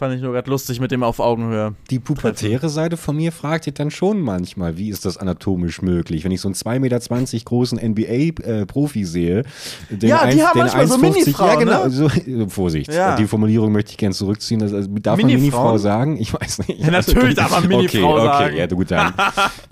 Fand 0.01 0.15
ich 0.15 0.21
nur 0.23 0.33
gerade 0.33 0.49
lustig 0.49 0.79
mit 0.79 0.89
dem 0.89 1.03
auf 1.03 1.19
Augenhöhe. 1.19 1.75
die 1.91 1.99
pubertäre 1.99 2.69
Seite 2.69 2.97
von 2.97 3.15
mir 3.15 3.31
fragt 3.31 3.65
sich 3.65 3.75
dann 3.75 3.91
schon 3.91 4.19
manchmal, 4.19 4.75
wie 4.75 4.89
ist 4.89 5.05
das 5.05 5.17
anatomisch 5.17 5.83
möglich? 5.83 6.23
Wenn 6.23 6.31
ich 6.31 6.41
so 6.41 6.47
einen 6.47 6.55
2,20 6.55 6.79
Meter 6.79 7.45
großen 7.45 7.77
NBA-Profi 7.77 9.05
sehe, 9.05 9.43
den 9.91 10.09
Ja, 10.09 10.25
die 10.25 10.41
haben 10.43 10.57
manchmal 10.57 10.87
so 10.87 10.95
1,50 10.95 11.01
Minifrauen, 11.01 11.49
Ja, 11.51 11.55
genau, 11.55 11.83
ne? 11.83 11.89
so, 11.91 12.09
Vorsicht. 12.49 12.91
Ja. 12.91 13.15
Die 13.15 13.27
Formulierung 13.27 13.71
möchte 13.71 13.91
ich 13.91 13.97
gerne 13.97 14.15
zurückziehen. 14.15 14.59
Das, 14.61 14.73
also, 14.73 14.89
darf 14.89 15.17
man 15.17 15.27
Minifrauen? 15.27 15.41
Minifrau 15.41 15.77
sagen? 15.77 16.17
Ich 16.17 16.33
weiß 16.33 16.67
nicht. 16.67 16.79
Ja, 16.79 16.89
natürlich 16.89 17.35
darf 17.35 17.51
man 17.51 17.67
Minifrau 17.67 18.13
okay, 18.15 18.25
sagen. 18.25 18.45
Okay, 18.45 18.57
ja, 18.57 18.65
gut, 18.65 18.89
dann. 18.89 19.13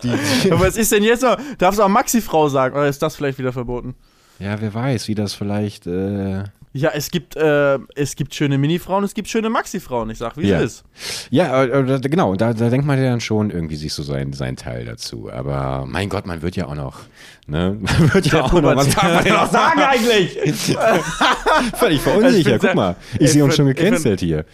Die, 0.03 0.11
die, 0.43 0.51
Aber 0.51 0.67
was 0.67 0.77
ist 0.77 0.91
denn 0.91 1.01
jetzt 1.01 1.23
noch? 1.23 1.37
Darfst 1.57 1.79
du 1.79 1.83
auch 1.83 1.89
Maxi-Frau 1.89 2.49
sagen 2.49 2.75
oder 2.75 2.87
ist 2.87 3.01
das 3.01 3.15
vielleicht 3.15 3.39
wieder 3.39 3.51
verboten? 3.51 3.95
ja, 4.37 4.61
wer 4.61 4.73
weiß, 4.73 5.07
wie 5.07 5.15
das 5.15 5.33
vielleicht. 5.33 5.87
Äh, 5.87 6.43
Ja, 6.71 6.91
es 6.93 7.09
gibt, 7.09 7.35
äh, 7.35 7.79
es 7.95 8.15
gibt 8.15 8.35
schöne 8.35 8.59
Mini-Frauen, 8.59 9.03
es 9.03 9.15
gibt 9.15 9.27
schöne 9.27 9.49
Maxi-Frauen. 9.49 10.11
Ich 10.11 10.19
sag, 10.19 10.37
wie 10.37 10.47
Ja. 10.47 10.59
es 10.59 10.83
ist. 10.83 10.83
Ja, 11.31 11.63
äh, 11.63 11.95
äh, 11.95 11.99
genau, 12.01 12.35
da, 12.35 12.53
da 12.53 12.69
denkt 12.69 12.85
man 12.85 13.01
ja 13.01 13.09
dann 13.09 13.21
schon 13.21 13.49
irgendwie 13.49 13.75
sich 13.75 13.91
so 13.91 14.03
sein, 14.03 14.33
sein 14.33 14.55
Teil 14.55 14.85
dazu. 14.85 15.31
Aber 15.31 15.85
mein 15.87 16.09
Gott, 16.09 16.27
man 16.27 16.43
wird 16.43 16.55
ja 16.55 16.67
auch 16.67 16.75
noch, 16.75 16.99
ne? 17.47 17.75
Man 17.81 18.13
wird 18.13 18.27
ja 18.27 18.43
auch 18.43 18.53
noch, 18.53 18.75
was 18.75 18.89
darf 18.93 19.03
man 19.15 19.23
denn 19.23 19.33
noch 19.33 19.51
sagen 19.51 19.81
eigentlich? 19.81 20.37
Völlig 21.75 21.95
ich 21.97 22.01
verunsicher, 22.01 22.59
guck 22.59 22.75
mal. 22.75 22.95
Ich 23.17 23.31
sehe 23.31 23.43
uns 23.43 23.55
schon 23.55 23.65
gecancelt 23.65 24.19
hier. 24.19 24.45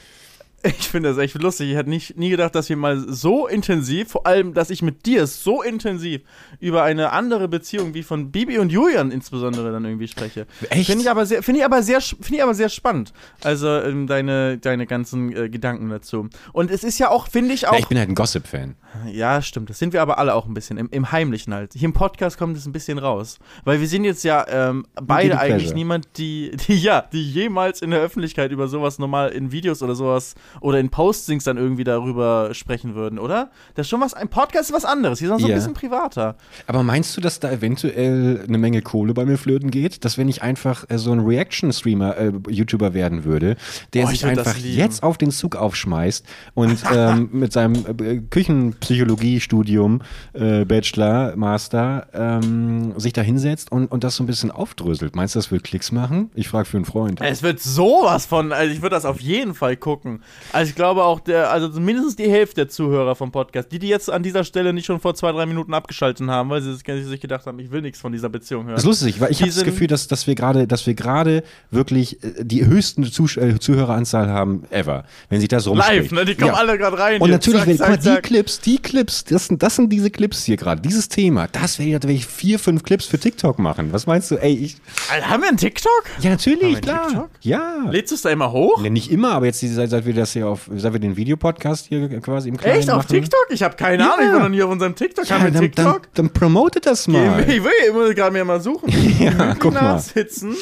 Ich 0.65 0.89
finde 0.89 1.10
das 1.10 1.17
echt 1.17 1.36
lustig. 1.41 1.69
Ich 1.69 1.75
hätte 1.75 1.89
nicht, 1.89 2.17
nie 2.17 2.30
gedacht, 2.30 2.56
dass 2.56 2.69
wir 2.69 2.78
mal 2.78 2.97
so 2.97 3.47
intensiv, 3.47 4.10
vor 4.10 4.25
allem, 4.25 4.54
dass 4.54 4.69
ich 4.69 4.82
mit 4.82 5.06
dir 5.06 5.28
so 5.28 5.62
intensiv 5.62 6.21
über 6.60 6.84
eine 6.84 7.12
andere 7.12 7.47
Beziehung 7.47 7.93
wie 7.93 8.04
von 8.04 8.32
Bibi 8.32 8.58
und 8.58 8.71
Julian 8.71 9.12
insbesondere 9.12 9.71
dann 9.71 9.86
irgendwie 9.86 10.08
spreche. 10.08 10.47
Echt? 10.69 10.88
Finde 10.88 11.04
ich 11.04 11.10
aber 11.10 11.25
sehr, 11.25 11.43
finde 11.43 11.60
ich 11.60 11.65
aber 11.65 11.84
sehr, 11.84 12.01
finde 12.01 12.36
ich 12.36 12.43
aber 12.43 12.54
sehr 12.56 12.69
spannend. 12.69 13.13
Also 13.43 13.67
ähm, 13.67 14.08
deine, 14.08 14.58
deine 14.58 14.88
ganzen 14.88 15.36
äh, 15.36 15.49
Gedanken 15.49 15.89
dazu. 15.89 16.30
Und 16.51 16.71
es 16.71 16.84
ist 16.84 16.97
ja 16.99 17.10
auch, 17.10 17.28
finde 17.28 17.54
ich 17.54 17.67
auch. 17.67 17.73
Ja, 17.73 17.80
ich 17.80 17.88
bin 17.88 17.97
halt 17.97 18.10
ein 18.10 18.15
Gossip-Fan. 18.15 18.75
Ja, 19.12 19.41
stimmt. 19.41 19.69
Das 19.69 19.80
sind 19.80 19.93
wir 19.93 20.01
aber 20.01 20.17
alle 20.17 20.34
auch 20.34 20.45
ein 20.45 20.54
bisschen. 20.54 20.78
Im, 20.78 20.89
im 20.89 21.12
Heimlichen 21.12 21.54
halt. 21.54 21.73
Hier 21.73 21.86
im 21.86 21.93
Podcast 21.93 22.38
kommt 22.38 22.58
es 22.58 22.65
ein 22.65 22.71
bisschen 22.71 22.97
raus. 22.97 23.39
Weil 23.63 23.80
wir 23.82 23.88
sind 23.88 24.06
jetzt 24.06 24.23
ja 24.23 24.45
ähm, 24.47 24.86
beide 24.95 25.39
eigentlich 25.39 25.73
niemand, 25.73 26.17
die, 26.17 26.56
die, 26.67 26.75
ja, 26.75 27.01
die 27.01 27.21
jemals 27.21 27.82
in 27.82 27.91
der 27.91 27.99
Öffentlichkeit 27.99 28.51
über 28.51 28.67
sowas 28.67 28.99
normal 28.99 29.30
in 29.30 29.51
Videos 29.51 29.84
oder 29.84 29.95
sowas 29.95 30.36
oder 30.61 30.79
in 30.79 30.89
Postings 30.89 31.43
dann 31.43 31.57
irgendwie 31.57 31.83
darüber 31.83 32.53
sprechen 32.53 32.95
würden, 32.95 33.19
oder? 33.19 33.49
Das 33.75 33.85
ist 33.85 33.89
schon 33.89 34.01
was, 34.01 34.13
ein 34.13 34.29
Podcast 34.29 34.69
ist 34.69 34.75
was 34.75 34.85
anderes. 34.85 35.19
Hier 35.19 35.27
ist 35.27 35.31
noch 35.33 35.39
so 35.39 35.47
Ja. 35.47 35.53
ein 35.53 35.59
bisschen 35.59 35.73
privater. 35.73 36.35
Aber 36.67 36.83
meinst 36.83 37.15
du, 37.17 37.21
dass 37.21 37.39
da 37.39 37.51
eventuell 37.51 38.43
eine 38.47 38.57
Menge 38.57 38.81
Kohle 38.81 39.13
bei 39.13 39.25
mir 39.25 39.37
flöten 39.37 39.71
geht? 39.71 40.05
Dass 40.05 40.17
wenn 40.17 40.29
ich 40.29 40.41
einfach 40.41 40.85
äh, 40.89 40.97
so 40.97 41.11
ein 41.11 41.19
Reaction-Streamer, 41.19 42.17
äh, 42.17 42.31
YouTuber 42.49 42.93
werden 42.93 43.23
würde, 43.23 43.55
der 43.93 44.05
Oh, 44.05 44.09
ich 44.09 44.19
sich 44.19 44.25
einfach 44.25 44.55
jetzt 44.57 45.03
auf 45.03 45.17
den 45.17 45.31
Zug 45.31 45.55
aufschmeißt 45.55 46.25
und 46.53 46.77
ähm, 46.93 47.29
mit 47.31 47.51
seinem 47.53 47.75
äh, 47.99 48.21
Küchenpsychologie-Studium, 48.29 50.01
äh, 50.33 50.65
Bachelor, 50.65 51.35
Master, 51.35 52.07
ähm, 52.13 52.93
sich 52.99 53.13
da 53.13 53.21
hinsetzt 53.21 53.71
und, 53.71 53.87
und 53.91 54.03
das 54.03 54.15
so 54.15 54.23
ein 54.23 54.27
bisschen 54.27 54.51
aufdröselt. 54.51 55.15
Meinst 55.15 55.35
du, 55.35 55.39
das 55.39 55.51
wird 55.51 55.63
Klicks 55.63 55.91
machen? 55.91 56.29
Ich 56.35 56.47
frage 56.47 56.65
für 56.65 56.77
einen 56.77 56.85
Freund. 56.85 57.21
Es 57.21 57.43
wird 57.43 57.59
sowas 57.59 58.25
von, 58.25 58.51
also 58.51 58.71
ich 58.73 58.81
würde 58.81 58.95
das 58.95 59.05
auf 59.05 59.19
jeden 59.21 59.53
Fall 59.53 59.75
gucken. 59.77 60.21
Also 60.53 60.69
ich 60.69 60.75
glaube 60.75 61.03
auch, 61.03 61.19
der, 61.19 61.51
also 61.51 61.67
mindestens 61.79 62.15
die 62.15 62.29
Hälfte 62.29 62.55
der 62.61 62.69
Zuhörer 62.69 63.15
vom 63.15 63.31
Podcast, 63.31 63.71
die, 63.71 63.79
die 63.79 63.87
jetzt 63.87 64.09
an 64.09 64.23
dieser 64.23 64.43
Stelle 64.43 64.71
nicht 64.73 64.85
schon 64.85 64.99
vor 64.99 65.13
zwei, 65.15 65.31
drei 65.31 65.45
Minuten 65.45 65.73
abgeschaltet 65.73 66.25
haben, 66.27 66.49
weil 66.49 66.61
sie 66.61 66.73
sich 66.75 67.19
gedacht 67.21 67.45
haben, 67.45 67.59
ich 67.59 67.71
will 67.71 67.81
nichts 67.81 67.99
von 67.99 68.11
dieser 68.11 68.29
Beziehung 68.29 68.65
hören. 68.65 68.75
Das 68.75 68.83
ist 68.83 68.87
lustig, 68.87 69.19
weil 69.19 69.31
ich 69.31 69.41
habe 69.41 69.51
das 69.51 69.63
Gefühl, 69.63 69.87
dass, 69.87 70.07
dass 70.07 70.27
wir 70.27 70.35
gerade, 70.35 70.67
dass 70.67 70.85
wir 70.87 70.93
gerade 70.93 71.43
wirklich 71.71 72.23
äh, 72.23 72.43
die 72.43 72.65
höchsten 72.65 73.03
Zusch 73.05 73.37
äh, 73.37 73.59
Zuhöreranzahl 73.59 74.29
haben 74.29 74.63
ever, 74.69 75.03
wenn 75.29 75.39
sich 75.39 75.49
das 75.49 75.67
rumspricht. 75.67 76.11
Live, 76.11 76.11
ne? 76.11 76.25
Die 76.25 76.35
kommen 76.35 76.47
Ja. 76.51 76.53
alle 76.53 76.77
gerade 76.77 76.97
rein. 76.97 77.21
Und 77.21 77.29
natürlich, 77.29 77.59
Zack, 77.59 77.67
wenn, 77.67 77.77
guck 77.77 77.87
mal, 77.87 77.93
zack, 77.93 78.01
die 78.01 78.07
zack. 78.07 78.23
Clips, 78.23 78.59
die 78.61 78.77
Clips, 78.77 79.23
das 79.25 79.47
sind, 79.47 79.61
das 79.61 79.75
sind 79.75 79.91
diese 79.91 80.09
Clips 80.11 80.43
hier 80.45 80.57
gerade, 80.57 80.81
dieses 80.81 81.09
Thema, 81.09 81.47
das 81.51 81.79
werde 81.79 82.11
ich 82.11 82.25
vier, 82.25 82.59
fünf 82.59 82.83
Clips 82.83 83.05
für 83.05 83.19
TikTok 83.19 83.59
machen. 83.59 83.91
Was 83.91 84.07
meinst 84.07 84.31
du? 84.31 84.35
Ey, 84.35 84.53
ich, 84.55 84.77
Alter, 85.11 85.29
haben 85.29 85.41
wir 85.41 85.49
einen 85.49 85.57
TikTok? 85.57 86.03
ja, 86.21 86.29
natürlich, 86.31 86.81
klar. 86.81 87.07
TikTok? 87.07 87.29
Ja. 87.41 87.85
Lädst 87.89 88.11
du 88.11 88.15
es 88.15 88.21
da 88.21 88.29
immer 88.29 88.51
hoch? 88.51 88.81
Ne, 88.81 88.89
nicht 88.89 89.11
immer, 89.11 89.31
aber 89.33 89.45
jetzt 89.47 89.59
seit, 89.59 89.89
seit 89.89 90.05
wir 90.05 90.13
das 90.13 90.24
hier 90.33 90.47
auf, 90.47 90.69
seit 90.75 90.93
wir 90.93 90.99
den 90.99 91.15
Videopodcast 91.17 91.85
hier 91.88 92.07
quasi 92.21 92.49
im 92.49 92.57
Kleinen 92.57 92.79
Echt? 92.79 92.89
Auf 92.89 92.97
machen. 92.97 93.07
TikTok? 93.09 93.47
Ich 93.49 93.63
habe 93.63 93.75
keine 93.75 94.03
Ja. 94.03 94.13
Ahnung, 94.13 94.25
ich 94.25 94.31
bin 94.31 94.41
noch 94.41 94.49
nie 94.49 94.63
auf 94.63 94.71
unserem 94.71 94.95
TikTok. 94.95 95.25
Ja, 95.27 95.35
haben 95.35 95.43
wir 95.45 95.51
dann, 95.51 95.61
dann, 95.61 95.71
TikTok? 95.71 96.13
dann 96.13 96.29
promotet 96.31 96.85
das 96.85 97.07
mal. 97.07 97.41
Ich 97.47 97.63
will, 97.63 97.71
ich 97.88 97.93
muss 97.93 98.13
gerade 98.15 98.31
mir 98.31 98.45
mal 98.45 98.61
suchen. 98.61 98.89
Ja, 99.19 99.55
guck 99.59 99.73
mal. 99.73 99.99
sitzen. 99.99 100.55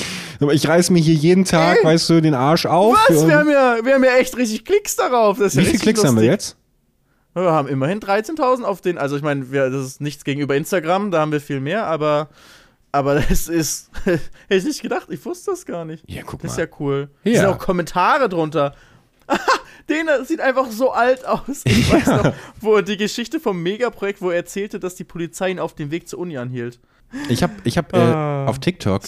Ich 0.52 0.68
reiß 0.68 0.90
mir 0.90 1.00
hier 1.02 1.16
jeden 1.16 1.46
Tag, 1.46 1.78
Ey. 1.80 1.84
weißt 1.86 2.10
du, 2.10 2.22
den 2.22 2.34
Arsch 2.34 2.66
auf. 2.66 2.96
Was? 3.10 3.26
Wir 3.28 3.36
haben, 3.38 3.50
ja, 3.50 3.78
wir 3.84 3.94
haben 3.96 4.04
ja 4.04 4.16
echt 4.18 4.38
richtig 4.38 4.66
Klicks 4.66 4.96
darauf. 4.96 5.38
Das 5.40 5.48
ist 5.48 5.54
ja 5.56 5.62
Wie 5.62 5.66
viele 5.66 5.74
richtig 5.74 5.82
Klicks 5.94 6.04
haben 6.08 6.16
wir 6.20 6.30
lustig. 6.32 6.32
jetzt? 6.32 6.58
Wir 7.36 7.52
haben 7.52 7.68
immerhin 7.68 8.00
13.000 8.00 8.64
auf 8.64 8.82
den, 8.82 8.98
also 8.98 9.16
ich 9.18 9.24
meine, 9.24 9.46
das 9.46 9.74
ist 9.86 10.02
nichts 10.02 10.24
gegenüber 10.24 10.56
Instagram, 10.56 11.10
da 11.10 11.20
haben 11.22 11.32
wir 11.32 11.42
viel 11.42 11.60
mehr, 11.60 11.88
aber 11.88 12.30
Aber 12.92 13.16
das 13.30 13.48
ist. 13.48 13.90
Hätte 14.06 14.20
ich 14.50 14.64
nicht 14.66 14.82
gedacht, 14.84 15.08
ich 15.10 15.26
wusste 15.26 15.50
das 15.50 15.66
gar 15.66 15.84
nicht. 15.84 16.04
Ja, 16.08 16.22
guck 16.24 16.42
Das 16.44 16.52
ist 16.52 16.58
mal. 16.58 16.66
ja 16.66 16.70
cool. 16.80 17.10
Ja. 17.24 17.32
Da 17.34 17.40
sind 17.40 17.48
auch 17.50 17.58
Kommentare 17.58 18.30
drunter. 18.30 18.76
Den 19.90 20.08
sieht 20.26 20.40
einfach 20.40 20.72
so 20.72 20.92
alt 20.92 21.26
aus. 21.26 21.62
Ich 21.66 21.92
weiß 21.92 22.08
noch, 22.08 22.34
wo 22.62 22.80
die 22.82 22.96
Geschichte 22.96 23.40
vom 23.42 23.62
Megaprojekt, 23.62 24.22
wo 24.22 24.30
er 24.30 24.38
erzählte, 24.38 24.80
dass 24.80 24.96
die 24.96 25.04
Polizei 25.04 25.50
ihn 25.50 25.60
auf 25.60 25.76
dem 25.76 25.92
Weg 25.92 26.08
zur 26.08 26.20
Uni 26.20 26.38
anhielt. 26.38 26.80
Ich 27.30 27.44
habe 27.44 27.54
ich 27.64 27.78
hab, 27.78 27.94
äh, 27.94 27.98
Ah, 27.98 28.46
auf 28.46 28.60
TikTok, 28.60 29.04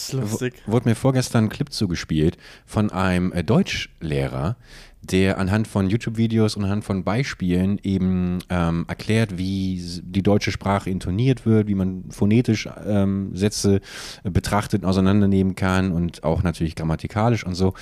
wurde 0.68 0.90
mir 0.90 0.96
vorgestern 0.96 1.46
ein 1.46 1.50
Clip 1.50 1.72
zugespielt 1.72 2.38
von 2.66 2.92
einem 2.92 3.32
äh, 3.32 3.44
Deutschlehrer, 3.44 4.58
der 5.02 5.38
anhand 5.40 5.68
von 5.68 5.90
YouTube-Videos 5.90 6.56
und 6.56 6.66
anhand 6.66 6.84
von 6.84 7.04
Beispielen 7.04 7.80
eben 7.84 8.40
ähm, 8.50 8.86
erklärt, 8.88 9.38
wie 9.38 9.82
die 10.04 10.24
deutsche 10.24 10.52
Sprache 10.52 10.90
intoniert 10.90 11.46
wird, 11.46 11.68
wie 11.68 11.76
man 11.76 12.06
phonetisch 12.10 12.70
ähm, 12.86 13.36
Sätze 13.36 13.82
äh, 14.24 14.30
betrachtet 14.30 14.84
und 14.84 14.90
auseinandernehmen 14.90 15.56
kann 15.56 15.92
und 15.92 16.24
auch 16.24 16.44
natürlich 16.44 16.76
grammatikalisch 16.76 17.46
und 17.46 17.56
so. 17.56 17.74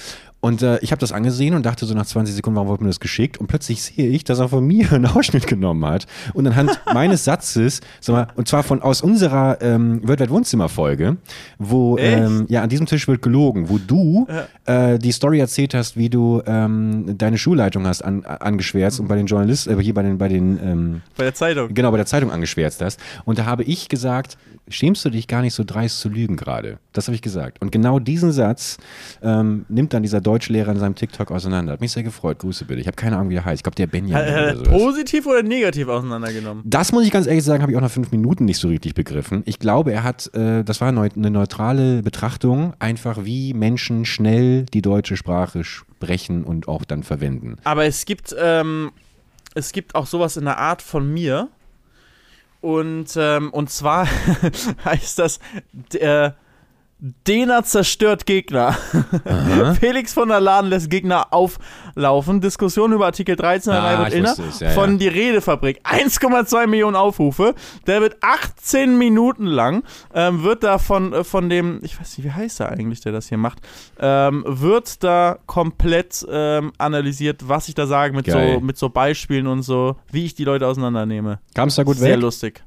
Und 0.43 0.61
äh, 0.61 0.77
ich 0.79 0.91
habe 0.91 0.99
das 0.99 1.13
angesehen 1.13 1.53
und 1.53 1.65
dachte 1.65 1.85
so 1.85 1.93
nach 1.93 2.05
20 2.05 2.35
Sekunden, 2.35 2.57
warum 2.57 2.67
wurde 2.67 2.83
mir 2.83 2.89
das 2.89 2.99
geschickt? 2.99 3.37
Und 3.37 3.47
plötzlich 3.47 3.81
sehe 3.81 4.09
ich, 4.09 4.25
dass 4.25 4.39
er 4.39 4.49
von 4.49 4.67
mir 4.67 4.91
einen 4.91 5.05
Ausschnitt 5.05 5.47
genommen 5.47 5.85
hat 5.85 6.05
und 6.33 6.45
anhand 6.45 6.81
meines 6.93 7.23
Satzes, 7.23 7.79
sag 8.01 8.13
mal, 8.13 8.27
und 8.35 8.49
zwar 8.49 8.63
von 8.63 8.81
aus 8.81 9.01
unserer 9.01 9.61
ähm, 9.61 10.05
Worldwide 10.05 10.29
Wohnzimmer-Folge, 10.31 11.15
wo 11.59 11.95
Echt? 11.97 12.17
ähm, 12.17 12.45
ja 12.49 12.61
an 12.61 12.67
diesem 12.67 12.87
Tisch 12.87 13.07
wird 13.07 13.21
gelogen, 13.21 13.69
wo 13.69 13.77
du 13.77 14.27
äh, 14.65 14.99
die 14.99 15.13
Story 15.13 15.39
erzählt 15.39 15.73
hast, 15.75 15.95
wie 15.95 16.09
du 16.09 16.41
ähm, 16.45 17.17
deine 17.17 17.37
Schulleitung 17.37 17.87
hast 17.87 18.01
an, 18.01 18.25
angeschwärzt 18.25 18.99
und 18.99 19.07
bei 19.07 19.15
den 19.15 19.27
Journalisten, 19.27 19.79
äh, 19.79 19.81
hier 19.81 19.93
bei 19.93 20.03
den, 20.03 20.17
bei 20.17 20.27
den 20.27 20.59
ähm, 20.61 21.01
Bei 21.15 21.23
der 21.23 21.33
Zeitung. 21.35 21.73
genau, 21.73 21.89
bei 21.91 21.97
der 21.97 22.05
Zeitung 22.05 22.31
angeschwärzt 22.31 22.81
hast. 22.81 22.99
Und 23.23 23.39
da 23.39 23.45
habe 23.45 23.63
ich 23.63 23.87
gesagt, 23.87 24.37
schämst 24.67 25.03
du 25.05 25.09
dich 25.09 25.27
gar 25.27 25.41
nicht 25.41 25.53
so 25.53 25.63
dreist 25.63 25.99
zu 25.99 26.09
lügen 26.09 26.35
gerade? 26.35 26.79
Das 26.93 27.07
habe 27.07 27.15
ich 27.15 27.21
gesagt. 27.21 27.61
Und 27.61 27.71
genau 27.71 27.99
diesen 27.99 28.31
Satz 28.31 28.77
ähm, 29.21 29.65
nimmt 29.69 29.93
dann 29.93 30.03
dieser 30.03 30.21
Deutschlehrer 30.21 30.71
in 30.71 30.79
seinem 30.79 30.95
TikTok 30.95 31.31
auseinander. 31.31 31.73
Hat 31.73 31.81
mich 31.81 31.91
sehr 31.91 32.03
gefreut. 32.03 32.39
Grüße 32.39 32.65
bitte. 32.65 32.79
Ich 32.79 32.87
habe 32.87 32.95
keine 32.95 33.17
Ahnung, 33.17 33.29
wie 33.29 33.33
der 33.35 33.45
heißt. 33.45 33.59
Ich 33.59 33.63
glaube, 33.63 33.75
der 33.75 33.87
Benjamin 33.87 34.15
Hat 34.15 34.25
er 34.25 34.43
oder 34.43 34.65
sowas. 34.65 34.81
positiv 34.81 35.25
oder 35.25 35.43
negativ 35.43 35.87
auseinandergenommen? 35.87 36.63
Das 36.65 36.91
muss 36.91 37.05
ich 37.05 37.11
ganz 37.11 37.27
ehrlich 37.27 37.43
sagen, 37.43 37.61
habe 37.61 37.71
ich 37.71 37.77
auch 37.77 37.81
nach 37.81 37.91
fünf 37.91 38.11
Minuten 38.11 38.45
nicht 38.45 38.57
so 38.59 38.67
richtig 38.67 38.93
begriffen. 38.93 39.43
Ich 39.45 39.59
glaube, 39.59 39.91
er 39.91 40.03
hat, 40.03 40.33
äh, 40.33 40.63
das 40.63 40.81
war 40.81 40.87
eine 40.89 41.31
neutrale 41.31 42.01
Betrachtung, 42.03 42.73
einfach 42.79 43.25
wie 43.25 43.53
Menschen 43.53 44.05
schnell 44.05 44.65
die 44.73 44.81
deutsche 44.81 45.17
Sprache 45.17 45.63
sprechen 45.63 46.43
und 46.43 46.67
auch 46.67 46.85
dann 46.85 47.03
verwenden. 47.03 47.57
Aber 47.63 47.85
es 47.85 48.05
gibt, 48.05 48.35
ähm, 48.39 48.91
es 49.55 49.71
gibt 49.71 49.95
auch 49.95 50.07
sowas 50.07 50.37
in 50.37 50.45
der 50.45 50.57
Art 50.57 50.81
von 50.81 51.11
mir. 51.11 51.49
Und, 52.63 53.17
ähm, 53.17 53.51
und 53.51 53.69
zwar 53.69 54.07
heißt 54.85 55.19
das, 55.19 55.41
der 55.91 56.37
Dena 57.27 57.63
zerstört 57.63 58.25
Gegner. 58.25 58.77
Felix 59.81 60.13
von 60.13 60.29
der 60.29 60.39
Laden 60.39 60.69
lässt 60.69 60.89
Gegner 60.89 61.33
auflaufen. 61.33 62.39
Diskussion 62.39 62.93
über 62.93 63.07
Artikel 63.07 63.35
13 63.35 63.73
Ah, 63.73 63.87
Albert 63.87 64.13
Illner 64.13 64.35
ja, 64.61 64.69
von 64.69 64.91
ja. 64.91 64.97
Die 64.99 65.07
Redefabrik. 65.09 65.81
1,2 65.85 66.65
Millionen 66.67 66.95
Aufrufe. 66.95 67.55
Der 67.87 67.99
wird 67.99 68.15
18 68.21 68.97
Minuten 68.97 69.47
lang, 69.47 69.83
ähm, 70.13 70.43
wird 70.43 70.63
da 70.63 70.77
von, 70.77 71.11
äh, 71.11 71.23
von 71.25 71.49
dem, 71.49 71.79
ich 71.83 71.99
weiß 71.99 72.17
nicht, 72.17 72.25
wie 72.25 72.31
heißt 72.31 72.61
er 72.61 72.69
eigentlich, 72.69 73.01
der 73.01 73.11
das 73.11 73.27
hier 73.27 73.37
macht, 73.37 73.59
ähm, 73.99 74.45
wird 74.47 75.03
da 75.03 75.39
komplett 75.45 76.25
ähm, 76.31 76.71
analysiert, 76.77 77.41
was 77.49 77.67
ich 77.67 77.75
da 77.75 77.85
sage 77.85 78.15
mit 78.15 78.27
Geil. 78.27 78.53
so, 78.55 78.59
mit 78.61 78.77
so 78.77 78.87
Beispielen 78.87 79.47
und 79.47 79.63
so, 79.63 79.97
wie 80.09 80.23
ich 80.23 80.35
die 80.35 80.45
Leute 80.45 80.67
auseinandernehme. 80.67 81.39
Kam 81.53 81.67
es 81.67 81.75
da 81.75 81.83
gut 81.83 81.97
Sehr 81.97 82.15
weg? 82.15 82.21
lustig. 82.21 82.63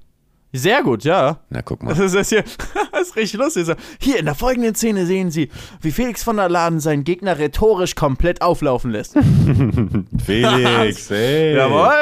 Sehr 0.53 0.83
gut, 0.83 1.05
ja. 1.05 1.39
Na, 1.51 1.61
guck 1.61 1.81
Das 1.87 1.99
mal. 1.99 2.05
ist, 2.07 2.15
das 2.15 2.29
hier, 2.31 2.45
das 2.93 3.09
ist 3.09 3.17
richtig 3.17 3.39
lustig. 3.41 3.67
Hier 4.01 4.19
in 4.19 4.25
der 4.25 4.35
folgenden 4.35 4.75
Szene 4.75 5.05
sehen 5.05 5.31
Sie, 5.31 5.51
wie 5.83 5.91
Felix 5.91 6.23
von 6.23 6.37
der 6.37 6.49
Laden 6.49 6.81
seinen 6.81 7.05
Gegner 7.05 7.39
rhetorisch 7.39 7.95
komplett 7.95 8.41
auflaufen 8.43 8.91
lässt. 8.91 9.15
Felix, 10.25 11.11
hey. 11.11 11.57
Jawohl, 11.57 11.93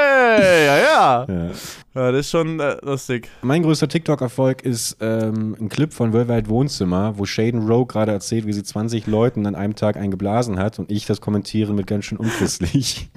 ja, 0.41 0.77
ja. 0.79 1.27
Ja. 1.29 1.51
Ja, 1.97 2.11
das 2.11 2.23
ist 2.23 2.31
schon 2.33 2.59
äh, 2.59 2.77
lustig. 2.83 3.29
Mein 3.43 3.63
größter 3.63 3.87
TikTok-Erfolg 3.87 4.63
ist 4.63 4.97
ähm, 5.01 5.57
ein 5.61 5.69
Clip 5.69 5.93
von 5.95 6.13
Worldwide 6.13 6.49
Wohnzimmer, 6.49 7.17
wo 7.19 7.25
Shaden 7.25 7.69
Rowe 7.69 7.87
gerade 7.87 8.11
erzählt, 8.11 8.47
wie 8.49 8.53
sie 8.53 8.65
20 8.65 9.07
Leuten 9.07 9.47
an 9.47 9.55
einem 9.55 9.77
Tag 9.77 9.97
eingeblasen 9.97 10.59
hat 10.59 10.81
und 10.81 10.91
ich 10.91 11.07
das 11.07 11.21
kommentiere 11.21 11.73
mit 11.73 11.87
ganz 11.87 12.07
schön 12.07 12.19
unchristlich. 12.19 13.11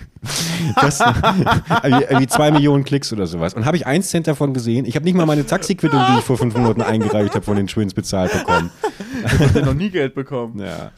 Das, 0.80 1.00
irgendwie 1.00 2.04
irgendwie 2.04 2.28
zwei 2.28 2.52
Millionen 2.52 2.84
Klicks 2.84 3.12
oder 3.13 3.26
sowas. 3.26 3.56
Und 3.56 3.66
habe 3.66 3.78
ich 3.78 3.88
einen 3.88 4.04
Cent 4.04 4.28
davon 4.28 4.54
gesehen. 4.54 4.86
Ich 4.86 4.96
habe 4.96 5.06
nicht 5.06 5.16
mal 5.17 5.25
meine 5.25 5.45
Taxiquittung, 5.45 5.99
die 6.12 6.19
ich 6.19 6.23
vor 6.25 6.38
fünf 6.38 6.56
Minuten 6.56 6.82
eingereicht 6.82 7.34
habe, 7.36 7.43
von 7.45 7.56
den 7.58 7.67
Twins 7.67 7.93
bezahlt 7.93 8.32
bekommen. 8.32 8.71
Ich 9.25 9.39
habe 9.56 9.62
noch 9.65 9.73
nie 9.73 9.89
Geld 9.89 10.13
bekommen. 10.15 10.60
Ja. 10.60 10.91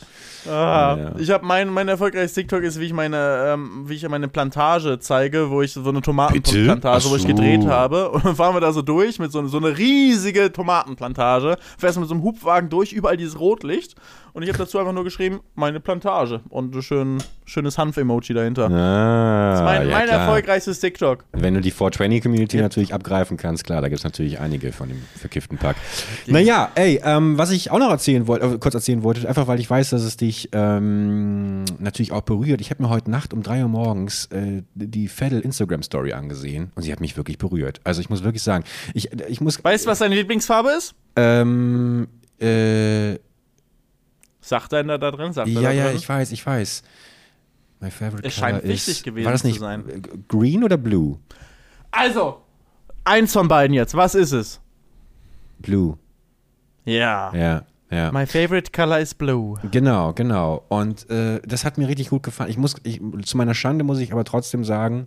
Ah, 0.48 0.96
Ja. 0.98 1.12
Ich 1.18 1.30
habe 1.32 1.46
mein, 1.46 1.70
mein 1.70 1.88
erfolgreiches 1.90 2.34
TikTok 2.34 2.64
ist, 2.64 2.80
wie 2.80 2.86
ich 2.86 2.94
meine, 2.94 3.46
ähm, 3.54 3.84
wie 3.86 3.96
ich 3.96 4.08
meine 4.08 4.28
Plantage 4.30 4.98
zeige, 5.00 5.50
wo 5.50 5.62
ich 5.62 5.74
so 5.74 5.88
eine 5.88 6.02
Tomatenplantage, 6.02 7.10
wo 7.10 7.16
ich 7.16 7.28
gedreht 7.28 7.66
habe. 7.66 8.10
Und 8.10 8.24
dann 8.26 8.36
fahren 8.36 8.56
wir 8.56 8.62
da 8.62 8.72
so 8.72 8.82
durch 8.82 9.20
mit 9.20 9.32
so, 9.32 9.46
so 9.48 9.58
eine 9.58 9.78
riesige 9.78 10.52
Tomatenplantage. 10.52 11.58
Fährst 11.78 12.00
mit 12.00 12.08
so 12.08 12.14
einem 12.14 12.24
Hubwagen 12.24 12.70
durch, 12.70 12.94
überall 12.94 13.18
dieses 13.18 13.40
Rotlicht. 13.40 13.96
Und 14.40 14.44
ich 14.44 14.50
habe 14.52 14.60
dazu 14.60 14.80
einfach 14.80 14.94
nur 14.94 15.04
geschrieben, 15.04 15.42
meine 15.56 15.82
Plantage. 15.82 16.40
Und 16.48 16.74
ein 16.74 16.82
schön, 16.82 17.18
schönes 17.44 17.78
Hanf-Emoji 17.78 18.34
dahinter. 18.34 18.72
Ah, 18.72 19.50
das 19.50 19.60
ist 19.60 19.66
mein, 19.66 19.90
ja, 19.90 19.98
mein 19.98 20.08
klar. 20.08 20.20
erfolgreiches 20.22 20.80
TikTok. 20.80 21.26
Wenn 21.34 21.56
du 21.56 21.60
die 21.60 21.74
420-Community 21.74 22.56
natürlich 22.62 22.94
abgreifen 22.94 23.36
kannst, 23.36 23.66
klar, 23.66 23.82
da 23.82 23.90
gibt 23.90 24.00
es 24.00 24.06
natürlich 24.06 24.40
einige 24.40 24.72
von 24.72 24.88
dem 24.88 25.02
verkifften 25.18 25.58
Pack. 25.58 25.76
Naja, 26.26 26.72
ey, 26.76 27.02
ähm, 27.04 27.38
was 27.38 27.52
ich 27.52 27.70
auch 27.70 27.80
noch 27.80 27.90
erzählen 27.90 28.28
wollte, 28.28 28.46
äh, 28.46 28.58
kurz 28.60 28.76
erzählen 28.76 29.04
wollte, 29.04 29.28
einfach 29.28 29.48
weil 29.48 29.60
ich 29.60 29.70
weiß, 29.70 29.90
dass 29.90 30.04
es 30.04 30.16
dich 30.16 30.48
ähm, 30.54 31.66
natürlich 31.78 32.14
auch 32.14 32.22
berührt. 32.22 32.62
Ich 32.62 32.70
habe 32.70 32.82
mir 32.82 32.88
heute 32.88 33.12
Nacht 33.12 33.34
um 33.34 33.44
3 33.44 33.64
Uhr 33.64 33.68
morgens 33.68 34.28
äh, 34.28 34.62
die 34.74 35.10
Fedel 35.10 35.42
Instagram-Story 35.42 36.14
angesehen 36.14 36.72
und 36.76 36.84
sie 36.84 36.94
hat 36.94 37.02
mich 37.02 37.18
wirklich 37.18 37.40
berührt. 37.40 37.82
Also 37.84 38.00
ich 38.00 38.10
muss 38.10 38.24
wirklich 38.24 38.44
sagen, 38.44 38.64
ich, 38.94 39.12
ich 39.28 39.42
muss. 39.42 39.62
Weißt 39.62 39.86
du, 39.86 39.90
was 39.90 40.00
deine 40.00 40.16
Lieblingsfarbe 40.16 40.70
ist? 40.70 40.96
Ähm, 41.18 42.08
äh, 42.40 43.16
Sagt 44.50 44.74
einer 44.74 44.98
da 44.98 45.12
drin? 45.12 45.32
Sagt 45.32 45.48
er 45.48 45.54
ja, 45.54 45.62
da 45.62 45.72
ja, 45.72 45.88
drin? 45.88 45.98
ich 45.98 46.10
weiß, 46.10 46.32
ich 46.32 46.44
weiß. 46.44 46.82
My 47.82 47.92
favorite 47.92 48.28
Es 48.28 48.34
scheint 48.34 48.62
color 48.62 48.74
wichtig 48.74 48.98
is, 48.98 49.04
gewesen 49.04 49.26
war 49.26 49.32
das 49.32 49.42
zu 49.42 49.48
nicht 49.48 49.60
sein. 49.60 49.88
äh, 49.88 50.02
Green 50.28 50.64
oder 50.64 50.76
Blue? 50.76 51.20
Also, 51.92 52.42
eins 53.04 53.32
von 53.32 53.48
beiden 53.48 53.76
jetzt. 53.76 53.94
Was 53.94 54.16
ist 54.16 54.32
es? 54.32 54.60
Blue. 55.60 56.00
Ja. 56.84 57.32
Ja, 57.36 57.66
ja. 57.92 58.12
My 58.12 58.26
favorite 58.26 58.72
color 58.72 58.98
is 58.98 59.14
blue. 59.14 59.56
Genau, 59.70 60.14
genau. 60.14 60.64
Und 60.70 61.08
äh, 61.12 61.40
das 61.46 61.64
hat 61.64 61.78
mir 61.78 61.88
richtig 61.88 62.10
gut 62.10 62.24
gefallen. 62.24 62.50
Ich 62.50 62.58
muss, 62.58 62.76
ich, 62.82 63.00
zu 63.24 63.38
meiner 63.38 63.54
Schande 63.54 63.84
muss 63.84 64.00
ich 64.00 64.12
aber 64.12 64.24
trotzdem 64.24 64.64
sagen, 64.64 65.06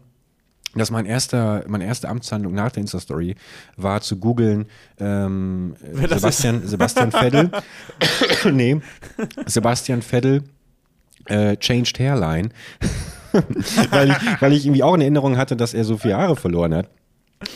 dass 0.74 0.90
mein 0.90 1.06
erster, 1.06 1.64
meine 1.68 1.84
erste 1.84 2.08
Amtshandlung 2.08 2.54
nach 2.54 2.72
der 2.72 2.82
Insta-Story 2.82 3.36
war 3.76 4.00
zu 4.00 4.16
googeln 4.18 4.66
ähm, 4.98 5.76
Sebastian, 5.92 6.66
Sebastian 6.66 7.12
Vettel. 7.12 7.50
nee, 8.52 8.80
Sebastian 9.46 10.02
Vettel 10.02 10.44
äh, 11.26 11.56
changed 11.56 11.98
Hairline. 11.98 12.50
weil, 13.90 14.10
ich, 14.10 14.16
weil 14.42 14.52
ich 14.52 14.66
irgendwie 14.66 14.82
auch 14.82 14.94
in 14.94 15.00
Erinnerung 15.00 15.36
hatte, 15.36 15.56
dass 15.56 15.74
er 15.74 15.84
so 15.84 15.96
viele 15.96 16.16
Haare 16.16 16.36
verloren 16.36 16.74
hat. 16.74 16.88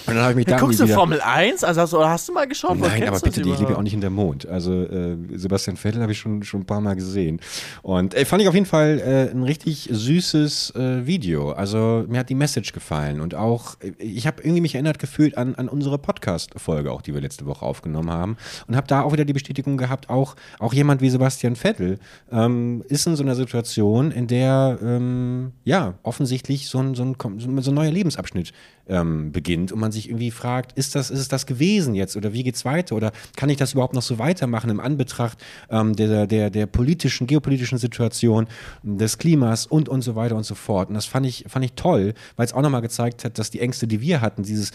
Und 0.06 0.14
dann 0.14 0.18
habe 0.18 0.30
ich 0.32 0.36
mich 0.36 0.46
da 0.46 0.58
Guckst 0.58 0.80
du 0.80 0.84
wieder, 0.84 0.94
Formel 0.94 1.20
1? 1.20 1.64
Also 1.64 1.80
hast 1.80 1.94
hast 1.94 2.28
du 2.28 2.32
mal 2.32 2.46
geschaut? 2.46 2.78
Nein, 2.78 3.06
aber 3.08 3.20
bitte, 3.20 3.40
das 3.40 3.52
ich 3.52 3.58
lebe 3.58 3.72
ja 3.72 3.78
auch 3.78 3.82
nicht 3.82 3.92
hinterm 3.92 4.14
Mond. 4.14 4.46
Also 4.46 4.82
äh, 4.82 5.16
Sebastian 5.34 5.76
Vettel 5.76 6.02
habe 6.02 6.12
ich 6.12 6.18
schon, 6.18 6.42
schon 6.42 6.60
ein 6.60 6.66
paar 6.66 6.80
Mal 6.80 6.94
gesehen. 6.94 7.40
Und 7.82 8.14
äh, 8.14 8.24
fand 8.24 8.42
ich 8.42 8.48
auf 8.48 8.54
jeden 8.54 8.66
Fall 8.66 9.00
äh, 9.00 9.30
ein 9.30 9.42
richtig 9.42 9.88
süßes 9.90 10.74
äh, 10.74 11.06
Video. 11.06 11.52
Also 11.52 12.04
mir 12.08 12.20
hat 12.20 12.28
die 12.28 12.34
Message 12.34 12.72
gefallen 12.72 13.20
und 13.20 13.34
auch, 13.34 13.76
äh, 13.80 13.92
ich 13.98 14.26
habe 14.26 14.42
irgendwie 14.42 14.60
mich 14.60 14.74
erinnert 14.74 14.98
gefühlt 14.98 15.36
an, 15.36 15.54
an 15.54 15.68
unsere 15.68 15.98
Podcast-Folge, 15.98 16.92
auch 16.92 17.02
die 17.02 17.14
wir 17.14 17.20
letzte 17.20 17.46
Woche 17.46 17.64
aufgenommen 17.64 18.10
haben. 18.10 18.36
Und 18.66 18.76
habe 18.76 18.86
da 18.86 19.02
auch 19.02 19.12
wieder 19.12 19.24
die 19.24 19.32
Bestätigung 19.32 19.76
gehabt, 19.76 20.08
auch, 20.10 20.36
auch 20.58 20.72
jemand 20.72 21.00
wie 21.00 21.10
Sebastian 21.10 21.56
Vettel 21.56 21.98
ähm, 22.30 22.84
ist 22.88 23.06
in 23.06 23.16
so 23.16 23.22
einer 23.22 23.34
Situation, 23.34 24.10
in 24.10 24.26
der 24.26 24.78
ähm, 24.82 25.52
ja 25.64 25.94
offensichtlich 26.02 26.68
so 26.68 26.78
ein, 26.78 26.94
so, 26.94 27.04
ein, 27.04 27.16
so 27.60 27.70
ein 27.70 27.74
neuer 27.74 27.90
Lebensabschnitt 27.90 28.52
ähm, 28.88 29.32
beginnt 29.32 29.72
und 29.72 29.80
man 29.80 29.92
sich 29.92 30.08
irgendwie 30.08 30.30
fragt, 30.30 30.72
ist 30.78 30.94
das, 30.94 31.10
ist 31.10 31.20
es 31.20 31.28
das 31.28 31.46
gewesen 31.46 31.94
jetzt 31.94 32.16
oder 32.16 32.32
wie 32.32 32.42
geht's 32.42 32.64
weiter 32.64 32.96
oder 32.96 33.12
kann 33.36 33.48
ich 33.48 33.56
das 33.56 33.72
überhaupt 33.72 33.94
noch 33.94 34.02
so 34.02 34.18
weitermachen 34.18 34.70
im 34.70 34.80
Anbetracht 34.80 35.38
ähm, 35.70 35.94
der, 35.94 36.26
der, 36.26 36.50
der 36.50 36.66
politischen, 36.66 37.26
geopolitischen 37.26 37.78
Situation, 37.78 38.46
des 38.82 39.18
Klimas 39.18 39.66
und 39.66 39.88
und 39.88 40.02
so 40.02 40.16
weiter 40.16 40.36
und 40.36 40.44
so 40.44 40.54
fort. 40.54 40.88
Und 40.88 40.94
das 40.94 41.06
fand 41.06 41.26
ich, 41.26 41.44
fand 41.48 41.64
ich 41.64 41.72
toll, 41.72 42.14
weil 42.36 42.46
es 42.46 42.52
auch 42.52 42.62
nochmal 42.62 42.82
gezeigt 42.82 43.24
hat, 43.24 43.38
dass 43.38 43.50
die 43.50 43.60
Ängste, 43.60 43.86
die 43.86 44.00
wir 44.00 44.20
hatten, 44.20 44.42
dieses 44.42 44.72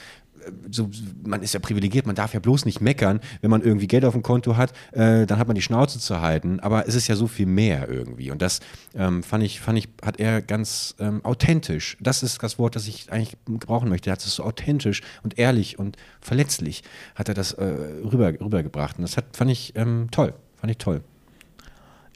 so, 0.69 0.89
man 1.23 1.41
ist 1.43 1.53
ja 1.53 1.59
privilegiert, 1.59 2.05
man 2.05 2.15
darf 2.15 2.33
ja 2.33 2.39
bloß 2.39 2.65
nicht 2.65 2.81
meckern, 2.81 3.19
wenn 3.41 3.49
man 3.49 3.61
irgendwie 3.61 3.87
Geld 3.87 4.05
auf 4.05 4.13
dem 4.13 4.23
Konto 4.23 4.57
hat, 4.57 4.73
äh, 4.91 5.25
dann 5.25 5.37
hat 5.37 5.47
man 5.47 5.55
die 5.55 5.61
Schnauze 5.61 5.99
zu 5.99 6.21
halten. 6.21 6.59
Aber 6.59 6.87
es 6.87 6.95
ist 6.95 7.07
ja 7.07 7.15
so 7.15 7.27
viel 7.27 7.45
mehr 7.45 7.89
irgendwie. 7.89 8.31
Und 8.31 8.41
das 8.41 8.59
ähm, 8.95 9.23
fand 9.23 9.43
ich, 9.43 9.59
fand 9.59 9.77
ich, 9.77 9.89
hat 10.03 10.19
er 10.19 10.41
ganz 10.41 10.95
ähm, 10.99 11.23
authentisch. 11.23 11.97
Das 11.99 12.23
ist 12.23 12.41
das 12.41 12.59
Wort, 12.59 12.75
das 12.75 12.87
ich 12.87 13.11
eigentlich 13.11 13.37
gebrauchen 13.45 13.89
möchte. 13.89 14.09
Er 14.09 14.13
hat 14.13 14.19
es 14.19 14.35
so 14.35 14.43
authentisch 14.43 15.01
und 15.23 15.37
ehrlich 15.37 15.79
und 15.79 15.97
verletzlich 16.21 16.83
hat 17.15 17.27
er 17.27 17.33
das 17.33 17.53
äh, 17.53 17.63
rüber, 17.63 18.33
rübergebracht. 18.39 18.97
Und 18.97 19.03
das 19.03 19.17
hat, 19.17 19.25
fand 19.35 19.51
ich 19.51 19.73
ähm, 19.75 20.07
toll. 20.11 20.33
Fand 20.57 20.71
ich 20.71 20.77
toll. 20.77 21.01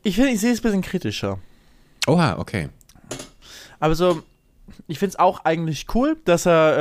Ich 0.03 0.15
finde, 0.15 0.31
ich 0.31 0.39
sehe 0.39 0.51
es 0.51 0.59
ein 0.59 0.63
bisschen 0.63 0.81
kritischer. 0.81 1.39
Oha, 2.07 2.37
okay. 2.37 2.69
Aber 3.79 3.95
so, 3.95 4.21
ich 4.87 4.99
finde 4.99 5.11
es 5.11 5.19
auch 5.19 5.43
eigentlich 5.45 5.87
cool, 5.95 6.17
dass 6.25 6.45
er, 6.45 6.77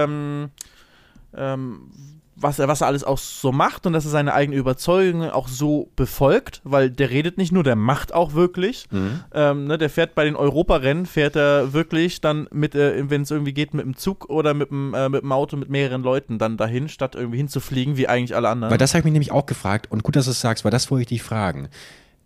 ähm, 1.37 1.91
was 2.37 2.59
er, 2.59 2.69
was 2.69 2.81
er 2.81 2.89
alles 2.89 3.05
auch 3.05 3.19
so 3.19 3.53
macht 3.53 3.87
und 3.87 3.93
dass 3.93 4.05
er 4.05 4.11
seine 4.11 4.35
eigenen 4.35 4.59
Überzeugungen 4.59 5.31
auch 5.31 5.49
so 5.49 5.91
befolgt, 5.97 6.61
weil 6.65 6.91
der 6.91 7.11
redet 7.11 7.39
nicht 7.39 7.53
nur, 7.53 7.63
der 7.63 7.77
macht 7.77 8.13
auch 8.13 8.35
wirklich. 8.35 8.87
Mhm. 8.91 9.21
Ähm, 9.33 9.65
ne, 9.67 9.79
der 9.79 9.91
fährt 9.91 10.15
bei 10.15 10.25
den 10.25 10.37
Europarennen, 10.37 11.07
fährt 11.07 11.37
er 11.37 11.73
wirklich 11.73 12.21
dann 12.21 12.49
mit, 12.53 12.75
äh, 12.75 13.09
wenn 13.09 13.23
es 13.23 13.31
irgendwie 13.31 13.53
geht, 13.53 13.75
mit 13.75 13.85
dem 13.85 13.97
Zug 13.97 14.29
oder 14.29 14.55
mit 14.55 14.71
dem, 14.71 14.95
äh, 14.95 15.09
mit 15.09 15.23
dem 15.23 15.33
Auto 15.33 15.57
mit 15.57 15.71
mehreren 15.71 16.03
Leuten 16.03 16.39
dann 16.39 16.57
dahin, 16.57 16.89
statt 16.89 17.15
irgendwie 17.15 17.39
hinzufliegen, 17.39 17.97
wie 17.97 18.09
eigentlich 18.09 18.35
alle 18.35 18.49
anderen. 18.49 18.71
Weil 18.71 18.79
das 18.79 18.93
habe 18.93 19.01
ich 19.01 19.05
mich 19.05 19.13
nämlich 19.13 19.33
auch 19.33 19.47
gefragt 19.47 19.91
und 19.91 20.03
gut, 20.03 20.17
dass 20.17 20.25
du 20.25 20.33
es 20.33 20.41
sagst, 20.41 20.65
weil 20.65 20.73
das 20.73 20.91
wollte 20.91 21.03
ich 21.03 21.09
dich 21.09 21.23
fragen. 21.23 21.69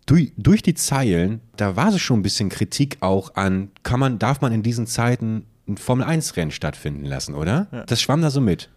Durch, 0.05 0.31
durch 0.37 0.63
die 0.63 0.73
Zeilen, 0.73 1.41
da 1.55 1.75
war 1.75 1.89
es 1.89 2.01
schon 2.01 2.19
ein 2.19 2.23
bisschen 2.23 2.49
Kritik 2.49 2.97
auch 3.01 3.35
an, 3.35 3.69
kann 3.83 3.99
man, 3.99 4.17
darf 4.17 4.41
man 4.41 4.51
in 4.51 4.63
diesen 4.63 4.87
Zeiten 4.87 5.45
ein 5.67 5.77
Formel-1-Rennen 5.77 6.49
stattfinden 6.49 7.05
lassen, 7.05 7.35
oder? 7.35 7.67
Ja. 7.71 7.83
Das 7.83 8.01
schwamm 8.01 8.23
da 8.23 8.31
so 8.31 8.41
mit. 8.41 8.69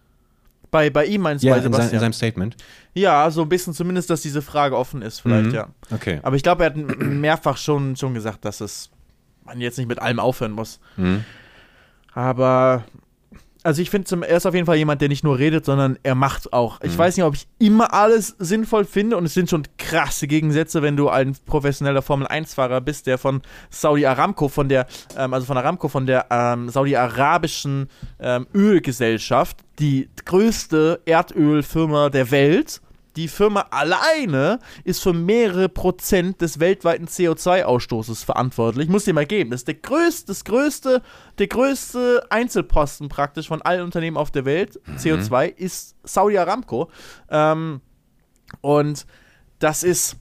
Bei, 0.73 0.89
bei 0.89 1.05
ihm 1.05 1.21
meinst 1.21 1.43
du 1.43 1.47
Ja, 1.47 1.53
bei 1.53 1.57
in, 1.59 1.63
sein, 1.63 1.71
in 1.71 1.73
Sebastian? 1.77 1.99
seinem 2.01 2.13
Statement. 2.13 2.57
ja, 2.93 3.29
so 3.31 3.43
ein 3.43 3.47
bisschen 3.49 3.73
zumindest, 3.73 4.09
dass 4.09 4.21
diese 4.21 4.41
Frage 4.41 4.75
offen 4.77 5.01
ist, 5.01 5.19
vielleicht, 5.21 5.45
Mhm. 5.49 5.53
ja. 5.53 5.67
Okay. 5.91 6.19
Aber 6.23 6.35
ich 6.35 6.43
glaube, 6.43 6.63
er 6.65 6.71
hat 6.71 6.75
mehrfach 6.99 7.55
schon, 7.57 7.95
schon 7.95 8.13
gesagt, 8.13 8.43
dass 8.43 8.59
es 8.59 8.89
man 9.45 9.61
jetzt 9.61 9.77
nicht 9.77 9.87
mit 9.87 9.99
allem 10.01 10.19
aufhören 10.19 10.51
muss. 10.51 10.79
Mhm. 10.97 11.23
Aber 12.13 12.83
also 13.63 13.81
ich 13.81 13.89
finde, 13.89 14.27
er 14.27 14.37
ist 14.37 14.45
auf 14.45 14.53
jeden 14.53 14.65
Fall 14.65 14.75
jemand, 14.75 15.01
der 15.01 15.09
nicht 15.09 15.23
nur 15.23 15.39
redet, 15.39 15.65
sondern 15.65 15.97
er 16.03 16.15
macht 16.15 16.51
auch. 16.51 16.81
Ich 16.81 16.97
weiß 16.97 17.15
nicht, 17.15 17.25
ob 17.25 17.33
ich 17.33 17.47
immer 17.59 17.93
alles 17.93 18.35
sinnvoll 18.37 18.83
finde 18.85 19.17
und 19.17 19.25
es 19.25 19.33
sind 19.33 19.49
schon 19.49 19.63
krasse 19.77 20.27
Gegensätze, 20.27 20.81
wenn 20.81 20.97
du 20.97 21.09
ein 21.09 21.35
professioneller 21.45 22.01
Formel-1-Fahrer 22.01 22.81
bist, 22.81 23.07
der 23.07 23.17
von 23.17 23.41
Saudi 23.69 24.05
Aramco, 24.05 24.49
von 24.49 24.67
der, 24.67 24.85
ähm, 25.17 25.33
also 25.33 25.45
von 25.45 25.57
Aramco, 25.57 25.87
von 25.87 26.05
der 26.05 26.27
ähm, 26.29 26.69
saudi-arabischen 26.69 27.87
ähm, 28.19 28.47
Ölgesellschaft, 28.53 29.57
die 29.79 30.09
größte 30.25 31.01
Erdölfirma 31.05 32.09
der 32.09 32.31
Welt, 32.31 32.81
die 33.15 33.27
Firma 33.27 33.67
alleine 33.69 34.59
ist 34.83 35.01
für 35.01 35.13
mehrere 35.13 35.69
Prozent 35.69 36.41
des 36.41 36.59
weltweiten 36.59 37.05
CO2-Ausstoßes 37.05 38.25
verantwortlich. 38.25 38.89
Muss 38.89 39.05
dir 39.05 39.13
mal 39.13 39.25
geben. 39.25 39.51
Das 39.51 39.61
ist 39.61 39.67
der 39.67 39.75
größte, 39.75 40.27
das 40.27 40.43
größte, 40.43 41.01
der 41.37 41.47
größte 41.47 42.25
Einzelposten 42.29 43.09
praktisch 43.09 43.47
von 43.47 43.61
allen 43.61 43.83
Unternehmen 43.83 44.17
auf 44.17 44.31
der 44.31 44.45
Welt. 44.45 44.79
CO2 44.97 45.47
ist 45.55 45.95
Saudi 46.03 46.37
Aramco. 46.37 46.89
Ähm, 47.29 47.81
und 48.61 49.05
das 49.59 49.83
ist, 49.83 50.17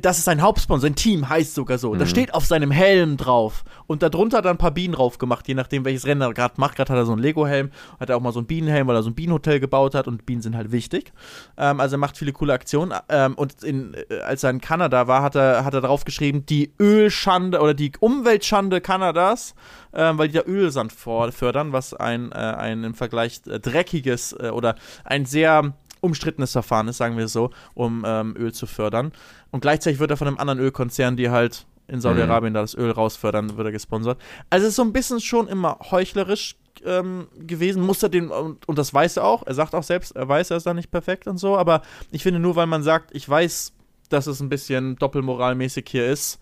das 0.00 0.18
ist 0.18 0.24
sein 0.26 0.42
Hauptsponsor, 0.42 0.82
sein 0.88 0.94
Team 0.94 1.28
heißt 1.28 1.54
sogar 1.54 1.78
so. 1.78 1.94
Da 1.94 2.04
steht 2.04 2.34
auf 2.34 2.44
seinem 2.44 2.70
Helm 2.70 3.16
drauf. 3.16 3.64
Und 3.86 4.02
darunter 4.02 4.38
hat 4.38 4.44
er 4.44 4.50
ein 4.50 4.58
paar 4.58 4.72
Bienen 4.72 4.92
drauf 4.92 5.16
gemacht, 5.16 5.48
je 5.48 5.54
nachdem, 5.54 5.86
welches 5.86 6.04
Rennen 6.04 6.20
er 6.20 6.34
gerade 6.34 6.54
macht. 6.58 6.76
Gerade 6.76 6.92
hat 6.92 6.98
er 6.98 7.06
so 7.06 7.12
einen 7.12 7.22
Lego-Helm, 7.22 7.70
hat 7.98 8.10
er 8.10 8.16
auch 8.16 8.20
mal 8.20 8.32
so 8.32 8.40
einen 8.40 8.46
Bienenhelm, 8.46 8.86
weil 8.86 8.96
er 8.96 9.02
so 9.02 9.08
ein 9.08 9.14
Bienenhotel 9.14 9.60
gebaut 9.60 9.94
hat 9.94 10.06
und 10.06 10.26
Bienen 10.26 10.42
sind 10.42 10.54
halt 10.54 10.72
wichtig. 10.72 11.12
Ähm, 11.56 11.80
also 11.80 11.96
er 11.96 11.98
macht 11.98 12.18
viele 12.18 12.32
coole 12.32 12.52
Aktionen. 12.52 12.92
Ähm, 13.08 13.34
und 13.34 13.62
in, 13.62 13.94
äh, 13.94 14.20
als 14.20 14.42
er 14.42 14.50
in 14.50 14.60
Kanada 14.60 15.08
war, 15.08 15.22
hat 15.22 15.36
er, 15.36 15.64
hat 15.64 15.72
er 15.72 15.80
drauf 15.80 16.04
geschrieben, 16.04 16.44
die 16.44 16.74
Ölschande 16.78 17.60
oder 17.60 17.72
die 17.72 17.92
Umweltschande 17.98 18.82
Kanadas, 18.82 19.54
ähm, 19.94 20.18
weil 20.18 20.28
die 20.28 20.34
da 20.34 20.42
Ölsand 20.42 20.92
fördern, 20.92 21.72
was 21.72 21.94
ein, 21.94 22.30
äh, 22.32 22.34
ein 22.34 22.84
im 22.84 22.94
Vergleich 22.94 23.40
äh, 23.46 23.58
dreckiges 23.58 24.32
äh, 24.32 24.50
oder 24.50 24.74
ein 25.04 25.24
sehr 25.24 25.72
umstrittenes 26.00 26.52
Verfahren 26.52 26.88
ist, 26.88 26.98
sagen 26.98 27.16
wir 27.16 27.28
so, 27.28 27.50
um 27.74 28.04
ähm, 28.06 28.34
Öl 28.36 28.52
zu 28.52 28.66
fördern. 28.66 29.12
Und 29.50 29.60
gleichzeitig 29.60 29.98
wird 29.98 30.10
er 30.10 30.16
von 30.16 30.28
einem 30.28 30.38
anderen 30.38 30.60
Ölkonzern, 30.60 31.16
die 31.16 31.30
halt 31.30 31.66
in 31.86 32.00
Saudi-Arabien 32.00 32.54
da 32.54 32.60
das 32.60 32.74
Öl 32.74 32.90
rausfördern, 32.90 33.56
wird 33.56 33.66
er 33.66 33.72
gesponsert. 33.72 34.20
Also 34.50 34.64
es 34.64 34.70
ist 34.70 34.76
so 34.76 34.82
ein 34.82 34.92
bisschen 34.92 35.20
schon 35.20 35.48
immer 35.48 35.78
heuchlerisch 35.90 36.56
ähm, 36.84 37.28
gewesen, 37.38 37.82
muss 37.82 38.02
er 38.02 38.10
den, 38.10 38.28
und, 38.28 38.68
und 38.68 38.78
das 38.78 38.92
weiß 38.92 39.16
er 39.16 39.24
auch, 39.24 39.46
er 39.46 39.54
sagt 39.54 39.74
auch 39.74 39.82
selbst, 39.82 40.14
er 40.14 40.28
weiß, 40.28 40.50
er 40.50 40.58
ist 40.58 40.66
da 40.66 40.74
nicht 40.74 40.90
perfekt 40.90 41.26
und 41.26 41.38
so, 41.38 41.56
aber 41.56 41.82
ich 42.10 42.22
finde 42.22 42.40
nur, 42.40 42.56
weil 42.56 42.66
man 42.66 42.82
sagt, 42.82 43.14
ich 43.14 43.28
weiß, 43.28 43.72
dass 44.10 44.26
es 44.26 44.40
ein 44.40 44.48
bisschen 44.48 44.96
doppelmoralmäßig 44.96 45.86
hier 45.88 46.06
ist, 46.06 46.38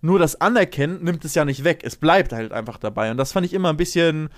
nur 0.00 0.18
das 0.18 0.40
Anerkennen 0.40 1.02
nimmt 1.02 1.24
es 1.24 1.34
ja 1.34 1.44
nicht 1.44 1.64
weg, 1.64 1.80
es 1.82 1.96
bleibt 1.96 2.32
halt 2.32 2.52
einfach 2.52 2.78
dabei. 2.78 3.10
Und 3.10 3.16
das 3.16 3.32
fand 3.32 3.46
ich 3.46 3.54
immer 3.54 3.70
ein 3.70 3.76
bisschen, 3.76 4.28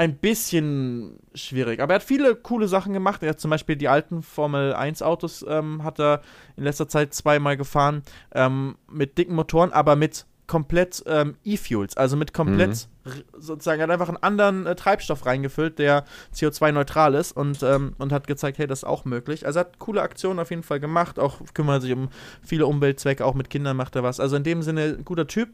ein 0.00 0.16
bisschen 0.16 1.18
schwierig. 1.34 1.80
Aber 1.80 1.92
er 1.92 1.96
hat 1.96 2.02
viele 2.02 2.34
coole 2.34 2.68
Sachen 2.68 2.94
gemacht. 2.94 3.22
Er 3.22 3.30
hat 3.30 3.40
zum 3.40 3.50
Beispiel 3.50 3.76
die 3.76 3.88
alten 3.88 4.22
Formel 4.22 4.72
1 4.72 5.02
Autos 5.02 5.44
ähm, 5.46 5.84
hat 5.84 6.00
er 6.00 6.22
in 6.56 6.64
letzter 6.64 6.88
Zeit 6.88 7.12
zweimal 7.12 7.58
gefahren 7.58 8.02
ähm, 8.34 8.76
mit 8.90 9.18
dicken 9.18 9.34
Motoren, 9.34 9.72
aber 9.72 9.96
mit 9.96 10.24
komplett 10.46 11.04
ähm, 11.06 11.36
E-Fuels, 11.44 11.96
also 11.98 12.16
mit 12.16 12.32
komplett 12.34 12.88
r- 13.04 13.12
sozusagen, 13.38 13.80
hat 13.82 13.90
einfach 13.90 14.08
einen 14.08 14.16
anderen 14.22 14.66
äh, 14.66 14.74
Treibstoff 14.74 15.24
reingefüllt, 15.26 15.78
der 15.78 16.04
CO2-neutral 16.34 17.14
ist 17.14 17.32
und, 17.32 17.62
ähm, 17.62 17.94
und 17.98 18.10
hat 18.10 18.26
gezeigt, 18.26 18.56
hey, 18.58 18.66
das 18.66 18.80
ist 18.80 18.84
auch 18.84 19.04
möglich. 19.04 19.44
Also 19.46 19.60
er 19.60 19.66
hat 19.66 19.78
coole 19.78 20.00
Aktionen 20.02 20.40
auf 20.40 20.48
jeden 20.50 20.62
Fall 20.64 20.80
gemacht, 20.80 21.18
auch 21.20 21.36
kümmert 21.54 21.82
sich 21.82 21.92
um 21.92 22.08
viele 22.42 22.66
Umweltzwecke, 22.66 23.24
auch 23.24 23.34
mit 23.34 23.48
Kindern 23.50 23.76
macht 23.76 23.94
er 23.96 24.02
was. 24.02 24.18
Also 24.18 24.34
in 24.34 24.42
dem 24.44 24.62
Sinne, 24.62 24.98
guter 25.04 25.26
Typ. 25.28 25.50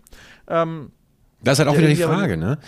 Ähm, 0.48 0.92
Das 1.42 1.54
ist 1.54 1.58
halt 1.58 1.68
auch 1.68 1.72
Der 1.74 1.82
wieder 1.82 1.90
die 1.90 1.96
Frage, 2.02 2.36
ne? 2.36 2.58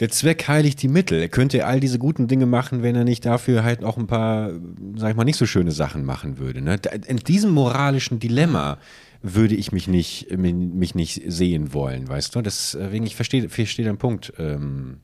Der 0.00 0.08
Zweck 0.08 0.48
heiligt 0.48 0.82
die 0.82 0.88
Mittel. 0.88 1.20
Er 1.20 1.28
könnte 1.28 1.66
all 1.66 1.78
diese 1.78 1.98
guten 1.98 2.26
Dinge 2.26 2.46
machen, 2.46 2.82
wenn 2.82 2.96
er 2.96 3.04
nicht 3.04 3.24
dafür 3.24 3.62
halt 3.62 3.84
auch 3.84 3.98
ein 3.98 4.06
paar, 4.06 4.50
sag 4.96 5.10
ich 5.10 5.16
mal, 5.16 5.24
nicht 5.24 5.36
so 5.36 5.46
schöne 5.46 5.70
Sachen 5.70 6.04
machen 6.04 6.38
würde. 6.38 6.60
Ne? 6.62 6.80
In 7.06 7.18
diesem 7.18 7.50
moralischen 7.50 8.18
Dilemma 8.18 8.78
würde 9.22 9.54
ich 9.54 9.70
mich 9.70 9.86
nicht, 9.86 10.36
mich 10.36 10.94
nicht 10.94 11.22
sehen 11.26 11.72
wollen, 11.72 12.08
weißt 12.08 12.34
du? 12.34 12.42
Deswegen, 12.42 13.06
ich 13.06 13.14
verstehe 13.14 13.48
verstehe 13.48 13.84
den 13.84 13.98
Punkt. 13.98 14.32
Ähm, 14.38 14.98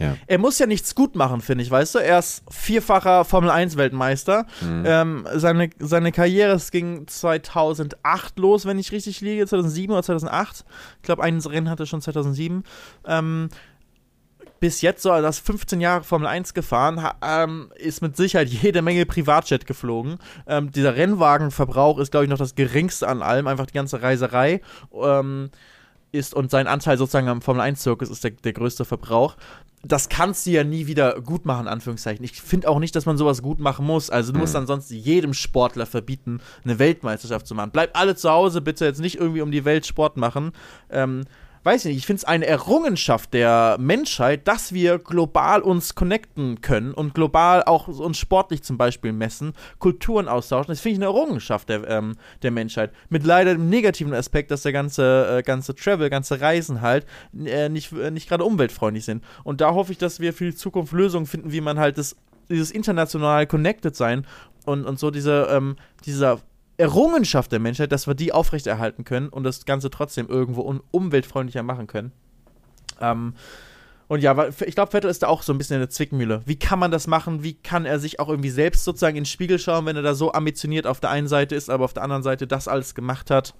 ja. 0.00 0.16
er 0.26 0.38
muss 0.38 0.58
ja 0.58 0.66
nichts 0.66 0.94
gut 0.94 1.14
machen, 1.14 1.42
finde 1.42 1.62
ich, 1.62 1.70
weißt 1.70 1.94
du? 1.94 1.98
Er 1.98 2.18
ist 2.18 2.42
vierfacher 2.50 3.24
Formel-1-Weltmeister. 3.24 4.46
Ähm, 4.62 5.26
seine, 5.34 5.68
seine 5.78 6.10
Karriere 6.10 6.54
es 6.54 6.70
ging 6.70 7.06
2008 7.06 8.38
los, 8.38 8.64
wenn 8.64 8.78
ich 8.78 8.92
richtig 8.92 9.20
liege, 9.20 9.46
2007 9.46 9.92
oder 9.92 10.02
2008. 10.02 10.64
Ich 10.96 11.02
glaube, 11.02 11.22
ein 11.22 11.38
Rennen 11.38 11.68
hatte 11.68 11.82
er 11.82 11.86
schon 11.86 12.00
2007. 12.00 12.64
Ähm, 13.06 13.50
bis 14.60 14.82
jetzt 14.82 15.02
so, 15.02 15.08
das 15.08 15.38
15 15.38 15.80
Jahre 15.80 16.04
Formel 16.04 16.28
1 16.28 16.54
gefahren, 16.54 17.04
ähm, 17.22 17.72
ist 17.76 18.02
mit 18.02 18.16
Sicherheit 18.16 18.48
jede 18.48 18.82
Menge 18.82 19.06
Privatjet 19.06 19.66
geflogen. 19.66 20.18
Ähm, 20.46 20.70
dieser 20.70 20.94
Rennwagenverbrauch 20.96 21.98
ist, 21.98 22.10
glaube 22.10 22.24
ich, 22.24 22.30
noch 22.30 22.38
das 22.38 22.54
geringste 22.54 23.08
an 23.08 23.22
allem, 23.22 23.46
einfach 23.46 23.66
die 23.66 23.74
ganze 23.74 24.02
Reiserei. 24.02 24.60
Ähm, 24.92 25.50
ist 26.12 26.34
und 26.34 26.50
sein 26.50 26.66
Anteil 26.66 26.98
sozusagen 26.98 27.28
am 27.28 27.40
Formel 27.40 27.62
1-Zirkus 27.62 28.10
ist 28.10 28.24
der, 28.24 28.32
der 28.32 28.52
größte 28.52 28.84
Verbrauch. 28.84 29.36
Das 29.82 30.08
kannst 30.08 30.44
du 30.44 30.50
ja 30.50 30.64
nie 30.64 30.86
wieder 30.86 31.20
gut 31.20 31.46
machen, 31.46 31.62
in 31.62 31.68
Anführungszeichen. 31.68 32.24
Ich 32.24 32.42
finde 32.42 32.68
auch 32.68 32.80
nicht, 32.80 32.94
dass 32.96 33.06
man 33.06 33.16
sowas 33.16 33.42
gut 33.42 33.60
machen 33.60 33.86
muss. 33.86 34.10
Also 34.10 34.32
du 34.32 34.38
musst 34.38 34.54
ansonsten 34.56 34.94
jedem 34.94 35.32
Sportler 35.32 35.86
verbieten, 35.86 36.40
eine 36.64 36.78
Weltmeisterschaft 36.78 37.46
zu 37.46 37.54
machen. 37.54 37.70
Bleibt 37.70 37.96
alle 37.96 38.14
zu 38.14 38.28
Hause, 38.28 38.60
bitte 38.60 38.84
jetzt 38.84 39.00
nicht 39.00 39.18
irgendwie 39.18 39.40
um 39.40 39.50
die 39.50 39.64
Welt 39.64 39.86
Sport 39.86 40.16
machen. 40.16 40.52
Ähm, 40.90 41.24
weiß 41.62 41.84
ich 41.84 41.88
nicht, 41.90 41.98
ich 41.98 42.06
finde 42.06 42.18
es 42.18 42.24
eine 42.24 42.46
Errungenschaft 42.46 43.34
der 43.34 43.76
Menschheit, 43.78 44.48
dass 44.48 44.72
wir 44.72 44.98
global 44.98 45.60
uns 45.60 45.94
connecten 45.94 46.60
können 46.60 46.94
und 46.94 47.14
global 47.14 47.62
auch 47.64 47.88
uns 47.88 48.18
sportlich 48.18 48.62
zum 48.62 48.78
Beispiel 48.78 49.12
messen, 49.12 49.52
Kulturen 49.78 50.28
austauschen. 50.28 50.72
Das 50.72 50.80
finde 50.80 50.92
ich 50.94 50.98
eine 50.98 51.06
Errungenschaft 51.06 51.68
der, 51.68 51.86
ähm, 51.88 52.16
der 52.42 52.50
Menschheit. 52.50 52.92
Mit 53.10 53.24
leider 53.24 53.52
dem 53.52 53.68
negativen 53.68 54.14
Aspekt, 54.14 54.50
dass 54.50 54.62
der 54.62 54.72
ganze, 54.72 55.38
äh, 55.38 55.42
ganze 55.42 55.74
Travel, 55.74 56.08
ganze 56.08 56.40
Reisen 56.40 56.80
halt 56.80 57.06
äh, 57.44 57.68
nicht, 57.68 57.92
äh, 57.92 58.10
nicht 58.10 58.28
gerade 58.28 58.44
umweltfreundlich 58.44 59.04
sind. 59.04 59.22
Und 59.44 59.60
da 59.60 59.74
hoffe 59.74 59.92
ich, 59.92 59.98
dass 59.98 60.20
wir 60.20 60.32
für 60.32 60.46
die 60.46 60.54
Zukunft 60.54 60.92
Lösungen 60.92 61.26
finden, 61.26 61.52
wie 61.52 61.60
man 61.60 61.78
halt 61.78 61.98
das, 61.98 62.16
dieses 62.48 62.70
international 62.70 63.46
connected 63.46 63.94
sein 63.94 64.26
und, 64.64 64.86
und 64.86 64.98
so 64.98 65.10
diese, 65.10 65.48
ähm, 65.50 65.76
dieser 66.06 66.40
Errungenschaft 66.80 67.52
der 67.52 67.60
Menschheit, 67.60 67.92
dass 67.92 68.06
wir 68.06 68.14
die 68.14 68.32
aufrechterhalten 68.32 69.04
können 69.04 69.28
und 69.28 69.44
das 69.44 69.64
Ganze 69.64 69.90
trotzdem 69.90 70.28
irgendwo 70.28 70.62
un 70.62 70.80
umweltfreundlicher 70.90 71.62
machen 71.62 71.86
können. 71.86 72.12
Ähm, 73.00 73.34
und 74.08 74.22
ja, 74.22 74.48
ich 74.66 74.74
glaube, 74.74 74.90
Vettel 74.90 75.08
ist 75.08 75.22
da 75.22 75.28
auch 75.28 75.42
so 75.42 75.52
ein 75.52 75.58
bisschen 75.58 75.74
in 75.74 75.82
der 75.82 75.90
Zwickmühle. 75.90 76.42
Wie 76.44 76.58
kann 76.58 76.80
man 76.80 76.90
das 76.90 77.06
machen? 77.06 77.44
Wie 77.44 77.54
kann 77.54 77.86
er 77.86 78.00
sich 78.00 78.18
auch 78.18 78.28
irgendwie 78.28 78.50
selbst 78.50 78.82
sozusagen 78.82 79.16
in 79.16 79.22
den 79.22 79.26
Spiegel 79.26 79.58
schauen, 79.60 79.86
wenn 79.86 79.94
er 79.94 80.02
da 80.02 80.14
so 80.14 80.32
ambitioniert 80.32 80.86
auf 80.86 80.98
der 80.98 81.10
einen 81.10 81.28
Seite 81.28 81.54
ist, 81.54 81.70
aber 81.70 81.84
auf 81.84 81.92
der 81.92 82.02
anderen 82.02 82.24
Seite 82.24 82.48
das 82.48 82.66
alles 82.66 82.96
gemacht 82.96 83.30
hat? 83.30 83.54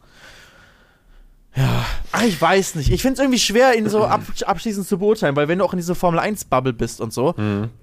Ja, 1.54 1.84
Ah, 2.20 2.26
ich 2.26 2.40
weiß 2.40 2.74
nicht. 2.74 2.90
Ich 2.90 3.02
finde 3.02 3.14
es 3.14 3.18
irgendwie 3.20 3.38
schwer, 3.38 3.76
ihn 3.78 3.88
so 3.88 4.04
ab, 4.04 4.20
abschließend 4.44 4.86
zu 4.86 4.98
beurteilen, 4.98 5.36
weil 5.36 5.48
wenn 5.48 5.58
du 5.58 5.64
auch 5.64 5.72
in 5.72 5.78
dieser 5.78 5.94
Formel 5.94 6.20
1-Bubble 6.20 6.72
bist 6.72 7.00
und 7.00 7.12
so, 7.12 7.34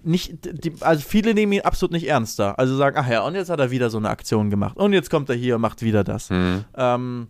nicht, 0.04 0.38
die, 0.44 0.74
also 0.82 1.04
viele 1.08 1.34
nehmen 1.34 1.54
ihn 1.54 1.62
absolut 1.62 1.92
nicht 1.92 2.08
ernster. 2.08 2.58
Also 2.60 2.78
sagen, 2.78 2.98
ach 3.00 3.10
ja, 3.10 3.22
und 3.22 3.36
jetzt 3.36 3.50
hat 3.50 3.60
er 3.60 3.72
wieder 3.72 3.90
so 3.90 3.98
eine 3.98 4.10
Aktion 4.10 4.50
gemacht. 4.50 4.78
Und 4.78 4.94
jetzt 4.94 5.10
kommt 5.10 5.30
er 5.30 5.36
hier 5.36 5.56
und 5.56 5.62
macht 5.62 5.82
wieder 5.82 6.04
das. 6.04 6.30
Ähm, 6.30 7.28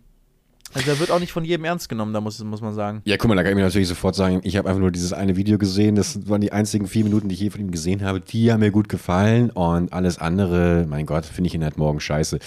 also 0.73 0.91
er 0.91 0.99
wird 0.99 1.11
auch 1.11 1.19
nicht 1.19 1.31
von 1.31 1.45
jedem 1.45 1.65
ernst 1.65 1.87
genommen, 1.87 2.13
da 2.13 2.19
muss, 2.19 2.43
muss 2.43 2.61
man 2.61 2.73
sagen. 2.73 3.01
Ja, 3.05 3.15
guck 3.17 3.29
mal, 3.29 3.35
da 3.35 3.43
kann 3.43 3.51
ich 3.51 3.55
mir 3.55 3.63
natürlich 3.63 3.87
sofort 3.87 4.15
sagen, 4.15 4.41
ich 4.43 4.57
habe 4.57 4.67
einfach 4.67 4.81
nur 4.81 4.91
dieses 4.91 5.13
eine 5.13 5.35
Video 5.37 5.57
gesehen, 5.57 5.95
das 5.95 6.27
waren 6.27 6.41
die 6.41 6.51
einzigen 6.51 6.87
vier 6.87 7.05
Minuten, 7.05 7.29
die 7.29 7.35
ich 7.35 7.41
je 7.41 7.49
von 7.49 7.61
ihm 7.61 7.71
gesehen 7.71 8.03
habe, 8.03 8.19
die 8.19 8.51
haben 8.51 8.59
mir 8.59 8.71
gut 8.71 8.89
gefallen 8.89 9.49
und 9.49 9.93
alles 9.93 10.17
andere, 10.17 10.85
mein 10.87 11.05
Gott, 11.05 11.25
finde 11.25 11.47
ich 11.47 11.55
ihn 11.55 11.63
halt 11.63 11.77
morgen 11.77 11.99
scheiße. 11.99 12.39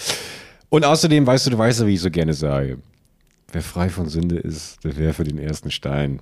Und 0.69 0.85
außerdem, 0.85 1.25
weißt 1.25 1.47
du, 1.47 1.49
du 1.49 1.57
weißt 1.57 1.81
ja, 1.81 1.87
wie 1.87 1.95
ich 1.95 2.01
so 2.01 2.11
gerne 2.11 2.33
sage, 2.33 2.77
wer 3.51 3.61
frei 3.61 3.89
von 3.89 4.07
Sünde 4.07 4.37
ist, 4.37 4.83
der 4.83 4.97
wäre 4.97 5.13
für 5.13 5.23
den 5.23 5.37
ersten 5.37 5.71
Stein. 5.71 6.21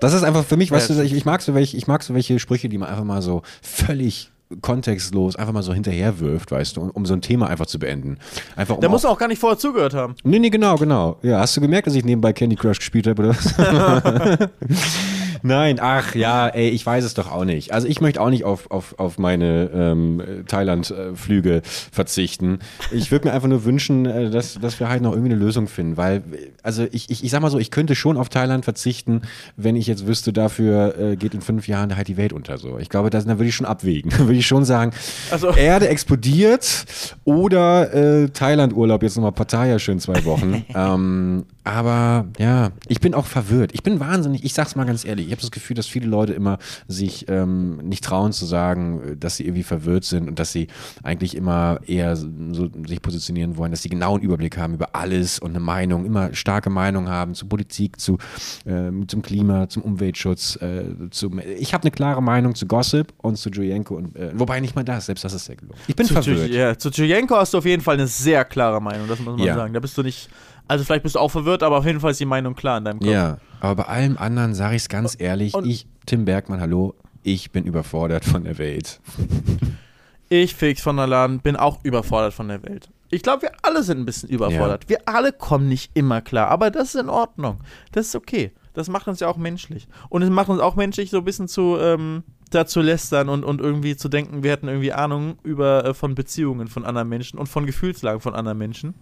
Das 0.00 0.12
ist 0.12 0.22
einfach 0.22 0.44
für 0.44 0.56
mich, 0.56 0.70
weißt 0.70 0.90
du, 0.90 1.02
ich, 1.02 1.14
ich 1.14 1.24
mag 1.24 1.42
so 1.42 1.54
welche, 1.54 1.76
ich 1.76 1.86
mag 1.86 2.02
so 2.02 2.14
welche 2.14 2.38
Sprüche, 2.38 2.68
die 2.68 2.78
man 2.78 2.88
einfach 2.88 3.04
mal 3.04 3.22
so 3.22 3.42
völlig 3.62 4.30
kontextlos 4.60 5.34
einfach 5.36 5.52
mal 5.52 5.62
so 5.62 5.74
hinterherwirft, 5.74 6.52
weißt 6.52 6.76
du, 6.76 6.82
um, 6.82 6.90
um 6.90 7.06
so 7.06 7.14
ein 7.14 7.20
Thema 7.20 7.48
einfach 7.48 7.66
zu 7.66 7.78
beenden. 7.78 8.18
Einfach 8.54 8.76
um 8.76 8.80
Da 8.80 8.88
muss 8.88 9.04
auch 9.04 9.18
gar 9.18 9.28
nicht 9.28 9.40
vorher 9.40 9.58
zugehört 9.58 9.94
haben. 9.94 10.14
Nee, 10.22 10.38
nee, 10.38 10.50
genau, 10.50 10.76
genau. 10.76 11.18
Ja, 11.22 11.40
hast 11.40 11.56
du 11.56 11.60
gemerkt, 11.60 11.88
dass 11.88 11.94
ich 11.94 12.04
nebenbei 12.04 12.32
Candy 12.32 12.54
Crush 12.54 12.78
gespielt 12.78 13.06
habe, 13.08 13.22
oder 13.22 13.30
was? 13.30 14.50
Nein, 15.46 15.78
ach 15.80 16.14
ja, 16.16 16.48
ey, 16.48 16.70
ich 16.70 16.84
weiß 16.84 17.04
es 17.04 17.14
doch 17.14 17.30
auch 17.30 17.44
nicht. 17.44 17.72
Also 17.72 17.86
ich 17.86 18.00
möchte 18.00 18.20
auch 18.20 18.30
nicht 18.30 18.44
auf, 18.44 18.68
auf, 18.70 18.98
auf 18.98 19.16
meine 19.18 19.70
ähm, 19.72 20.22
Thailand-Flüge 20.48 21.62
verzichten. 21.64 22.58
Ich 22.90 23.12
würde 23.12 23.28
mir 23.28 23.34
einfach 23.34 23.48
nur 23.48 23.64
wünschen, 23.64 24.06
äh, 24.06 24.28
dass, 24.30 24.54
dass 24.54 24.80
wir 24.80 24.88
halt 24.88 25.02
noch 25.02 25.12
irgendwie 25.12 25.32
eine 25.32 25.40
Lösung 25.40 25.68
finden, 25.68 25.96
weil, 25.96 26.22
also 26.64 26.86
ich, 26.90 27.10
ich, 27.10 27.22
ich 27.22 27.30
sag 27.30 27.40
mal 27.42 27.50
so, 27.50 27.58
ich 27.60 27.70
könnte 27.70 27.94
schon 27.94 28.16
auf 28.16 28.28
Thailand 28.28 28.64
verzichten, 28.64 29.22
wenn 29.56 29.76
ich 29.76 29.86
jetzt 29.86 30.06
wüsste, 30.06 30.32
dafür 30.32 30.98
äh, 30.98 31.16
geht 31.16 31.34
in 31.34 31.40
fünf 31.42 31.68
Jahren 31.68 31.96
halt 31.96 32.08
die 32.08 32.16
Welt 32.16 32.32
unter. 32.32 32.58
So, 32.58 32.78
Ich 32.78 32.88
glaube, 32.88 33.10
das, 33.10 33.24
da 33.24 33.38
würde 33.38 33.48
ich 33.48 33.54
schon 33.54 33.66
abwägen. 33.66 34.10
Da 34.16 34.20
würde 34.20 34.38
ich 34.38 34.46
schon 34.46 34.64
sagen, 34.64 34.92
Also- 35.30 35.50
Erde 35.54 35.88
explodiert 35.88 36.86
oder 37.24 37.92
äh, 37.94 38.28
Thailand-Urlaub 38.30 39.02
jetzt 39.02 39.16
nochmal 39.16 39.32
Pattaya 39.32 39.78
schön 39.78 40.00
zwei 40.00 40.24
Wochen. 40.24 40.64
ähm, 40.74 41.44
aber 41.64 42.26
ja, 42.38 42.70
ich 42.88 43.00
bin 43.00 43.12
auch 43.14 43.26
verwirrt. 43.26 43.70
Ich 43.74 43.82
bin 43.82 43.98
wahnsinnig, 44.00 44.44
ich 44.44 44.54
sag's 44.54 44.74
mal 44.76 44.84
ganz 44.86 45.04
ehrlich, 45.04 45.26
ich 45.26 45.32
habe 45.36 45.42
das 45.42 45.50
Gefühl, 45.50 45.74
dass 45.76 45.86
viele 45.86 46.06
Leute 46.06 46.32
immer 46.32 46.58
sich 46.88 47.26
ähm, 47.28 47.76
nicht 47.78 48.04
trauen 48.04 48.32
zu 48.32 48.44
sagen, 48.46 49.00
äh, 49.12 49.16
dass 49.16 49.36
sie 49.36 49.44
irgendwie 49.44 49.62
verwirrt 49.62 50.04
sind 50.04 50.28
und 50.28 50.38
dass 50.38 50.52
sie 50.52 50.66
eigentlich 51.02 51.36
immer 51.36 51.80
eher 51.86 52.16
so 52.16 52.68
sich 52.86 53.00
positionieren 53.02 53.56
wollen, 53.56 53.70
dass 53.70 53.82
sie 53.82 53.88
genau 53.88 54.14
einen 54.14 54.22
Überblick 54.24 54.56
haben 54.56 54.74
über 54.74 54.94
alles 54.94 55.38
und 55.38 55.50
eine 55.50 55.60
Meinung, 55.60 56.04
immer 56.04 56.34
starke 56.34 56.70
Meinung 56.70 57.08
haben 57.08 57.34
zu 57.34 57.46
Politik, 57.46 58.00
zu, 58.00 58.18
ähm, 58.66 59.08
zum 59.08 59.22
Klima, 59.22 59.68
zum 59.68 59.82
Umweltschutz. 59.82 60.56
Äh, 60.62 60.84
zum, 61.10 61.40
ich 61.58 61.74
habe 61.74 61.82
eine 61.84 61.90
klare 61.90 62.22
Meinung 62.22 62.54
zu 62.54 62.66
Gossip 62.66 63.12
und 63.18 63.36
zu 63.36 63.50
Julienko 63.50 63.94
und 63.96 64.16
äh, 64.16 64.32
wobei 64.34 64.60
nicht 64.60 64.74
mal 64.74 64.84
das, 64.84 65.06
selbst 65.06 65.24
das 65.24 65.32
ist 65.32 65.44
sehr 65.46 65.56
gelungen. 65.56 65.78
Ich 65.86 65.96
bin 65.96 66.06
Zu, 66.06 66.14
verwirrt. 66.14 66.48
Ju- 66.50 66.54
ja, 66.56 66.76
zu 66.78 66.88
Julienko 66.90 67.36
hast 67.36 67.54
du 67.54 67.58
auf 67.58 67.64
jeden 67.66 67.82
Fall 67.82 67.94
eine 67.94 68.06
sehr 68.06 68.44
klare 68.44 68.80
Meinung, 68.80 69.08
das 69.08 69.18
muss 69.20 69.36
man 69.36 69.46
Ja. 69.46 69.54
sagen. 69.54 69.72
Da 69.74 69.80
bist 69.80 69.96
du 69.98 70.02
nicht, 70.02 70.28
also 70.68 70.84
vielleicht 70.84 71.02
bist 71.02 71.14
du 71.14 71.18
auch 71.20 71.30
verwirrt, 71.30 71.62
aber 71.62 71.78
auf 71.78 71.86
jeden 71.86 72.00
Fall 72.00 72.10
ist 72.12 72.20
die 72.20 72.24
Meinung 72.26 72.54
klar 72.54 72.78
in 72.78 72.84
deinem 72.84 72.98
Kopf. 73.00 73.08
Ja, 73.10 73.38
aber 73.60 73.84
bei 73.84 73.88
allem 73.88 74.16
anderen 74.16 74.54
sage 74.54 74.76
ich 74.76 74.82
es 74.82 74.88
ganz 74.88 75.16
ehrlich, 75.18 75.54
Und- 75.54 75.66
ich, 75.66 75.86
Tim 76.06 76.24
Bergmann, 76.24 76.60
hallo, 76.60 76.94
ich 77.22 77.50
bin 77.50 77.64
überfordert 77.64 78.24
von 78.24 78.44
der 78.44 78.58
Welt. 78.58 79.00
Ich, 80.28 80.56
Felix 80.56 80.82
von 80.82 80.96
der 80.96 81.06
Laden, 81.06 81.38
bin 81.38 81.54
auch 81.54 81.78
überfordert 81.84 82.34
von 82.34 82.48
der 82.48 82.60
Welt. 82.64 82.88
Ich 83.10 83.22
glaube, 83.22 83.42
wir 83.42 83.52
alle 83.62 83.84
sind 83.84 84.00
ein 84.00 84.06
bisschen 84.06 84.28
überfordert. 84.28 84.88
Wir 84.88 84.98
alle 85.06 85.32
kommen 85.32 85.68
nicht 85.68 85.92
immer 85.94 86.20
klar, 86.20 86.48
aber 86.48 86.72
das 86.72 86.94
ist 86.96 87.00
in 87.00 87.08
Ordnung. 87.08 87.60
Das 87.92 88.06
ist 88.08 88.16
okay. 88.16 88.50
Das 88.74 88.88
macht 88.88 89.06
uns 89.06 89.20
ja 89.20 89.28
auch 89.28 89.36
menschlich. 89.36 89.86
Und 90.08 90.22
es 90.22 90.30
macht 90.30 90.48
uns 90.48 90.60
auch 90.60 90.74
menschlich, 90.74 91.10
so 91.10 91.18
ein 91.18 91.24
bisschen 91.24 91.46
zu, 91.46 91.78
ähm, 91.80 92.24
da 92.50 92.66
zu 92.66 92.80
lästern 92.80 93.28
und, 93.28 93.44
und 93.44 93.60
irgendwie 93.60 93.96
zu 93.96 94.08
denken, 94.08 94.42
wir 94.42 94.50
hätten 94.50 94.66
irgendwie 94.66 94.92
Ahnung 94.92 95.38
über 95.44 95.84
äh, 95.84 95.94
von 95.94 96.16
Beziehungen 96.16 96.66
von 96.66 96.84
anderen 96.84 97.08
Menschen 97.08 97.38
und 97.38 97.46
von 97.48 97.64
Gefühlslagen 97.64 98.20
von 98.20 98.34
anderen 98.34 98.58
Menschen. 98.58 98.94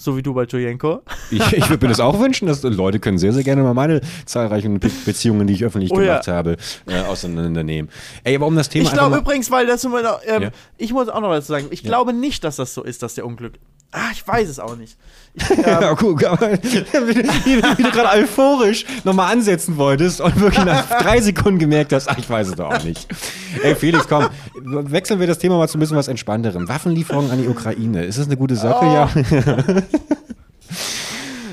So 0.00 0.16
wie 0.16 0.22
du 0.22 0.32
bei 0.32 0.44
Jojenko. 0.44 1.02
Ich, 1.30 1.52
ich 1.52 1.68
würde 1.68 1.84
mir 1.84 1.90
das 1.90 1.98
auch 1.98 2.20
wünschen, 2.20 2.46
dass 2.46 2.62
Leute 2.62 3.00
können 3.00 3.18
sehr, 3.18 3.32
sehr 3.32 3.42
gerne 3.42 3.62
mal 3.64 3.74
meine 3.74 4.00
zahlreichen 4.26 4.78
Be 4.78 4.88
Beziehungen, 5.04 5.46
die 5.48 5.54
ich 5.54 5.64
öffentlich 5.64 5.90
Oh 5.90 5.98
ja. 6.00 6.06
gemacht 6.20 6.28
habe, 6.28 6.56
äh, 6.86 7.00
auseinandernehmen. 7.00 7.90
Ey, 8.22 8.36
aber 8.36 8.46
um 8.46 8.54
das 8.54 8.68
Thema 8.68 8.84
Ich 8.86 8.92
glaube 8.92 9.18
übrigens, 9.18 9.50
weil 9.50 9.66
das 9.66 9.82
ähm, 9.84 9.90
Ja. 10.42 10.50
ich 10.76 10.92
muss 10.92 11.08
auch 11.08 11.20
noch 11.20 11.30
was 11.30 11.48
sagen. 11.48 11.66
Ich 11.70 11.82
glaube 11.82 12.12
nicht, 12.12 12.44
dass 12.44 12.56
das 12.56 12.74
so 12.74 12.84
ist, 12.84 13.02
dass 13.02 13.14
der 13.16 13.26
Unglück. 13.26 13.54
Ah, 13.90 14.10
ich 14.12 14.26
weiß 14.26 14.48
es 14.50 14.58
auch 14.58 14.76
nicht. 14.76 14.96
Ich, 15.34 15.50
ähm, 15.58 15.62
Ja, 15.66 15.94
guck, 15.94 16.22
aber 16.24 16.52
wie, 16.62 16.68
du- 17.14 17.78
wie 17.78 17.82
du 17.82 17.90
gerade 17.90 18.22
euphorisch 18.22 18.84
nochmal 19.04 19.32
ansetzen 19.32 19.76
wolltest 19.78 20.20
und 20.20 20.38
wirklich 20.40 20.64
nach 20.64 20.86
drei 21.02 21.20
Sekunden 21.22 21.58
gemerkt 21.58 21.92
hast, 21.94 22.08
ach, 22.08 22.18
ich 22.18 22.28
weiß 22.28 22.48
es 22.48 22.54
doch 22.56 22.70
auch 22.74 22.84
nicht. 22.84 23.06
Ey, 23.62 23.74
Felix, 23.74 24.06
komm, 24.06 24.28
wechseln 24.62 25.20
wir 25.20 25.26
das 25.26 25.38
Thema 25.38 25.56
mal 25.56 25.68
zu 25.68 25.78
ein 25.78 25.80
bisschen 25.80 25.96
was 25.96 26.08
Entspannterem. 26.08 26.68
Waffenlieferungen 26.68 27.30
an 27.30 27.40
die 27.40 27.48
Ukraine. 27.48 28.04
Ist 28.04 28.18
das 28.18 28.26
eine 28.26 28.36
gute 28.36 28.56
Sache? 28.56 28.84
Oh. 28.84 28.92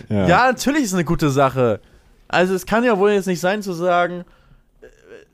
Ja. 0.10 0.28
Ja. 0.28 0.48
natürlich 0.52 0.84
ist 0.84 0.90
es 0.90 0.94
eine 0.96 1.06
gute 1.06 1.30
Sache. 1.30 1.80
Also 2.28 2.54
es 2.54 2.66
kann 2.66 2.84
ja 2.84 2.98
wohl 2.98 3.12
jetzt 3.12 3.28
nicht 3.28 3.40
sein 3.40 3.62
zu 3.62 3.74
sagen, 3.74 4.24
äh, 4.82 4.86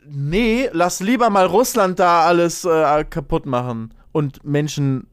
nee, 0.08 0.70
lass 0.72 1.00
lieber 1.00 1.30
mal 1.30 1.46
Russland 1.46 2.00
da 2.00 2.26
alles 2.26 2.64
äh, 2.64 3.04
kaputt 3.10 3.46
machen 3.46 3.94
und 4.12 4.44
Menschen, 4.46 5.08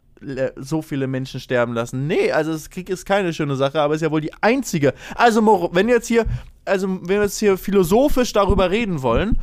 so 0.56 0.82
viele 0.82 1.06
Menschen 1.06 1.40
sterben 1.40 1.74
lassen. 1.74 2.06
Nee, 2.06 2.32
also 2.32 2.52
das 2.52 2.70
Krieg 2.70 2.88
ist 2.90 3.04
keine 3.06 3.32
schöne 3.32 3.56
Sache, 3.56 3.80
aber 3.80 3.94
ist 3.94 4.00
ja 4.00 4.10
wohl 4.10 4.20
die 4.20 4.32
einzige. 4.40 4.94
Also 5.14 5.70
wenn 5.72 5.88
jetzt 5.88 6.08
hier, 6.08 6.26
also 6.64 6.88
wenn 6.88 7.08
wir 7.08 7.22
jetzt 7.22 7.38
hier 7.38 7.56
philosophisch 7.56 8.32
darüber 8.32 8.70
reden 8.70 9.02
wollen, 9.02 9.38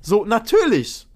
so 0.00 0.24
natürlich. 0.24 1.06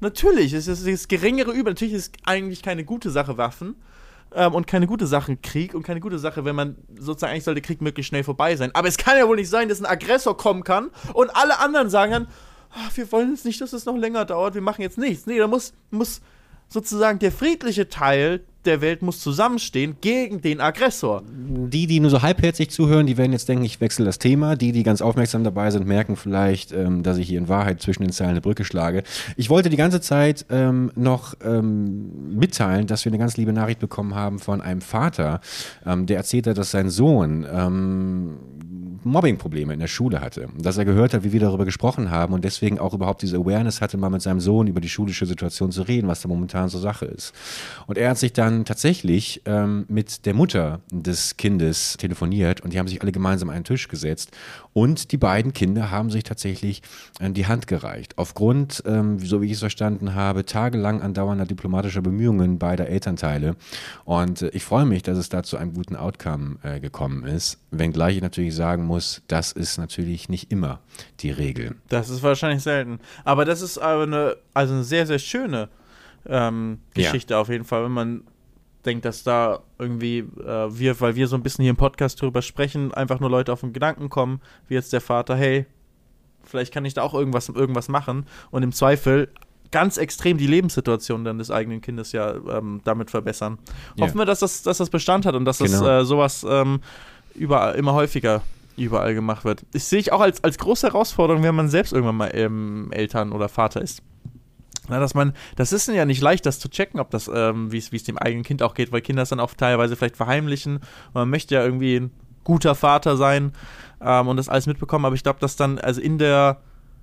Natürlich, 0.00 0.54
es 0.54 0.66
ist 0.66 0.86
das 0.86 1.08
geringere 1.08 1.50
Übel. 1.50 1.72
Natürlich 1.72 1.94
ist 1.94 2.16
es 2.16 2.24
eigentlich 2.24 2.62
keine 2.62 2.84
gute 2.84 3.10
Sache, 3.10 3.36
Waffen. 3.36 3.76
Ähm, 4.32 4.54
und 4.54 4.66
keine 4.66 4.86
gute 4.86 5.06
Sache 5.06 5.36
Krieg 5.36 5.74
und 5.74 5.82
keine 5.82 6.00
gute 6.00 6.18
Sache, 6.18 6.44
wenn 6.44 6.54
man 6.54 6.76
sozusagen 6.96 7.32
eigentlich 7.32 7.44
sollte 7.44 7.60
Krieg 7.62 7.80
möglichst 7.80 8.08
schnell 8.08 8.22
vorbei 8.22 8.54
sein. 8.54 8.70
Aber 8.74 8.86
es 8.86 8.96
kann 8.96 9.16
ja 9.18 9.26
wohl 9.26 9.36
nicht 9.36 9.50
sein, 9.50 9.68
dass 9.68 9.80
ein 9.80 9.86
Aggressor 9.86 10.36
kommen 10.36 10.62
kann 10.62 10.90
und 11.14 11.34
alle 11.34 11.58
anderen 11.58 11.90
sagen 11.90 12.12
dann, 12.12 12.26
"Ah, 12.70 12.88
wir 12.94 13.10
wollen 13.10 13.30
jetzt 13.30 13.44
nicht, 13.44 13.60
dass 13.60 13.72
es 13.72 13.86
noch 13.86 13.96
länger 13.96 14.24
dauert, 14.24 14.54
wir 14.54 14.62
machen 14.62 14.82
jetzt 14.82 14.98
nichts. 14.98 15.26
Nee, 15.26 15.38
da 15.38 15.48
muss, 15.48 15.72
muss 15.90 16.20
sozusagen 16.70 17.18
der 17.18 17.32
friedliche 17.32 17.88
Teil 17.88 18.40
der 18.64 18.80
Welt 18.80 19.00
muss 19.02 19.20
zusammenstehen 19.20 19.96
gegen 20.00 20.42
den 20.42 20.60
Aggressor. 20.60 21.22
Die, 21.26 21.86
die 21.86 21.98
nur 21.98 22.10
so 22.10 22.22
halbherzig 22.22 22.70
zuhören, 22.70 23.06
die 23.06 23.16
werden 23.16 23.32
jetzt 23.32 23.48
denken, 23.48 23.64
ich 23.64 23.80
wechsle 23.80 24.04
das 24.04 24.18
Thema. 24.18 24.54
Die, 24.56 24.72
die 24.72 24.82
ganz 24.82 25.00
aufmerksam 25.00 25.44
dabei 25.44 25.70
sind, 25.70 25.86
merken 25.86 26.16
vielleicht, 26.16 26.72
ähm, 26.72 27.02
dass 27.02 27.16
ich 27.16 27.28
hier 27.28 27.38
in 27.38 27.48
Wahrheit 27.48 27.80
zwischen 27.80 28.02
den 28.02 28.12
Zeilen 28.12 28.30
eine 28.30 28.40
Brücke 28.40 28.64
schlage. 28.64 29.02
Ich 29.36 29.48
wollte 29.48 29.70
die 29.70 29.76
ganze 29.76 30.00
Zeit 30.00 30.44
ähm, 30.50 30.92
noch 30.94 31.34
ähm, 31.42 32.38
mitteilen, 32.38 32.86
dass 32.86 33.04
wir 33.04 33.10
eine 33.10 33.18
ganz 33.18 33.36
liebe 33.36 33.52
Nachricht 33.52 33.80
bekommen 33.80 34.14
haben 34.14 34.38
von 34.38 34.60
einem 34.60 34.82
Vater, 34.82 35.40
ähm, 35.86 36.06
der 36.06 36.18
erzählt 36.18 36.46
hat, 36.46 36.58
dass 36.58 36.70
sein 36.70 36.90
Sohn 36.90 37.46
ähm, 37.50 38.36
Mobbing-Probleme 39.02 39.72
in 39.72 39.80
der 39.80 39.86
Schule 39.86 40.20
hatte. 40.20 40.48
Dass 40.56 40.78
er 40.78 40.84
gehört 40.84 41.14
hat, 41.14 41.24
wie 41.24 41.32
wir 41.32 41.40
darüber 41.40 41.64
gesprochen 41.64 42.10
haben 42.10 42.34
und 42.34 42.44
deswegen 42.44 42.78
auch 42.78 42.94
überhaupt 42.94 43.22
diese 43.22 43.38
Awareness 43.38 43.80
hatte, 43.80 43.96
mal 43.96 44.10
mit 44.10 44.22
seinem 44.22 44.40
Sohn 44.40 44.66
über 44.66 44.80
die 44.80 44.88
schulische 44.88 45.26
Situation 45.26 45.72
zu 45.72 45.82
reden, 45.82 46.06
was 46.06 46.20
da 46.20 46.28
momentan 46.28 46.68
so 46.68 46.78
Sache 46.78 47.06
ist. 47.06 47.32
Und 47.86 47.98
er 47.98 48.10
hat 48.10 48.18
sich 48.18 48.32
dann 48.32 48.64
tatsächlich 48.64 49.42
ähm, 49.46 49.86
mit 49.88 50.26
der 50.26 50.34
Mutter 50.34 50.80
des 50.92 51.36
Kindes 51.36 51.96
telefoniert 51.96 52.60
und 52.60 52.72
die 52.72 52.78
haben 52.78 52.88
sich 52.88 53.02
alle 53.02 53.12
gemeinsam 53.12 53.48
an 53.48 53.56
einen 53.56 53.64
Tisch 53.64 53.88
gesetzt 53.88 54.30
und 54.72 55.10
die 55.12 55.16
beiden 55.16 55.52
Kinder 55.52 55.90
haben 55.90 56.10
sich 56.10 56.22
tatsächlich 56.22 56.82
äh, 57.18 57.30
die 57.30 57.46
Hand 57.46 57.66
gereicht. 57.66 58.18
Aufgrund, 58.18 58.82
ähm, 58.86 59.18
so 59.18 59.42
wie 59.42 59.46
ich 59.46 59.52
es 59.52 59.60
verstanden 59.60 60.14
habe, 60.14 60.44
tagelang 60.44 61.02
andauernder 61.02 61.46
diplomatischer 61.46 62.02
Bemühungen 62.02 62.58
beider 62.58 62.86
Elternteile. 62.88 63.56
Und 64.04 64.42
äh, 64.42 64.50
ich 64.50 64.62
freue 64.62 64.86
mich, 64.86 65.02
dass 65.02 65.18
es 65.18 65.28
da 65.28 65.42
zu 65.42 65.56
einem 65.56 65.74
guten 65.74 65.96
Outcome 65.96 66.58
äh, 66.62 66.80
gekommen 66.80 67.24
ist. 67.24 67.58
Wenngleich 67.70 68.10
ich 68.16 68.22
natürlich 68.22 68.54
sagen 68.54 68.84
muss, 68.90 69.22
das 69.28 69.52
ist 69.52 69.78
natürlich 69.78 70.28
nicht 70.28 70.50
immer 70.50 70.80
die 71.20 71.30
Regel. 71.30 71.76
Das 71.88 72.10
ist 72.10 72.22
wahrscheinlich 72.24 72.62
selten. 72.62 72.98
Aber 73.24 73.44
das 73.44 73.62
ist 73.62 73.78
aber 73.78 74.02
eine, 74.02 74.36
also 74.52 74.74
eine 74.74 74.82
sehr, 74.84 75.06
sehr 75.06 75.20
schöne 75.20 75.68
ähm, 76.26 76.80
Ja. 76.96 77.04
Geschichte 77.04 77.38
auf 77.38 77.48
jeden 77.48 77.64
Fall, 77.64 77.84
wenn 77.84 77.92
man 77.92 78.22
denkt, 78.84 79.04
dass 79.04 79.22
da 79.22 79.60
irgendwie 79.78 80.18
äh, 80.18 80.68
wir, 80.78 81.00
weil 81.00 81.14
wir 81.14 81.28
so 81.28 81.36
ein 81.36 81.42
bisschen 81.42 81.62
hier 81.62 81.70
im 81.70 81.76
Podcast 81.76 82.20
drüber 82.20 82.42
sprechen, 82.42 82.92
einfach 82.92 83.20
nur 83.20 83.30
Leute 83.30 83.52
auf 83.52 83.60
den 83.60 83.72
Gedanken 83.72 84.08
kommen, 84.10 84.40
wie 84.68 84.74
jetzt 84.74 84.92
der 84.92 85.00
Vater, 85.00 85.36
hey, 85.36 85.66
vielleicht 86.42 86.72
kann 86.74 86.84
ich 86.84 86.94
da 86.94 87.02
auch 87.02 87.14
irgendwas, 87.14 87.48
irgendwas 87.48 87.88
machen 87.88 88.26
und 88.50 88.62
im 88.62 88.72
Zweifel 88.72 89.28
ganz 89.70 89.98
extrem 89.98 90.36
die 90.36 90.48
Lebenssituation 90.48 91.24
dann 91.24 91.38
des 91.38 91.50
eigenen 91.50 91.80
Kindes 91.80 92.10
ja 92.12 92.34
ähm, 92.34 92.80
damit 92.84 93.10
verbessern. 93.10 93.58
Ja. 93.96 94.06
Hoffen 94.06 94.18
wir, 94.18 94.24
dass 94.24 94.40
das, 94.40 94.62
dass 94.62 94.78
das 94.78 94.90
Bestand 94.90 95.26
hat 95.26 95.36
und 95.36 95.44
dass 95.44 95.58
das 95.58 95.70
Genau. 95.70 96.00
äh, 96.00 96.04
sowas 96.04 96.44
ähm, 96.48 96.80
überall, 97.34 97.76
immer 97.76 97.92
häufiger 97.92 98.42
überall 98.76 99.14
gemacht 99.14 99.44
wird. 99.44 99.64
Das 99.72 99.88
sehe 99.88 99.98
ich 99.98 100.12
auch 100.12 100.20
als, 100.20 100.42
als 100.42 100.58
große 100.58 100.88
Herausforderung, 100.88 101.42
wenn 101.42 101.54
man 101.54 101.68
selbst 101.68 101.92
irgendwann 101.92 102.16
mal 102.16 102.30
ähm, 102.34 102.88
Eltern 102.92 103.32
oder 103.32 103.48
Vater 103.48 103.80
ist. 103.82 104.02
Na, 104.88 104.98
dass 104.98 105.14
man, 105.14 105.34
das 105.56 105.72
ist 105.72 105.88
ja 105.88 106.04
nicht 106.04 106.20
leicht, 106.20 106.46
das 106.46 106.58
zu 106.58 106.68
checken, 106.68 106.98
ob 106.98 107.10
das, 107.10 107.30
ähm, 107.32 107.70
wie 107.70 107.78
es 107.78 108.04
dem 108.04 108.18
eigenen 108.18 108.44
Kind 108.44 108.62
auch 108.62 108.74
geht, 108.74 108.90
weil 108.90 109.02
Kinder 109.02 109.22
es 109.22 109.28
dann 109.28 109.40
auch 109.40 109.54
teilweise 109.54 109.94
vielleicht 109.94 110.16
verheimlichen. 110.16 110.80
Man 111.14 111.30
möchte 111.30 111.54
ja 111.54 111.64
irgendwie 111.64 112.10
guter 112.44 112.74
Vater 112.74 113.16
sein 113.16 113.52
ähm, 114.00 114.28
und 114.28 114.36
das 114.36 114.48
alles 114.48 114.66
mitbekommen. 114.66 115.04
Aber 115.04 115.14
ich 115.14 115.22
glaube, 115.22 115.38
dass 115.38 115.56
dann, 115.56 115.78
also 115.78 116.00
in 116.00 116.18
der, 116.18 116.60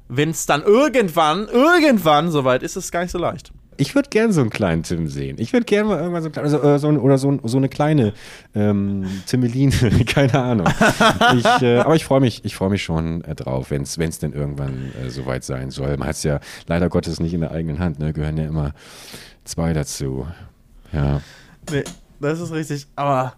wenn 0.09 0.31
es 0.31 0.45
dann 0.45 0.63
irgendwann, 0.63 1.47
irgendwann 1.47 2.31
soweit 2.31 2.63
ist, 2.63 2.75
ist 2.75 2.85
es 2.85 2.91
gar 2.91 3.01
nicht 3.01 3.11
so 3.11 3.19
leicht. 3.19 3.53
Ich 3.77 3.95
würde 3.95 4.09
gern 4.09 4.31
so 4.31 4.41
einen 4.41 4.49
kleinen 4.49 4.83
Tim 4.83 5.07
sehen. 5.07 5.37
Ich 5.39 5.53
würde 5.53 5.65
gerne 5.65 5.89
mal 5.89 5.99
irgendwann 5.99 6.23
so, 6.23 6.29
klein, 6.29 6.45
also, 6.45 6.61
äh, 6.61 6.79
so, 6.79 6.89
oder 6.89 7.17
so, 7.17 7.39
so 7.43 7.57
eine 7.57 7.69
kleine 7.69 8.13
ähm, 8.55 9.05
Timmeline, 9.25 9.71
keine 10.05 10.33
Ahnung. 10.33 10.67
Ich, 11.35 11.61
äh, 11.61 11.79
aber 11.79 11.95
ich 11.95 12.05
freue 12.05 12.19
mich, 12.19 12.43
ich 12.43 12.59
mich 12.59 12.83
schon 12.83 13.23
äh, 13.23 13.35
drauf, 13.35 13.71
wenn 13.71 13.83
es 13.83 14.19
denn 14.19 14.33
irgendwann 14.33 14.91
äh, 15.01 15.09
soweit 15.09 15.43
sein 15.43 15.71
soll. 15.71 15.95
Man 15.97 16.07
hat 16.07 16.15
es 16.15 16.23
ja 16.23 16.39
leider 16.67 16.89
Gottes 16.89 17.19
nicht 17.19 17.33
in 17.33 17.41
der 17.41 17.51
eigenen 17.51 17.79
Hand, 17.79 17.99
ne? 17.99 18.13
Gehören 18.13 18.37
ja 18.37 18.45
immer 18.45 18.73
zwei 19.43 19.73
dazu. 19.73 20.27
Ja. 20.91 21.21
Nee, 21.71 21.83
das 22.19 22.39
ist 22.39 22.51
richtig. 22.51 22.87
Aber 22.95 23.35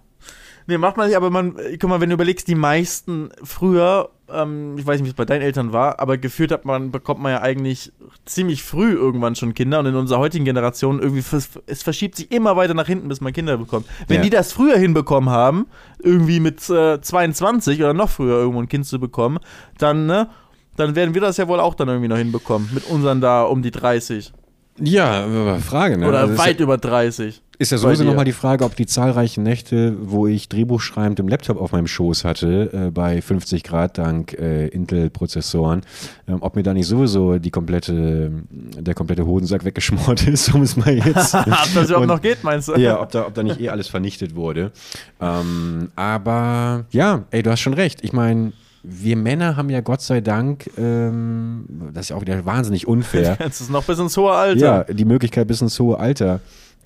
Nee, 0.70 0.78
macht 0.78 0.98
man 0.98 1.08
nicht, 1.08 1.18
aber 1.18 1.32
man, 1.32 1.56
guck 1.80 1.90
mal, 1.90 2.00
wenn 2.00 2.10
du 2.10 2.14
überlegst, 2.14 2.48
die 2.48 2.54
meisten 2.54 3.32
früher, 3.44 4.12
ähm, 4.34 4.76
ich 4.78 4.86
weiß 4.86 5.00
nicht, 5.00 5.06
wie 5.06 5.10
es 5.10 5.16
bei 5.16 5.26
deinen 5.26 5.42
Eltern 5.42 5.74
war, 5.74 6.00
aber 6.00 6.18
geführt 6.18 6.52
hat 6.52 6.66
man, 6.66 6.92
bekommt 6.92 7.22
man 7.22 7.32
ja 7.32 7.42
eigentlich 7.42 7.92
ziemlich 8.26 8.64
früh 8.64 8.94
irgendwann 8.94 9.36
schon 9.36 9.54
Kinder 9.54 9.80
und 9.80 9.86
in 9.86 9.96
unserer 9.96 10.20
heutigen 10.20 10.46
Generation 10.46 11.00
irgendwie, 11.00 11.24
es 11.68 11.84
verschiebt 11.84 12.16
sich 12.16 12.32
immer 12.32 12.56
weiter 12.56 12.74
nach 12.74 12.88
hinten, 12.88 13.08
bis 13.10 13.22
man 13.22 13.34
Kinder 13.34 13.58
bekommt. 13.58 13.88
Wenn 14.08 14.18
ja. 14.18 14.24
die 14.24 14.30
das 14.30 14.52
früher 14.52 14.78
hinbekommen 14.78 15.30
haben, 15.30 15.68
irgendwie 16.00 16.40
mit 16.40 16.70
äh, 16.70 17.02
22 17.02 17.80
oder 17.80 17.94
noch 17.94 18.10
früher 18.10 18.38
irgendwo 18.38 18.62
ein 18.62 18.70
Kind 18.70 18.86
zu 18.86 19.00
bekommen, 19.00 19.40
dann, 19.78 20.06
ne, 20.06 20.30
dann 20.76 20.96
werden 20.96 21.14
wir 21.14 21.22
das 21.22 21.38
ja 21.38 21.48
wohl 21.48 21.60
auch 21.60 21.76
dann 21.76 21.88
irgendwie 21.88 22.08
noch 22.08 22.18
hinbekommen, 22.18 22.70
mit 22.74 22.86
unseren 22.86 23.22
da 23.22 23.44
um 23.44 23.62
die 23.62 23.72
30. 23.72 24.34
Ja, 24.82 25.58
Frage, 25.60 25.98
ne? 25.98 26.08
Oder 26.08 26.20
also 26.20 26.38
weit 26.38 26.60
über 26.60 26.78
30. 26.78 27.42
Ist 27.62 27.74
ja 27.74 27.78
sowieso 27.78 28.06
nochmal 28.06 28.24
die 28.24 28.32
Frage, 28.32 28.64
ob 28.64 28.78
die 28.78 28.86
zahlreichen 28.86 29.44
Nächte, 29.44 29.98
wo 30.02 30.28
ich 30.28 30.48
Drehbuch 30.48 30.80
schreibend 30.80 31.20
im 31.20 31.28
Laptop 31.28 31.60
auf 31.60 31.74
meinem 31.74 31.88
Schoß 31.88 32.24
hatte, 32.24 32.70
äh, 32.88 32.90
bei 32.90 33.22
50 33.22 33.64
Grad 33.64 33.98
dank 33.98 34.32
äh, 34.32 34.68
Intel-Prozessoren, 34.68 35.82
äh, 36.28 36.32
ob 36.40 36.56
mir 36.56 36.64
da 36.64 36.74
nicht 36.74 36.88
sowieso 36.88 37.38
die 37.38 37.52
komplette, 37.52 38.32
der 38.50 38.94
komplette 38.94 39.26
Hodensack 39.26 39.66
weggeschmort 39.66 40.26
ist, 40.26 40.54
um 40.56 40.62
es 40.62 40.78
mal 40.78 40.94
jetzt. 41.06 41.36
ob 41.36 41.74
das 41.76 41.90
überhaupt 41.90 42.08
noch 42.08 42.22
geht, 42.22 42.46
meinst 42.46 42.70
du? 42.70 42.76
Ja, 42.78 43.02
ob 43.02 43.12
da, 43.12 43.28
ob 43.28 43.34
da 43.34 43.44
nicht 43.44 43.60
eh 43.60 43.68
alles 43.68 43.90
vernichtet 43.90 44.36
wurde. 44.36 44.72
Ähm, 45.20 45.92
aber 45.98 46.86
ja, 46.92 47.26
ey, 47.32 47.44
du 47.44 47.52
hast 47.52 47.60
schon 47.60 47.74
recht. 47.74 48.06
Ich 48.06 48.14
meine, 48.14 48.54
wir 48.84 49.16
Männer 49.16 49.56
haben 49.58 49.70
ja 49.70 49.82
Gott 49.82 50.02
sei 50.02 50.22
Dank, 50.22 50.70
ähm, 50.78 51.66
das 51.94 52.06
ist 52.06 52.10
ja 52.10 52.16
auch 52.16 52.22
wieder 52.22 52.46
wahnsinnig 52.46 52.88
unfair. 52.88 53.38
Das 53.40 53.62
ist 53.62 53.70
noch 53.70 53.84
bis 53.84 54.00
ins 54.00 54.16
hohe 54.18 54.32
Alter. 54.32 54.60
Ja, 54.60 54.84
die 54.84 55.06
Möglichkeit 55.06 55.48
bis 55.48 55.62
ins 55.62 55.80
hohe 55.80 55.98
Alter 55.98 56.40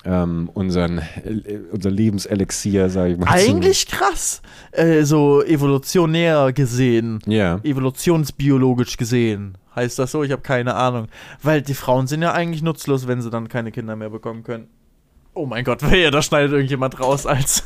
ähm, 0.05 0.49
unseren, 0.53 0.99
äh, 0.99 1.59
unser 1.71 1.91
Lebenselixier, 1.91 2.89
sage 2.89 3.13
ich 3.13 3.17
mal. 3.17 3.27
Eigentlich 3.29 3.87
zu. 3.87 3.95
krass, 3.95 4.41
äh, 4.71 5.03
so 5.03 5.43
evolutionär 5.43 6.51
gesehen, 6.53 7.19
ja. 7.25 7.59
evolutionsbiologisch 7.63 8.97
gesehen. 8.97 9.57
Heißt 9.75 9.97
das 9.97 10.11
so? 10.11 10.23
Ich 10.23 10.31
habe 10.31 10.41
keine 10.41 10.75
Ahnung. 10.75 11.07
Weil 11.41 11.61
die 11.61 11.73
Frauen 11.73 12.07
sind 12.07 12.21
ja 12.21 12.33
eigentlich 12.33 12.61
nutzlos, 12.61 13.07
wenn 13.07 13.21
sie 13.21 13.29
dann 13.29 13.49
keine 13.49 13.71
Kinder 13.71 13.95
mehr 13.95 14.09
bekommen 14.09 14.43
können. 14.43 14.67
Oh 15.33 15.47
mein 15.47 15.63
Gott, 15.63 15.89
wehe, 15.89 16.11
da 16.11 16.21
schneidet 16.21 16.51
irgendjemand 16.51 16.99
raus 16.99 17.25
als, 17.25 17.63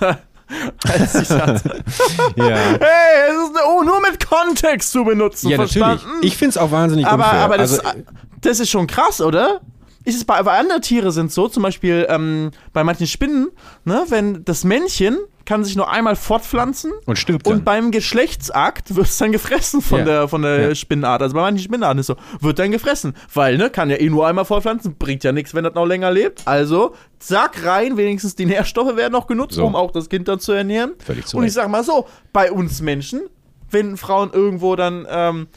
als 0.88 1.16
ich 1.16 1.30
hatte. 1.30 1.84
ja. 2.36 2.46
Hey, 2.46 3.30
es 3.30 3.50
ist 3.50 3.60
oh, 3.68 3.84
nur 3.84 4.02
mit 4.02 4.26
Kontext 4.26 4.92
zu 4.92 5.04
benutzen. 5.04 5.50
Ja, 5.50 5.58
verstanden? 5.58 6.06
natürlich. 6.06 6.32
Ich 6.32 6.38
finde 6.38 6.50
es 6.52 6.58
auch 6.58 6.72
wahnsinnig 6.72 7.06
aber, 7.06 7.26
unfair. 7.26 7.40
Aber 7.40 7.58
das, 7.58 7.80
also, 7.80 8.04
das 8.42 8.60
ist 8.60 8.70
schon 8.70 8.88
krass, 8.88 9.22
oder? 9.22 9.62
ist 10.08 10.16
es 10.16 10.24
bei, 10.24 10.42
bei 10.42 10.58
anderen 10.58 10.82
Tieren 10.82 11.12
sind 11.12 11.34
so, 11.34 11.50
zum 11.50 11.64
Beispiel 11.64 12.08
ähm, 12.10 12.52
bei 12.72 12.86
manchen 12.86 13.08
Spinnen, 13.08 13.50
ne, 13.84 14.06
wenn 14.08 14.46
das 14.46 14.64
Männchen 14.64 15.18
kann 15.48 15.64
sich 15.64 15.76
nur 15.76 15.90
einmal 15.90 16.16
fortpflanzen 16.16 16.92
und 17.06 17.18
stirbt 17.18 17.48
dann. 17.48 17.54
und 17.54 17.66
beim 17.66 17.92
Geschlechtsakt 17.92 18.96
wird 18.96 19.08
es 19.08 19.18
dann 19.18 19.32
gefressen 19.32 19.82
von 19.82 20.00
ja. 20.00 20.06
der 20.06 20.28
von 20.28 20.42
der 20.42 20.60
ja. 20.70 20.76
Spinnenart. 20.76 21.22
Also 21.22 21.34
bei 21.34 21.42
manchen 21.42 21.64
Spinnenarten 21.64 22.00
ist 22.00 22.08
so, 22.08 22.18
wird 22.42 22.60
dann 22.60 22.70
gefressen, 22.70 23.16
weil 23.34 23.58
ne, 23.58 23.70
kann 23.70 23.90
ja 23.90 23.96
eh 23.96 24.10
nur 24.10 24.28
einmal 24.28 24.46
fortpflanzen, 24.46 24.96
bringt 24.96 25.24
ja 25.24 25.32
nichts, 25.32 25.56
wenn 25.56 25.64
das 25.64 25.74
noch 25.74 25.86
länger 25.86 26.12
lebt. 26.12 26.46
Also 26.46 26.94
zack 27.20 27.66
rein, 27.66 27.96
wenigstens 27.98 28.36
die 28.36 28.46
Nährstoffe 28.46 28.96
werden 28.98 29.14
noch 29.14 29.26
genutzt, 29.26 29.56
so. 29.56 29.66
um 29.66 29.76
auch 29.76 29.92
das 29.92 30.10
Kind 30.10 30.28
dann 30.28 30.40
zu 30.40 30.52
ernähren. 30.52 30.94
Völlig 31.00 31.26
zu 31.26 31.38
und 31.38 31.46
ich 31.46 31.54
sag 31.54 31.70
mal 31.70 31.84
so, 31.84 32.08
bei 32.34 32.52
uns 32.52 32.82
Menschen 32.82 33.22
wenn 33.70 33.98
Frauen 33.98 34.32
irgendwo 34.32 34.78
dann 34.78 35.06
ähm, 35.10 35.48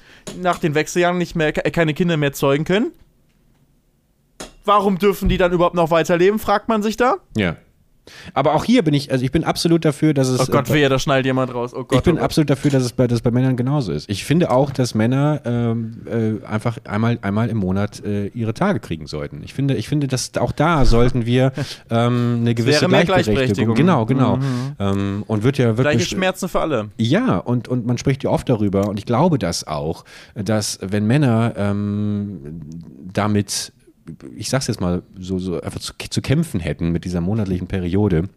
nach 0.43 0.59
den 0.59 0.75
Wechseljahren 0.75 1.17
nicht 1.17 1.37
mehr 1.37 1.53
keine 1.53 1.95
Kinder 1.95 2.17
mehr 2.17 2.33
zeugen 2.33 2.65
können, 2.65 2.91
Warum 4.65 4.99
dürfen 4.99 5.29
die 5.29 5.39
dann 5.39 5.53
überhaupt 5.53 5.75
noch 5.75 5.91
weiterleben, 5.91 6.39
fragt 6.39 6.69
man 6.69 6.83
sich 6.83 6.97
da. 6.97 7.17
Ja. 7.37 7.57
Aber 8.35 8.55
auch 8.55 8.65
hier 8.65 8.83
bin 8.83 8.95
ich, 8.95 9.11
also 9.11 9.25
ich 9.25 9.33
bin 9.33 9.45
absolut 9.45 9.85
dafür, 9.85 10.15
dass 10.15 10.29
es. 10.29 10.41
Oh 10.41 10.47
Gott, 10.51 10.71
äh, 10.71 10.75
wehe, 10.75 10.89
da 10.89 10.99
schneidet 10.99 11.27
jemand 11.27 11.55
raus. 11.55 11.73
Oh 11.75 11.85
Gott, 11.85 11.99
ich 11.99 12.03
bin 12.03 12.19
oh 12.19 12.23
absolut 12.23 12.51
dafür, 12.51 12.71
dass 12.71 12.83
es 12.83 12.93
bei, 12.93 13.07
dass 13.07 13.21
bei 13.21 13.31
Männern 13.31 13.57
genauso 13.57 13.93
ist. 13.93 14.09
Ich 14.11 14.25
finde 14.25 14.51
auch, 14.51 14.71
dass 14.71 14.95
Männer 14.95 15.41
ähm, 15.45 16.03
äh, 16.07 16.47
einfach 16.47 16.79
einmal, 16.85 17.19
einmal 17.23 17.49
im 17.49 17.59
Monat 17.59 18.05
äh, 18.05 18.27
ihre 18.29 18.55
Tage 18.55 18.81
kriegen 18.81 19.07
sollten. 19.07 19.43
Ich 19.45 19.55
finde, 19.55 19.75
ich 19.75 19.89
finde, 19.89 20.09
dass 20.09 20.37
auch 20.39 20.53
da 20.53 20.85
sollten 20.85 21.27
wir 21.27 21.53
ähm, 21.91 22.39
eine 22.41 22.55
gewisse 22.55 22.87
Gleichberechtigung. 22.87 23.35
Gleichberechtigung. 23.35 23.75
Genau, 23.75 24.07
genau. 24.07 24.37
Mhm. 24.37 24.73
Ähm, 24.79 25.25
und 25.27 25.43
wird 25.43 25.59
ja 25.59 25.77
wirklich. 25.77 25.97
Gleiche 25.97 26.07
Schmerzen 26.07 26.49
für 26.49 26.61
alle. 26.61 26.91
Ja, 26.99 27.39
und, 27.39 27.69
und 27.69 27.87
man 27.87 27.99
spricht 27.99 28.25
ja 28.25 28.31
oft 28.31 28.49
darüber, 28.49 28.89
und 28.89 28.99
ich 28.99 29.07
glaube 29.07 29.39
das 29.39 29.67
auch, 29.67 30.05
dass 30.35 30.79
wenn 30.83 31.07
Männer 31.07 31.55
ähm, 31.57 32.61
damit 33.13 33.73
ich 34.37 34.49
sag's 34.49 34.67
jetzt 34.67 34.81
mal, 34.81 35.03
so, 35.19 35.39
so 35.39 35.61
einfach 35.61 35.81
zu, 35.81 35.93
zu 35.99 36.23
kämpfen 36.23 36.61
hätten 36.61 36.91
mit 36.91 37.05
dieser 37.05 37.21
monatlichen 37.21 37.67
Periode, 37.67 38.29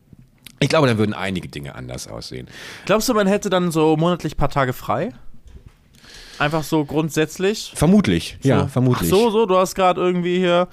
ich 0.60 0.70
glaube, 0.70 0.88
dann 0.88 0.98
würden 0.98 1.14
einige 1.14 1.50
Dinge 1.50 1.76
anders 1.76 2.08
aussehen. 2.08 2.48
Glaubst 2.86 3.10
du, 3.10 3.14
man 3.14 3.28
hätte 3.28 3.50
dann 3.50 3.70
so 3.72 3.98
monatlich 3.98 4.36
ein 4.36 4.38
paar 4.38 4.50
Tage 4.50 4.72
frei? 4.72 5.10
Einfach 6.40 6.64
so 6.64 6.86
grundsätzlich? 6.86 7.74
Vermutlich, 7.76 8.38
so. 8.42 8.50
ja, 8.50 8.68
vermutlich. 8.68 9.12
Ach 9.12 9.18
so, 9.18 9.30
so, 9.30 9.46
du 9.46 9.58
hast 9.58 9.76
gerade 9.76 10.00
irgendwie 10.00 10.38
hier 10.38 10.70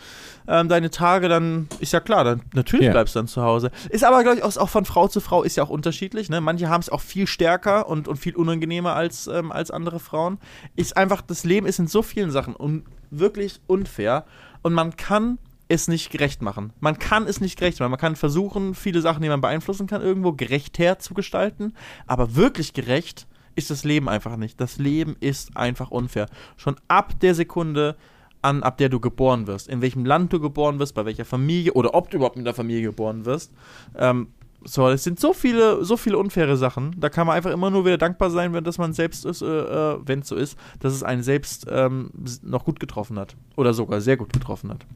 ähm, 0.48 0.68
deine 0.68 0.90
Tage, 0.90 1.28
dann 1.28 1.68
ist 1.80 1.92
ja 1.92 2.00
klar, 2.00 2.24
dann 2.24 2.42
natürlich 2.54 2.86
ja. 2.86 2.92
bleibst 2.92 3.14
du 3.14 3.18
dann 3.18 3.28
zu 3.28 3.42
Hause. 3.42 3.70
Ist 3.88 4.04
aber, 4.04 4.22
glaube 4.22 4.38
ich, 4.38 4.42
auch, 4.42 4.56
auch, 4.56 4.68
von 4.68 4.84
Frau 4.84 5.08
zu 5.08 5.20
Frau 5.20 5.42
ist 5.42 5.56
ja 5.56 5.64
auch 5.64 5.70
unterschiedlich. 5.70 6.30
Ne? 6.30 6.40
Manche 6.40 6.68
haben 6.68 6.80
es 6.80 6.88
auch 6.88 7.00
viel 7.00 7.26
stärker 7.26 7.88
und, 7.88 8.08
und 8.08 8.16
viel 8.16 8.36
unangenehmer 8.36 8.94
als, 8.94 9.26
ähm, 9.26 9.52
als 9.52 9.70
andere 9.70 10.00
Frauen. 10.00 10.38
Ist 10.76 10.96
einfach, 10.96 11.20
das 11.20 11.44
Leben 11.44 11.66
ist 11.66 11.78
in 11.78 11.88
so 11.88 12.02
vielen 12.02 12.30
Sachen 12.30 12.54
un 12.56 12.84
wirklich 13.10 13.60
unfair 13.66 14.24
und 14.62 14.72
man 14.72 14.96
kann 14.96 15.38
es 15.68 15.86
nicht 15.86 16.10
gerecht 16.10 16.42
machen. 16.42 16.72
Man 16.80 16.98
kann 16.98 17.26
es 17.26 17.40
nicht 17.40 17.58
gerecht 17.58 17.78
machen. 17.78 17.92
Man 17.92 18.00
kann 18.00 18.16
versuchen, 18.16 18.74
viele 18.74 19.00
Sachen, 19.00 19.22
die 19.22 19.28
man 19.28 19.40
beeinflussen 19.40 19.86
kann, 19.86 20.02
irgendwo 20.02 20.32
gerecht 20.32 20.78
herzugestalten, 20.78 21.74
aber 22.06 22.34
wirklich 22.34 22.72
gerecht 22.72 23.28
ist 23.54 23.70
das 23.70 23.84
Leben 23.84 24.08
einfach 24.08 24.36
nicht. 24.36 24.60
Das 24.60 24.78
Leben 24.78 25.16
ist 25.20 25.56
einfach 25.56 25.90
unfair. 25.90 26.26
Schon 26.56 26.76
ab 26.88 27.18
der 27.20 27.34
Sekunde 27.34 27.96
an, 28.42 28.62
ab 28.62 28.78
der 28.78 28.88
du 28.88 29.00
geboren 29.00 29.46
wirst, 29.46 29.68
in 29.68 29.80
welchem 29.80 30.04
Land 30.04 30.32
du 30.32 30.40
geboren 30.40 30.78
wirst, 30.78 30.94
bei 30.94 31.04
welcher 31.04 31.24
Familie 31.24 31.72
oder 31.74 31.94
ob 31.94 32.10
du 32.10 32.16
überhaupt 32.16 32.36
in 32.36 32.44
der 32.44 32.54
Familie 32.54 32.82
geboren 32.82 33.24
wirst, 33.24 33.52
ähm, 33.96 34.28
so, 34.64 34.88
es 34.88 35.04
sind 35.04 35.18
so 35.18 35.32
viele, 35.32 35.84
so 35.84 35.96
viele 35.96 36.18
unfaire 36.18 36.56
Sachen. 36.56 36.94
Da 36.98 37.08
kann 37.08 37.26
man 37.26 37.36
einfach 37.36 37.50
immer 37.50 37.70
nur 37.70 37.84
wieder 37.84 37.98
dankbar 37.98 38.30
sein, 38.30 38.52
wenn 38.52 38.64
das 38.64 38.78
man 38.78 38.92
selbst 38.92 39.24
ist, 39.24 39.42
äh, 39.42 39.46
äh 39.46 39.98
wenn 40.04 40.20
es 40.20 40.28
so 40.28 40.36
ist, 40.36 40.58
dass 40.80 40.92
es 40.92 41.02
einen 41.02 41.22
selbst 41.22 41.66
ähm, 41.70 42.10
noch 42.42 42.64
gut 42.64 42.78
getroffen 42.80 43.18
hat. 43.18 43.36
Oder 43.56 43.72
sogar 43.72 44.00
sehr 44.00 44.16
gut 44.16 44.32
getroffen 44.32 44.70
hat. 44.70 44.86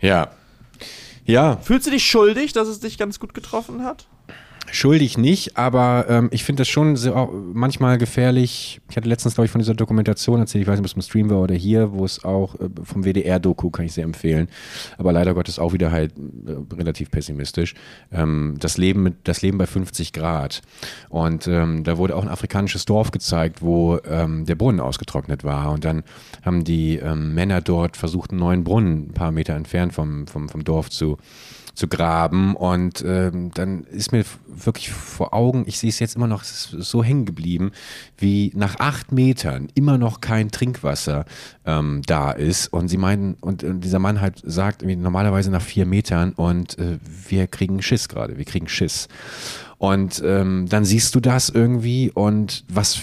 Ja. 0.00 0.30
Ja. 1.24 1.56
Fühlst 1.58 1.86
du 1.86 1.90
dich 1.90 2.04
schuldig, 2.04 2.52
dass 2.52 2.68
es 2.68 2.80
dich 2.80 2.98
ganz 2.98 3.20
gut 3.20 3.34
getroffen 3.34 3.84
hat? 3.84 4.06
Schuldig 4.72 5.18
nicht, 5.18 5.56
aber 5.56 6.06
ähm, 6.08 6.28
ich 6.32 6.44
finde 6.44 6.60
das 6.60 6.68
schon 6.68 6.96
sehr, 6.96 7.28
manchmal 7.52 7.98
gefährlich. 7.98 8.80
Ich 8.88 8.96
hatte 8.96 9.08
letztens, 9.08 9.34
glaube 9.34 9.46
ich, 9.46 9.50
von 9.50 9.58
dieser 9.58 9.74
Dokumentation 9.74 10.38
erzählt, 10.38 10.62
ich 10.62 10.68
weiß 10.68 10.78
nicht, 10.78 10.80
ob 10.80 10.86
es 10.86 10.94
im 10.94 11.02
Stream 11.02 11.30
war 11.30 11.40
oder 11.40 11.54
hier, 11.54 11.92
wo 11.92 12.04
es 12.04 12.24
auch 12.24 12.54
äh, 12.54 12.68
vom 12.82 13.04
WDR-Doku 13.04 13.70
kann 13.70 13.86
ich 13.86 13.92
sehr 13.92 14.04
empfehlen. 14.04 14.48
Aber 14.98 15.12
leider 15.12 15.34
Gottes 15.34 15.58
auch 15.58 15.72
wieder 15.72 15.90
halt 15.90 16.12
äh, 16.16 16.74
relativ 16.74 17.10
pessimistisch. 17.10 17.74
Ähm, 18.12 18.56
das, 18.60 18.78
Leben 18.78 19.02
mit, 19.02 19.14
das 19.24 19.42
Leben 19.42 19.58
bei 19.58 19.66
50 19.66 20.12
Grad. 20.12 20.62
Und 21.08 21.48
ähm, 21.48 21.82
da 21.84 21.98
wurde 21.98 22.14
auch 22.14 22.22
ein 22.22 22.28
afrikanisches 22.28 22.84
Dorf 22.84 23.10
gezeigt, 23.10 23.62
wo 23.62 23.98
ähm, 24.08 24.44
der 24.46 24.54
Brunnen 24.54 24.80
ausgetrocknet 24.80 25.42
war. 25.42 25.72
Und 25.72 25.84
dann 25.84 26.04
haben 26.44 26.64
die 26.64 26.96
ähm, 26.96 27.34
Männer 27.34 27.60
dort 27.60 27.96
versucht, 27.96 28.30
einen 28.30 28.40
neuen 28.40 28.64
Brunnen 28.64 29.08
ein 29.08 29.14
paar 29.14 29.32
Meter 29.32 29.54
entfernt 29.54 29.92
vom, 29.92 30.26
vom, 30.26 30.48
vom 30.48 30.64
Dorf 30.64 30.90
zu 30.90 31.18
zu 31.80 31.88
graben. 31.88 32.54
Und 32.54 33.02
ähm, 33.06 33.50
dann 33.54 33.84
ist 33.84 34.12
mir 34.12 34.24
wirklich 34.46 34.90
vor 34.90 35.32
Augen, 35.32 35.64
ich 35.66 35.78
sehe 35.78 35.88
es 35.88 35.98
jetzt 35.98 36.14
immer 36.14 36.26
noch, 36.26 36.42
ist 36.42 36.68
so 36.78 37.02
hängen 37.02 37.24
geblieben, 37.24 37.72
wie 38.18 38.52
nach 38.54 38.78
acht 38.78 39.12
Metern 39.12 39.68
immer 39.74 39.96
noch 39.96 40.20
kein 40.20 40.50
Trinkwasser 40.50 41.24
ähm, 41.64 42.02
da 42.06 42.32
ist. 42.32 42.68
Und 42.68 42.88
sie 42.88 42.98
meinen, 42.98 43.34
und, 43.40 43.64
und, 43.64 43.80
dieser 43.80 43.98
Mann 43.98 44.20
halt 44.20 44.42
sagt, 44.44 44.82
normalerweise 44.82 45.50
nach 45.50 45.62
vier 45.62 45.86
Metern 45.86 46.32
und 46.34 46.78
äh, 46.78 46.98
wir 47.28 47.46
kriegen 47.46 47.80
Schiss 47.80 48.08
gerade, 48.08 48.36
wir 48.36 48.44
kriegen 48.44 48.68
Schiss. 48.68 49.08
Und 49.80 50.22
ähm, 50.22 50.66
dann 50.68 50.84
siehst 50.84 51.14
du 51.14 51.20
das 51.20 51.48
irgendwie 51.48 52.10
und 52.12 52.64
was, 52.68 53.00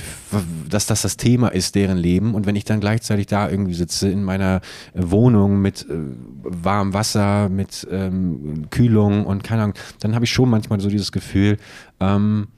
dass 0.69 0.85
das 0.85 1.01
das 1.01 1.17
Thema 1.17 1.47
ist, 1.47 1.73
deren 1.73 1.97
Leben. 1.97 2.35
Und 2.35 2.45
wenn 2.45 2.55
ich 2.55 2.65
dann 2.65 2.79
gleichzeitig 2.79 3.25
da 3.25 3.49
irgendwie 3.49 3.73
sitze 3.73 4.09
in 4.09 4.23
meiner 4.23 4.61
Wohnung 4.93 5.59
mit 5.59 5.89
äh, 5.89 5.95
warmem 6.43 6.93
Wasser, 6.93 7.49
mit 7.49 7.87
ähm, 7.89 8.67
Kühlung 8.69 9.25
und 9.25 9.43
keine 9.43 9.63
Ahnung, 9.63 9.75
dann 10.01 10.13
habe 10.13 10.25
ich 10.25 10.31
schon 10.31 10.51
manchmal 10.51 10.79
so 10.79 10.87
dieses 10.87 11.11
Gefühl, 11.11 11.57
ähm, 11.99 12.49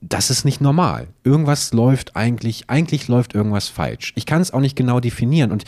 das 0.00 0.30
ist 0.30 0.44
nicht 0.44 0.60
normal. 0.60 1.06
Irgendwas 1.22 1.72
läuft 1.72 2.16
eigentlich, 2.16 2.64
eigentlich 2.68 3.06
läuft 3.06 3.32
irgendwas 3.32 3.68
falsch. 3.68 4.12
Ich 4.16 4.26
kann 4.26 4.42
es 4.42 4.52
auch 4.52 4.58
nicht 4.58 4.74
genau 4.74 4.98
definieren 4.98 5.52
und 5.52 5.62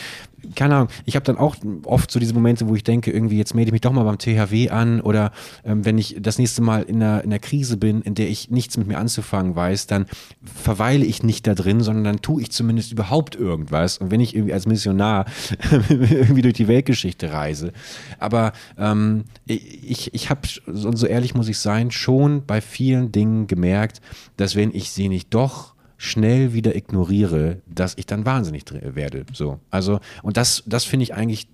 keine 0.54 0.76
Ahnung, 0.76 0.88
ich 1.04 1.16
habe 1.16 1.24
dann 1.24 1.36
auch 1.36 1.56
oft 1.84 2.10
so 2.10 2.18
diese 2.18 2.34
Momente, 2.34 2.68
wo 2.68 2.74
ich 2.74 2.84
denke, 2.84 3.10
irgendwie 3.10 3.38
jetzt 3.38 3.54
melde 3.54 3.68
ich 3.68 3.72
mich 3.72 3.80
doch 3.80 3.92
mal 3.92 4.04
beim 4.04 4.18
THW 4.18 4.70
an 4.70 5.00
oder 5.00 5.32
ähm, 5.64 5.84
wenn 5.84 5.98
ich 5.98 6.16
das 6.20 6.38
nächste 6.38 6.62
Mal 6.62 6.82
in 6.82 6.96
einer, 6.96 7.22
in 7.22 7.30
einer 7.30 7.38
Krise 7.38 7.76
bin, 7.76 8.02
in 8.02 8.14
der 8.14 8.28
ich 8.28 8.50
nichts 8.50 8.76
mit 8.76 8.86
mir 8.86 8.98
anzufangen 8.98 9.56
weiß, 9.56 9.86
dann 9.86 10.06
verweile 10.44 11.04
ich 11.04 11.22
nicht 11.22 11.46
da 11.46 11.54
drin, 11.54 11.80
sondern 11.80 12.04
dann 12.04 12.22
tue 12.22 12.42
ich 12.42 12.50
zumindest 12.50 12.92
überhaupt 12.92 13.36
irgendwas. 13.36 13.98
Und 13.98 14.10
wenn 14.10 14.20
ich 14.20 14.34
irgendwie 14.34 14.54
als 14.54 14.66
Missionar 14.66 15.26
irgendwie 15.88 16.42
durch 16.42 16.54
die 16.54 16.68
Weltgeschichte 16.68 17.32
reise. 17.32 17.72
Aber 18.18 18.52
ähm, 18.78 19.24
ich, 19.46 20.12
ich 20.14 20.30
habe, 20.30 20.42
und 20.66 20.96
so 20.96 21.06
ehrlich 21.06 21.34
muss 21.34 21.48
ich 21.48 21.58
sein, 21.58 21.90
schon 21.90 22.44
bei 22.46 22.60
vielen 22.60 23.12
Dingen 23.12 23.46
gemerkt, 23.46 24.00
dass 24.36 24.56
wenn 24.56 24.74
ich 24.74 24.90
sie 24.90 25.08
nicht 25.08 25.32
doch 25.34 25.73
schnell 25.96 26.52
wieder 26.52 26.74
ignoriere, 26.74 27.62
dass 27.66 27.96
ich 27.96 28.06
dann 28.06 28.26
wahnsinnig 28.26 28.64
werde. 28.70 29.24
So. 29.32 29.60
Also, 29.70 30.00
und 30.22 30.36
das, 30.36 30.62
das 30.66 30.84
finde 30.84 31.04
ich 31.04 31.14
eigentlich 31.14 31.48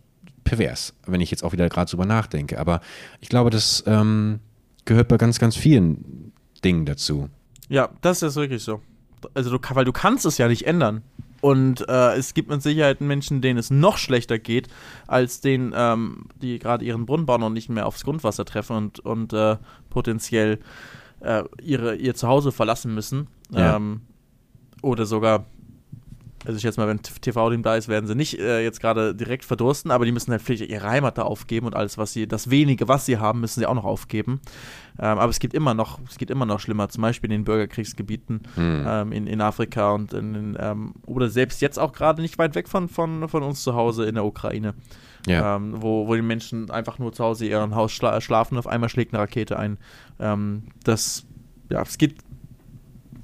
pervers, 0.45 0.95
wenn 1.07 1.21
ich 1.21 1.31
jetzt 1.31 1.45
auch 1.45 1.53
wieder 1.53 1.69
gerade 1.69 1.91
drüber 1.91 2.07
nachdenke. 2.07 2.59
Aber 2.59 2.81
ich 3.21 3.29
glaube, 3.29 3.51
das 3.51 3.85
ähm, 3.87 4.41
gehört 4.85 5.09
bei 5.09 5.17
ganz, 5.17 5.39
ganz 5.39 5.57
vielen 5.57 6.33
Dingen 6.65 6.87
dazu. 6.87 7.29
Ja, 7.69 7.91
das 8.01 8.23
ist 8.23 8.37
wirklich 8.37 8.63
so. 8.63 8.81
Also, 9.35 9.57
du, 9.57 9.59
weil 9.75 9.85
du 9.85 9.93
kannst 9.93 10.25
es 10.25 10.39
ja 10.39 10.49
nicht 10.49 10.67
ändern. 10.67 11.03
Und 11.41 11.89
äh, 11.89 12.17
es 12.17 12.35
gibt 12.35 12.51
mit 12.51 12.63
Sicherheit 12.63 13.01
Menschen, 13.01 13.41
denen 13.41 13.59
es 13.59 13.71
noch 13.71 13.97
schlechter 13.97 14.39
geht, 14.39 14.69
als 15.07 15.41
denen, 15.41 15.73
ähm, 15.75 16.27
die 16.41 16.59
gerade 16.59 16.85
ihren 16.85 17.07
Brunnen 17.07 17.25
bauen 17.25 17.43
und 17.43 17.55
nicht 17.55 17.71
mehr 17.71 17.87
aufs 17.87 18.05
Grundwasser 18.05 18.45
treffen 18.45 18.77
und, 18.77 19.01
und 19.01 19.33
äh, 19.33 19.57
potenziell 19.89 20.59
äh, 21.21 21.45
ihre, 21.63 21.97
ihr 21.97 22.15
Zuhause 22.15 22.53
verlassen 22.53 22.95
müssen. 22.95 23.29
Ja. 23.51 23.77
Ähm, 23.77 24.03
oder 24.83 25.07
sogar, 25.07 25.47
also 26.45 26.57
ich 26.57 26.63
jetzt 26.63 26.79
mal, 26.79 26.89
wenn 26.89 27.03
TV-Team 27.03 27.63
da 27.63 27.77
ist, 27.77 27.89
werden 27.89 28.07
sie 28.07 28.15
nicht 28.15 28.39
äh, 28.39 28.63
jetzt 28.63 28.81
gerade 28.81 29.15
direkt 29.15 29.45
verdursten, 29.45 29.91
aber 29.91 30.07
die 30.07 30.13
müssen 30.13 30.31
halt 30.31 30.41
vielleicht 30.41 30.71
ihre 30.71 30.89
Heimat 30.89 31.19
da 31.19 31.23
aufgeben 31.23 31.67
und 31.67 31.77
alles, 31.77 31.99
was 31.99 32.13
sie, 32.13 32.27
das 32.27 32.49
wenige, 32.49 32.89
was 32.89 33.07
sie 33.07 33.19
haben, 33.19 33.41
müssen 33.41 33.61
sie 33.61 33.67
auch 33.67 33.75
noch 33.75 33.85
aufgeben. 33.85 34.41
Ähm, 34.99 35.19
aber 35.19 35.29
es 35.29 35.39
gibt 35.39 35.55
immer 35.55 35.75
noch, 35.75 35.99
es 36.09 36.17
geht 36.17 36.31
immer 36.31 36.47
noch 36.47 36.61
schlimmer, 36.61 36.89
zum 36.89 37.03
Beispiel 37.03 37.31
in 37.31 37.41
den 37.41 37.45
Bürgerkriegsgebieten 37.45 38.43
mhm. 38.57 38.85
ähm, 38.87 39.13
in, 39.13 39.27
in 39.27 39.41
Afrika 39.41 39.93
und 39.93 40.15
in, 40.15 40.57
ähm, 40.59 40.95
oder 41.05 41.29
selbst 41.29 41.61
jetzt 41.61 41.79
auch 41.79 41.93
gerade 41.93 42.23
nicht 42.23 42.39
weit 42.39 42.55
weg 42.55 42.69
von, 42.69 42.89
von, 42.89 43.29
von 43.29 43.43
uns 43.43 43.63
zu 43.63 43.75
Hause 43.75 44.07
in 44.07 44.15
der 44.15 44.25
Ukraine. 44.25 44.75
Ja. 45.27 45.57
Ähm, 45.57 45.75
wo, 45.83 46.07
wo 46.07 46.15
die 46.15 46.23
Menschen 46.23 46.71
einfach 46.71 46.99
nur 46.99 47.13
zu 47.13 47.23
Hause 47.23 47.45
in 47.45 47.51
ihrem 47.51 47.75
Haus 47.75 47.93
schla 47.93 48.19
schlafen 48.23 48.55
und 48.55 48.61
auf 48.61 48.67
einmal 48.67 48.89
schlägt 48.89 49.13
eine 49.13 49.23
Rakete 49.23 49.59
ein. 49.59 49.77
Ähm, 50.19 50.65
das, 50.85 51.27
ja, 51.69 51.83
es 51.83 51.99
geht 51.99 52.17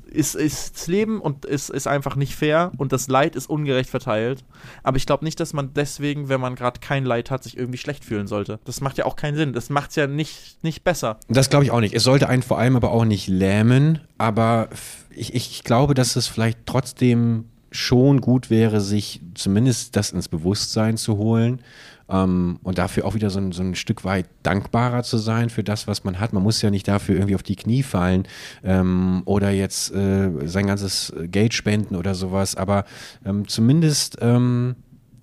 ist, 0.07 0.35
ist 0.35 0.77
das 0.77 0.87
Leben 0.87 1.21
und 1.21 1.45
ist, 1.45 1.71
ist 1.71 1.87
einfach 1.87 2.17
nicht 2.17 2.35
fair 2.35 2.73
und 2.79 2.93
das 2.93 3.09
Leid 3.09 3.37
ist 3.37 3.49
ungerecht 3.49 3.91
verteilt. 3.91 4.45
Aber 4.83 4.97
ich 4.97 5.07
glaube 5.07 5.25
nicht, 5.25 5.39
dass 5.41 5.53
man 5.53 5.75
deswegen, 5.75 6.29
wenn 6.29 6.41
man 6.41 6.55
gerade 6.55 6.81
kein 6.81 7.05
Leid 7.05 7.31
hat, 7.31 7.43
sich 7.43 7.57
irgendwie 7.57 7.79
schlecht 7.79 8.05
fühlen 8.05 8.27
sollte. 8.27 8.59
Das 8.65 8.81
macht 8.81 8.99
ja 8.99 9.05
auch 9.05 9.17
keinen 9.17 9.37
Sinn. 9.37 9.53
Das 9.53 9.71
macht 9.71 9.91
es 9.91 9.97
ja 9.97 10.07
nicht, 10.07 10.63
nicht 10.63 10.85
besser. 10.85 11.19
Das 11.29 11.51
glaube 11.51 11.65
ich 11.65 11.71
auch 11.71 11.81
nicht. 11.81 11.95
Es 11.95 12.05
sollte 12.05 12.29
einen 12.29 12.43
vor 12.43 12.59
allem 12.59 12.77
aber 12.77 12.93
auch 12.93 13.05
nicht 13.05 13.29
lähmen. 13.29 14.01
Aber 14.19 14.69
ich, 15.11 15.35
ich 15.35 15.65
glaube, 15.65 15.95
dass 15.95 16.17
es 16.17 16.27
vielleicht 16.27 16.61
trotzdem 16.67 17.47
schon 17.73 18.21
gut 18.21 18.49
wäre, 18.49 18.81
sich 18.81 19.21
zumindest 19.35 19.97
das 19.97 20.13
ins 20.13 20.29
Bewusstsein 20.29 20.97
zu 20.97 21.17
holen 21.19 21.61
ähm, 22.09 22.59
und 22.63 22.79
dafür 22.79 23.05
auch 23.05 23.15
wieder 23.15 23.31
so 23.31 23.39
ein, 23.39 23.53
so 23.53 23.63
ein, 23.63 23.75
Stück 23.75 24.05
weit 24.05 24.27
dankbarer 24.43 25.03
zu 25.03 25.19
sein 25.19 25.51
für 25.51 25.65
das, 25.65 25.87
was 25.87 26.05
man 26.05 26.21
hat. 26.21 26.33
Man 26.33 26.43
muss 26.43 26.63
ja 26.63 26.71
nicht 26.71 26.87
dafür 26.89 27.17
irgendwie 27.17 27.35
auf 27.35 27.43
die 27.43 27.57
Knie 27.57 27.83
fallen 27.83 28.29
ähm, 28.63 29.23
oder 29.25 29.51
jetzt 29.51 29.93
äh, 29.95 30.31
sein 30.47 30.67
ganzes 30.67 31.13
Geld 31.25 31.55
spenden 31.55 31.97
oder 31.97 32.15
sowas, 32.15 32.55
aber 32.55 32.85
ähm, 33.25 33.49
zumindest 33.49 34.19
ähm, 34.21 34.77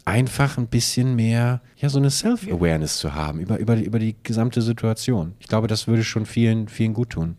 einfach 0.06 0.58
ein 0.58 0.68
bisschen 0.68 1.16
mehr, 1.16 1.62
ja, 1.78 1.90
so 1.90 1.98
eine 1.98 2.10
Self-Awareness 2.10 2.98
zu 2.98 3.14
haben 3.14 3.40
über, 3.40 3.58
über, 3.60 3.76
die, 3.76 3.84
über 3.84 4.00
die 4.00 4.16
gesamte 4.24 4.62
Situation. 4.62 5.34
Ich 5.40 5.48
glaube, 5.48 5.68
das 5.68 5.88
würde 5.88 6.04
schon 6.04 6.26
vielen, 6.26 6.68
vielen 6.68 6.94
gut 6.94 7.12
tun. 7.12 7.36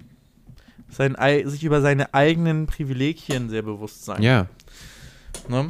Sein, 0.88 1.16
sich 1.44 1.64
über 1.64 1.80
seine 1.80 2.14
eigenen 2.14 2.66
Privilegien 2.66 3.50
sehr 3.50 3.62
bewusst 3.62 4.04
sein. 4.04 4.22
Ja. 4.22 4.46
Ne? 5.48 5.68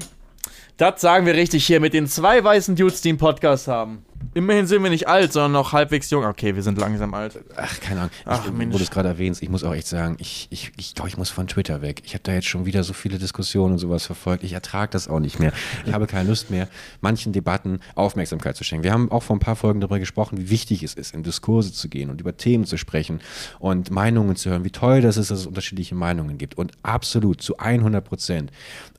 Das 0.77 1.01
sagen 1.01 1.25
wir 1.25 1.35
richtig 1.35 1.67
hier 1.67 1.79
mit 1.79 1.95
den 1.95 2.09
zwei 2.09 2.43
weißen 2.43 2.75
Dudes, 2.75 3.01
die 3.01 3.11
einen 3.11 3.19
Podcast 3.19 3.69
haben. 3.69 4.05
Immerhin 4.35 4.67
sind 4.67 4.83
wir 4.83 4.91
nicht 4.91 5.09
alt, 5.09 5.33
sondern 5.33 5.53
noch 5.53 5.73
halbwegs 5.73 6.11
jung. 6.11 6.25
Okay, 6.25 6.55
wir 6.55 6.63
sind 6.63 6.79
langsam 6.79 7.13
alt. 7.15 7.39
Ach, 7.57 7.81
keine 7.81 8.01
Ahnung. 8.01 8.13
Ach, 8.25 8.47
ich, 8.47 8.53
Mensch. 8.53 8.75
Wo 8.75 8.79
du 8.79 8.85
es 8.85 8.91
gerade 8.91 9.09
erwähnst, 9.09 9.43
ich 9.43 9.49
muss 9.49 9.65
auch 9.65 9.75
echt 9.75 9.87
sagen, 9.87 10.17
ich, 10.19 10.49
ich, 10.51 10.73
ich 10.77 10.95
glaube, 10.95 11.09
ich 11.09 11.17
muss 11.17 11.31
von 11.31 11.47
Twitter 11.47 11.83
weg. 11.83 12.03
Ich 12.05 12.15
habe 12.15 12.23
da 12.23 12.33
jetzt 12.33 12.47
schon 12.47 12.67
wieder 12.67 12.83
so 12.85 12.93
viele 12.93 13.19
Diskussionen 13.19 13.75
und 13.75 13.79
sowas 13.79 14.07
verfolgt. 14.07 14.45
Ich 14.45 14.53
ertrage 14.53 14.91
das 14.91 15.09
auch 15.09 15.21
nicht 15.21 15.39
mehr. 15.39 15.53
Ich 15.87 15.93
habe 15.93 16.07
keine 16.07 16.29
Lust 16.29 16.51
mehr, 16.51 16.69
manchen 17.01 17.33
Debatten 17.33 17.81
Aufmerksamkeit 17.95 18.57
zu 18.57 18.65
schenken. 18.65 18.85
Wir 18.85 18.93
haben 18.93 19.11
auch 19.11 19.23
vor 19.23 19.37
ein 19.37 19.41
paar 19.41 19.57
Folgen 19.57 19.81
darüber 19.81 19.99
gesprochen, 19.99 20.39
wie 20.39 20.51
wichtig 20.51 20.83
es 20.83 20.95
ist, 20.95 21.15
in 21.15 21.23
Diskurse 21.23 21.73
zu 21.73 21.89
gehen 21.89 22.11
und 22.11 22.21
über 22.21 22.37
Themen 22.37 22.65
zu 22.65 22.77
sprechen 22.77 23.21
und 23.59 23.91
Meinungen 23.91 24.37
zu 24.37 24.51
hören. 24.51 24.65
Wie 24.65 24.71
toll 24.71 25.01
das 25.01 25.17
ist, 25.17 25.31
dass 25.31 25.41
es 25.41 25.47
unterschiedliche 25.47 25.95
Meinungen 25.95 26.39
gibt. 26.39 26.57
Und 26.57 26.73
absolut, 26.83 27.43
zu 27.43 27.59
100 27.59 28.05
Prozent. 28.05 28.51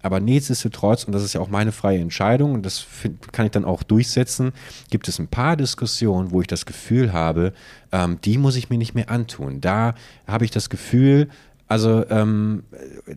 Aber 0.02 0.20
nichtsdestotrotz, 0.20 1.06
und 1.06 1.14
das 1.14 1.24
ist 1.24 1.34
ja 1.34 1.42
auch 1.42 1.50
meine 1.50 1.72
freie 1.72 2.00
Entscheidung, 2.00 2.54
und 2.54 2.64
das 2.64 2.86
kann 3.32 3.46
ich 3.46 3.52
dann 3.52 3.66
auch 3.66 3.82
durchsetzen, 3.82 4.52
gibt 4.92 5.08
es 5.08 5.15
ein 5.20 5.28
paar 5.28 5.56
Diskussionen, 5.56 6.32
wo 6.32 6.42
ich 6.42 6.48
das 6.48 6.66
Gefühl 6.66 7.14
habe, 7.14 7.54
ähm, 7.92 8.20
die 8.24 8.38
muss 8.38 8.56
ich 8.56 8.70
mir 8.70 8.78
nicht 8.78 8.96
mehr 8.96 9.10
antun. 9.10 9.62
Da 9.62 9.96
habe 10.28 10.46
ich 10.46 10.52
das 10.52 10.70
Gefühl, 10.70 11.30
also 11.68 12.08
ähm, 12.10 12.64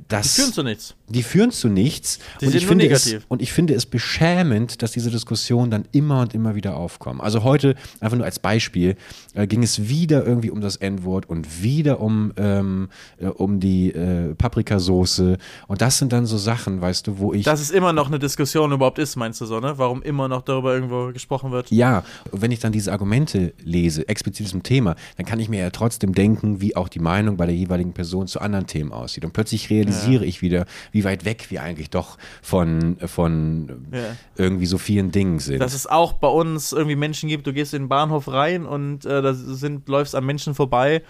das. 0.09 0.35
Die 0.35 0.41
führen 0.41 0.53
zu 0.53 0.63
nichts. 0.63 0.95
Die 1.09 1.23
führen 1.23 1.51
zu 1.51 1.69
nichts. 1.69 2.19
Die 2.41 2.47
und 2.47 2.55
ich 2.55 2.67
nur 2.67 2.75
negativ. 2.75 3.19
Es, 3.19 3.25
und 3.29 3.43
ich 3.43 3.53
finde 3.53 3.75
es 3.75 3.87
beschämend, 3.87 4.83
dass 4.83 4.93
diese 4.93 5.11
Diskussionen 5.11 5.71
dann 5.71 5.85
immer 5.93 6.21
und 6.21 6.35
immer 6.35 6.55
wieder 6.55 6.77
aufkommen. 6.77 7.21
Also 7.21 7.43
heute, 7.45 7.75
einfach 8.01 8.17
nur 8.17 8.27
als 8.27 8.39
Beispiel, 8.39 8.97
äh, 9.35 9.47
ging 9.47 9.63
es 9.63 9.89
wieder 9.89 10.25
irgendwie 10.27 10.51
um 10.51 10.61
das 10.61 10.77
N-Wort 10.77 11.29
und 11.29 11.63
wieder 11.63 12.01
um, 12.01 12.33
ähm, 12.37 12.89
äh, 13.19 13.27
um 13.27 13.61
die 13.61 13.93
äh, 13.93 14.35
Paprikasoße. 14.35 15.39
Und 15.67 15.81
das 15.81 15.99
sind 15.99 16.13
dann 16.13 16.27
so 16.27 16.39
Sachen, 16.39 16.81
weißt 16.81 17.07
du, 17.07 17.19
wo 17.19 17.33
ich. 17.33 17.45
Dass 17.45 17.61
es 17.61 17.71
immer 17.71 17.93
noch 17.93 18.09
eine 18.09 18.19
Diskussion 18.19 18.73
überhaupt 18.73 18.99
ist, 18.99 19.17
meinst 19.17 19.41
du 19.41 19.47
so, 19.47 19.61
ne? 19.61 19.79
Warum 19.79 20.03
immer 20.03 20.29
noch 20.29 20.43
darüber 20.43 20.75
irgendwo 20.75 21.13
gesprochen 21.13 21.53
wird? 21.53 21.71
Ja, 21.71 22.05
und 22.31 22.43
wenn 22.43 22.51
ich 22.51 22.61
dann 22.61 22.73
diese 22.73 22.93
Argumente 22.93 23.53
lese, 23.63 24.09
explizit 24.09 24.49
zum 24.49 24.63
Thema, 24.63 24.97
dann 25.17 25.27
kann 25.27 25.41
ich 25.41 25.49
mir 25.49 25.61
ja 25.61 25.71
trotzdem 25.71 26.15
denken, 26.15 26.61
wie 26.61 26.77
auch 26.77 26.89
die 26.89 27.01
Meinung 27.01 27.37
bei 27.37 27.47
der 27.47 27.55
jeweiligen 27.55 27.93
Person 27.93 28.27
zu 28.27 28.41
anderen 28.41 28.67
Themen 28.67 28.93
aussieht. 28.93 29.25
Und 29.25 29.33
plötzlich 29.33 29.71
realisiere 29.71 30.23
ja. 30.23 30.29
ich 30.29 30.43
wieder, 30.43 30.67
wie 30.93 30.98
weit 31.05 31.25
weg 31.25 31.47
wir 31.51 31.63
eigentlich 31.63 31.91
doch 31.91 32.19
von, 32.43 32.97
von 33.07 33.87
ja. 33.93 34.17
irgendwie 34.37 34.67
so 34.67 34.79
vielen 34.79 35.11
Dingen 35.11 35.39
sind. 35.39 35.61
Dass 35.61 35.75
es 35.75 35.87
auch 35.87 36.15
bei 36.15 36.29
uns 36.29 36.73
irgendwie 36.73 36.97
Menschen 36.97 37.29
gibt, 37.29 37.47
du 37.47 37.53
gehst 37.53 37.75
in 37.75 37.85
den 37.85 37.89
Bahnhof 37.89 38.29
rein 38.29 38.67
und 38.67 39.05
äh, 39.05 39.23
da 39.23 39.35
sind, 39.35 39.89
läufst 39.89 40.15
an 40.15 40.25
Menschen 40.25 40.55
vorbei, 40.55 41.03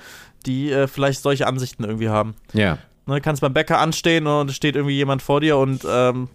die 0.47 0.71
äh, 0.71 0.87
vielleicht 0.87 1.23
solche 1.23 1.47
Ansichten 1.47 1.85
irgendwie 1.85 2.09
haben. 2.09 2.35
Ja. 2.53 2.79
Ne, 3.07 3.21
kannst 3.21 3.41
beim 3.41 3.55
Bäcker 3.55 3.79
anstehen 3.79 4.27
und 4.27 4.51
es 4.51 4.57
steht 4.57 4.77
irgendwie 4.77 4.97
jemand 4.97 5.23
vor 5.23 5.41
dir 5.41 5.57
und 5.57 5.87
ähm, 5.89 6.29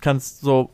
kannst 0.00 0.40
so 0.40 0.70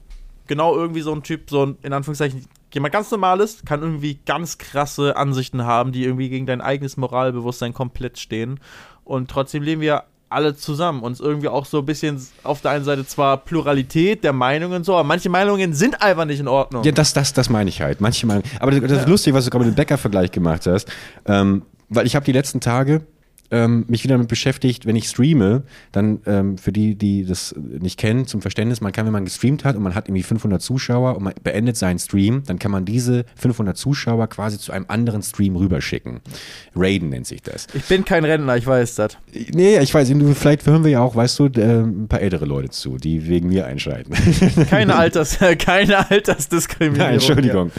genau 0.46 0.74
irgendwie 0.76 1.00
so 1.00 1.12
ein 1.12 1.22
Typ, 1.22 1.48
so 1.48 1.64
ein, 1.64 1.78
in 1.82 1.92
Anführungszeichen, 1.92 2.46
jemand 2.72 2.92
ganz 2.92 3.11
normales, 3.11 3.64
kann 3.64 3.82
irgendwie 3.82 4.18
ganz 4.26 4.59
krasse 4.59 5.16
Ansichten 5.16 5.64
haben, 5.64 5.92
die 5.92 6.05
irgendwie 6.05 6.28
gegen 6.28 6.46
dein 6.46 6.61
eigenes 6.61 6.96
Moralbewusstsein 6.96 7.72
komplett 7.72 8.18
stehen. 8.18 8.61
Und 9.05 9.30
trotzdem 9.30 9.62
leben 9.62 9.80
wir 9.80 10.05
alle 10.29 10.57
zusammen. 10.57 11.03
Uns 11.03 11.20
irgendwie 11.20 11.49
auch 11.49 11.66
so 11.66 11.79
ein 11.79 11.87
bisschen 11.87 12.25
auf 12.43 12.61
der 12.61 12.72
einen 12.72 12.85
Seite 12.85 13.07
zwar 13.07 13.39
Pluralität 13.39 14.25
der 14.25 14.33
Meinungen 14.33 14.85
so, 14.85 14.95
aber 14.95 15.05
manche 15.05 15.29
Meinungen 15.29 15.75
sind 15.75 16.03
einfach 16.03 16.25
nicht 16.25 16.41
in 16.41 16.49
Ordnung. 16.49 16.85
Ja, 16.85 16.93
das, 16.93 17.12
das, 17.12 17.33
das 17.33 17.49
meine 17.51 17.70
ich 17.70 17.81
halt. 17.81 18.01
Manche 18.01 18.27
Meinungen. 18.27 18.49
Aber 18.61 18.70
das, 18.70 18.81
das 18.81 18.93
ist 18.93 18.99
ja. 18.99 19.09
lustig, 19.09 19.35
was 19.35 19.45
du 19.45 19.51
gerade 19.51 19.64
mit 19.64 19.75
dem 19.75 19.77
Bäcker-Vergleich 19.77 20.31
gemacht 20.33 20.66
hast. 20.66 20.91
Ähm, 21.27 21.62
weil 21.89 22.07
ich 22.07 22.16
habe 22.16 22.25
die 22.25 22.33
letzten 22.33 22.61
Tage 22.61 23.03
ähm, 23.51 23.84
mich 23.88 24.03
wieder 24.03 24.14
damit 24.14 24.28
beschäftigt, 24.28 24.86
wenn 24.86 24.97
ich 24.97 25.09
streame, 25.09 25.64
dann 25.92 26.20
ähm, 26.26 26.59
für 26.59 26.72
die, 26.72 26.95
die 26.97 27.24
das 27.24 27.55
nicht 27.57 27.99
kennen, 27.99 28.26
zum 28.26 28.42
Verständnis, 28.42 28.80
man 28.80 28.92
kann, 28.92 29.07
wenn 29.07 29.12
man 29.12 29.24
gestreamt 29.24 29.64
hat 29.64 29.76
und 29.76 29.82
man 29.82 29.95
hat 29.95 30.09
irgendwie 30.09 30.22
500 30.22 30.61
Zuschauer 30.61 31.16
und 31.16 31.24
man 31.24 31.34
beendet 31.42 31.76
seinen 31.76 31.99
Stream, 31.99 32.42
dann 32.47 32.59
kann 32.59 32.70
man 32.70 32.84
diese 32.84 33.24
500 33.36 33.76
Zuschauer 33.76 34.26
quasi 34.28 34.59
zu 34.59 34.72
einem 34.72 34.86
anderen 34.88 35.22
Stream 35.22 35.57
rüberschicken. 35.57 36.20
Raiden 36.74 37.11
nennt 37.11 37.26
sich 37.26 37.42
das. 37.42 37.66
Ich 37.74 37.84
bin 37.84 38.05
kein 38.05 38.24
Rentner, 38.24 38.57
ich 38.57 38.66
weiß 38.66 38.97
das. 38.97 39.18
Nee, 39.53 39.78
ich 39.78 39.92
weiß, 39.92 40.12
vielleicht 40.34 40.66
hören 40.66 40.84
wir 40.84 40.90
ja 40.90 41.01
auch, 41.01 41.14
weißt 41.14 41.38
du, 41.38 41.47
äh, 41.47 41.82
ein 41.82 42.09
paar 42.09 42.20
ältere 42.20 42.47
Leute 42.47 42.70
zu, 42.70 42.97
die 42.97 43.28
wegen 43.28 43.49
mir 43.49 43.66
einschalten. 43.66 44.14
Keine, 44.70 44.97
Alters, 44.97 45.38
keine 45.59 46.11
Altersdiskriminierung. 46.11 47.07
Nein, 47.07 47.14
Entschuldigung. 47.14 47.70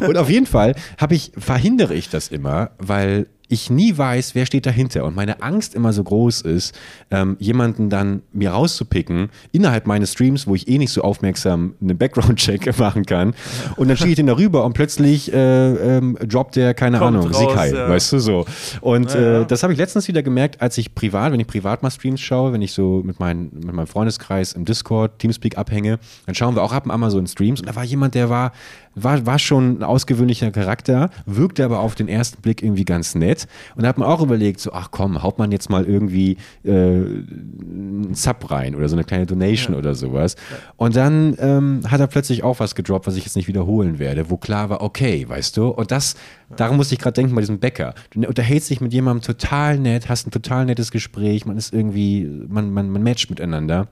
Ja. 0.00 0.08
Und 0.08 0.16
auf 0.16 0.30
jeden 0.30 0.46
Fall 0.46 0.74
ich, 1.10 1.32
verhindere 1.36 1.94
ich 1.94 2.08
das 2.08 2.28
immer, 2.28 2.70
weil 2.78 3.26
ich 3.50 3.68
nie 3.68 3.96
weiß, 3.96 4.34
wer 4.34 4.46
steht 4.46 4.64
dahinter 4.64 5.04
und 5.04 5.14
meine 5.14 5.42
Angst 5.42 5.74
immer 5.74 5.92
so 5.92 6.02
groß 6.02 6.42
ist, 6.42 6.78
ähm, 7.10 7.36
jemanden 7.38 7.90
dann 7.90 8.22
mir 8.32 8.52
rauszupicken 8.52 9.28
innerhalb 9.52 9.86
meines 9.86 10.12
Streams, 10.12 10.46
wo 10.46 10.54
ich 10.54 10.68
eh 10.68 10.78
nicht 10.78 10.92
so 10.92 11.02
aufmerksam 11.02 11.74
einen 11.80 11.98
Background-Check 11.98 12.78
machen 12.78 13.04
kann 13.04 13.34
und 13.76 13.88
dann 13.88 13.96
schicke 13.96 14.10
ich 14.10 14.16
den 14.16 14.26
darüber 14.26 14.64
und 14.64 14.72
plötzlich 14.72 15.32
äh, 15.32 15.96
ähm, 15.96 16.16
droppt 16.22 16.56
der, 16.56 16.74
keine 16.74 16.98
Kommt 16.98 17.16
Ahnung, 17.16 17.30
raus, 17.30 17.38
Sikai, 17.38 17.72
ja. 17.72 17.88
weißt 17.88 18.12
du, 18.12 18.18
so. 18.20 18.46
Und 18.80 19.12
Ja, 19.14 19.20
ja. 19.20 19.40
Äh, 19.42 19.46
das 19.46 19.62
habe 19.62 19.72
ich 19.72 19.78
letztens 19.78 20.06
wieder 20.08 20.22
gemerkt, 20.22 20.60
als 20.60 20.78
ich 20.78 20.94
privat, 20.94 21.32
wenn 21.32 21.40
ich 21.40 21.46
privat 21.46 21.82
mal 21.82 21.90
Streams 21.90 22.20
schaue, 22.20 22.52
wenn 22.52 22.62
ich 22.62 22.72
so 22.72 23.02
mit, 23.04 23.18
mein, 23.18 23.50
mit 23.52 23.72
meinem 23.72 23.86
Freundeskreis 23.86 24.52
im 24.52 24.64
Discord, 24.64 25.18
Teamspeak 25.18 25.58
abhänge, 25.58 25.98
dann 26.26 26.34
schauen 26.34 26.54
wir 26.54 26.62
auch 26.62 26.72
ab 26.72 26.84
und 26.84 26.92
an 26.92 27.00
mal 27.00 27.10
so 27.10 27.18
in 27.18 27.26
Streams 27.26 27.60
und 27.60 27.68
da 27.68 27.74
war 27.74 27.84
jemand, 27.84 28.14
der 28.14 28.30
war, 28.30 28.52
war, 28.94 29.26
war 29.26 29.38
schon 29.38 29.78
ein 29.78 29.82
ausgewöhnlicher 29.82 30.50
Charakter, 30.50 31.10
wirkte 31.26 31.64
aber 31.64 31.80
auf 31.80 31.94
den 31.94 32.08
ersten 32.08 32.40
Blick 32.42 32.62
irgendwie 32.62 32.84
ganz 32.84 33.14
nett 33.14 33.39
und 33.76 33.82
da 33.82 33.88
hat 33.88 33.98
man 33.98 34.08
auch 34.08 34.22
überlegt, 34.22 34.60
so, 34.60 34.72
ach 34.72 34.90
komm, 34.90 35.22
haut 35.22 35.38
man 35.38 35.52
jetzt 35.52 35.70
mal 35.70 35.84
irgendwie 35.84 36.36
äh, 36.64 36.70
einen 36.70 38.14
Sub 38.14 38.50
rein 38.50 38.74
oder 38.74 38.88
so 38.88 38.96
eine 38.96 39.04
kleine 39.04 39.26
Donation 39.26 39.74
oder 39.74 39.94
sowas. 39.94 40.36
Und 40.76 40.96
dann 40.96 41.36
ähm, 41.38 41.80
hat 41.88 42.00
er 42.00 42.06
plötzlich 42.06 42.42
auch 42.42 42.60
was 42.60 42.74
gedroppt, 42.74 43.06
was 43.06 43.16
ich 43.16 43.24
jetzt 43.24 43.36
nicht 43.36 43.48
wiederholen 43.48 43.98
werde, 43.98 44.30
wo 44.30 44.36
klar 44.36 44.70
war, 44.70 44.82
okay, 44.82 45.28
weißt 45.28 45.56
du, 45.56 45.68
und 45.68 45.90
das, 45.90 46.16
daran 46.56 46.76
musste 46.76 46.94
ich 46.94 47.00
gerade 47.00 47.14
denken 47.14 47.34
bei 47.34 47.40
diesem 47.40 47.58
Bäcker. 47.58 47.94
Du 48.10 48.20
unterhältst 48.26 48.70
dich 48.70 48.80
mit 48.80 48.92
jemandem 48.92 49.22
total 49.22 49.78
nett, 49.78 50.08
hast 50.08 50.26
ein 50.26 50.30
total 50.30 50.66
nettes 50.66 50.90
Gespräch, 50.90 51.46
man 51.46 51.56
ist 51.56 51.72
irgendwie, 51.72 52.24
man, 52.48 52.70
man, 52.70 52.90
man 52.90 53.02
matcht 53.02 53.30
miteinander. 53.30 53.88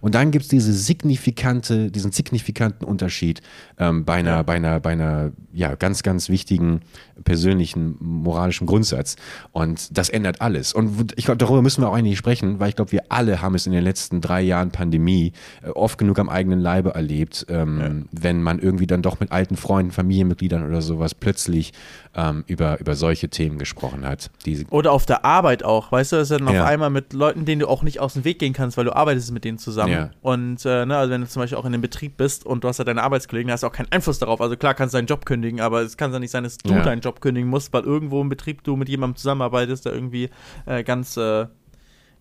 Und 0.00 0.14
dann 0.14 0.30
gibt 0.30 0.44
es 0.44 0.48
diese 0.48 0.72
signifikante, 0.72 1.90
diesen 1.90 2.12
signifikanten 2.12 2.84
Unterschied 2.84 3.40
ähm, 3.78 4.04
bei, 4.04 4.14
einer, 4.14 4.44
bei 4.44 4.54
einer, 4.54 4.80
bei 4.80 4.92
einer 4.92 5.32
ja, 5.52 5.74
ganz, 5.74 6.02
ganz 6.02 6.28
wichtigen 6.28 6.80
persönlichen 7.24 7.96
moralischen 8.00 8.66
Grundsatz. 8.66 9.16
Und 9.52 9.96
das 9.96 10.08
ändert 10.08 10.40
alles. 10.40 10.72
Und 10.72 11.12
ich 11.16 11.24
glaube, 11.24 11.38
darüber 11.38 11.62
müssen 11.62 11.82
wir 11.82 11.88
auch 11.88 11.94
eigentlich 11.94 12.18
sprechen, 12.18 12.60
weil 12.60 12.70
ich 12.70 12.76
glaube, 12.76 12.92
wir 12.92 13.04
alle 13.08 13.42
haben 13.42 13.54
es 13.54 13.66
in 13.66 13.72
den 13.72 13.84
letzten 13.84 14.20
drei 14.20 14.42
Jahren 14.42 14.70
Pandemie 14.70 15.32
äh, 15.62 15.68
oft 15.70 15.98
genug 15.98 16.18
am 16.18 16.28
eigenen 16.28 16.60
Leibe 16.60 16.94
erlebt, 16.94 17.46
ähm, 17.48 18.08
wenn 18.12 18.42
man 18.42 18.58
irgendwie 18.58 18.86
dann 18.86 19.02
doch 19.02 19.20
mit 19.20 19.32
alten 19.32 19.56
Freunden, 19.56 19.92
Familienmitgliedern 19.92 20.66
oder 20.66 20.82
sowas 20.82 21.14
plötzlich 21.14 21.72
ähm, 22.14 22.44
über, 22.46 22.78
über 22.78 22.94
solche 22.94 23.28
Themen 23.30 23.58
gesprochen 23.58 24.06
hat. 24.06 24.30
Die, 24.44 24.66
Oder 24.68 24.92
auf 24.92 25.06
der 25.06 25.24
Arbeit 25.24 25.64
auch, 25.64 25.90
weißt 25.92 26.12
du, 26.12 26.16
dass 26.16 26.28
du 26.28 26.36
dann 26.38 26.52
Ja. 26.54 26.62
auf 26.62 26.68
einmal 26.68 26.90
mit 26.90 27.12
Leuten, 27.14 27.44
denen 27.46 27.60
du 27.60 27.68
auch 27.68 27.82
nicht 27.82 28.00
aus 28.00 28.12
dem 28.14 28.24
Weg 28.24 28.38
gehen 28.38 28.52
kannst, 28.52 28.76
weil 28.76 28.84
du 28.84 28.94
arbeitest 28.94 29.32
mit 29.32 29.44
denen 29.44 29.56
zusammen. 29.58 29.92
Ja. 29.92 30.10
Und 30.20 30.64
äh, 30.66 30.84
ne, 30.84 30.96
also 30.98 31.10
wenn 31.10 31.22
du 31.22 31.28
zum 31.28 31.40
Beispiel 31.40 31.56
auch 31.56 31.64
in 31.64 31.72
einem 31.72 31.80
Betrieb 31.80 32.18
bist 32.18 32.44
und 32.44 32.64
du 32.64 32.68
hast 32.68 32.78
ja 32.78 32.84
deine 32.84 33.02
Arbeitskollegen, 33.02 33.48
da 33.48 33.54
hast 33.54 33.62
du 33.62 33.66
auch 33.66 33.72
keinen 33.72 33.90
Einfluss 33.90 34.18
darauf. 34.18 34.40
Also 34.42 34.56
klar 34.56 34.74
kannst 34.74 34.92
du 34.94 34.98
deinen 34.98 35.06
Job 35.06 35.24
kündigen, 35.24 35.60
aber 35.62 35.80
es 35.80 35.96
kann 35.96 36.12
ja 36.12 36.18
nicht 36.18 36.30
sein, 36.30 36.44
dass 36.44 36.58
du 36.58 36.74
Ja. 36.74 36.82
deinen 36.82 37.00
Job 37.00 37.20
kündigen 37.22 37.48
musst, 37.48 37.72
weil 37.72 37.82
irgendwo 37.84 38.20
im 38.20 38.28
Betrieb 38.28 38.62
du 38.64 38.76
mit 38.76 38.88
jemandem 38.90 39.16
zusammenarbeitest, 39.16 39.86
der 39.86 39.94
irgendwie 39.94 40.28
äh, 40.66 40.84
ganz, 40.84 41.16
äh, 41.16 41.46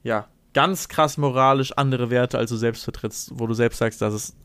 ja, 0.04 0.28
ganz 0.54 0.88
krass 0.90 1.18
moralisch 1.18 1.72
andere 1.78 2.10
Werte 2.10 2.38
als 2.38 2.50
du 2.50 2.56
selbst 2.58 2.84
vertrittst, 2.84 3.32
wo 3.36 3.48
du 3.48 3.54
selbst 3.54 3.78
sagst, 3.78 4.02
das 4.02 4.14
ist, 4.14 4.36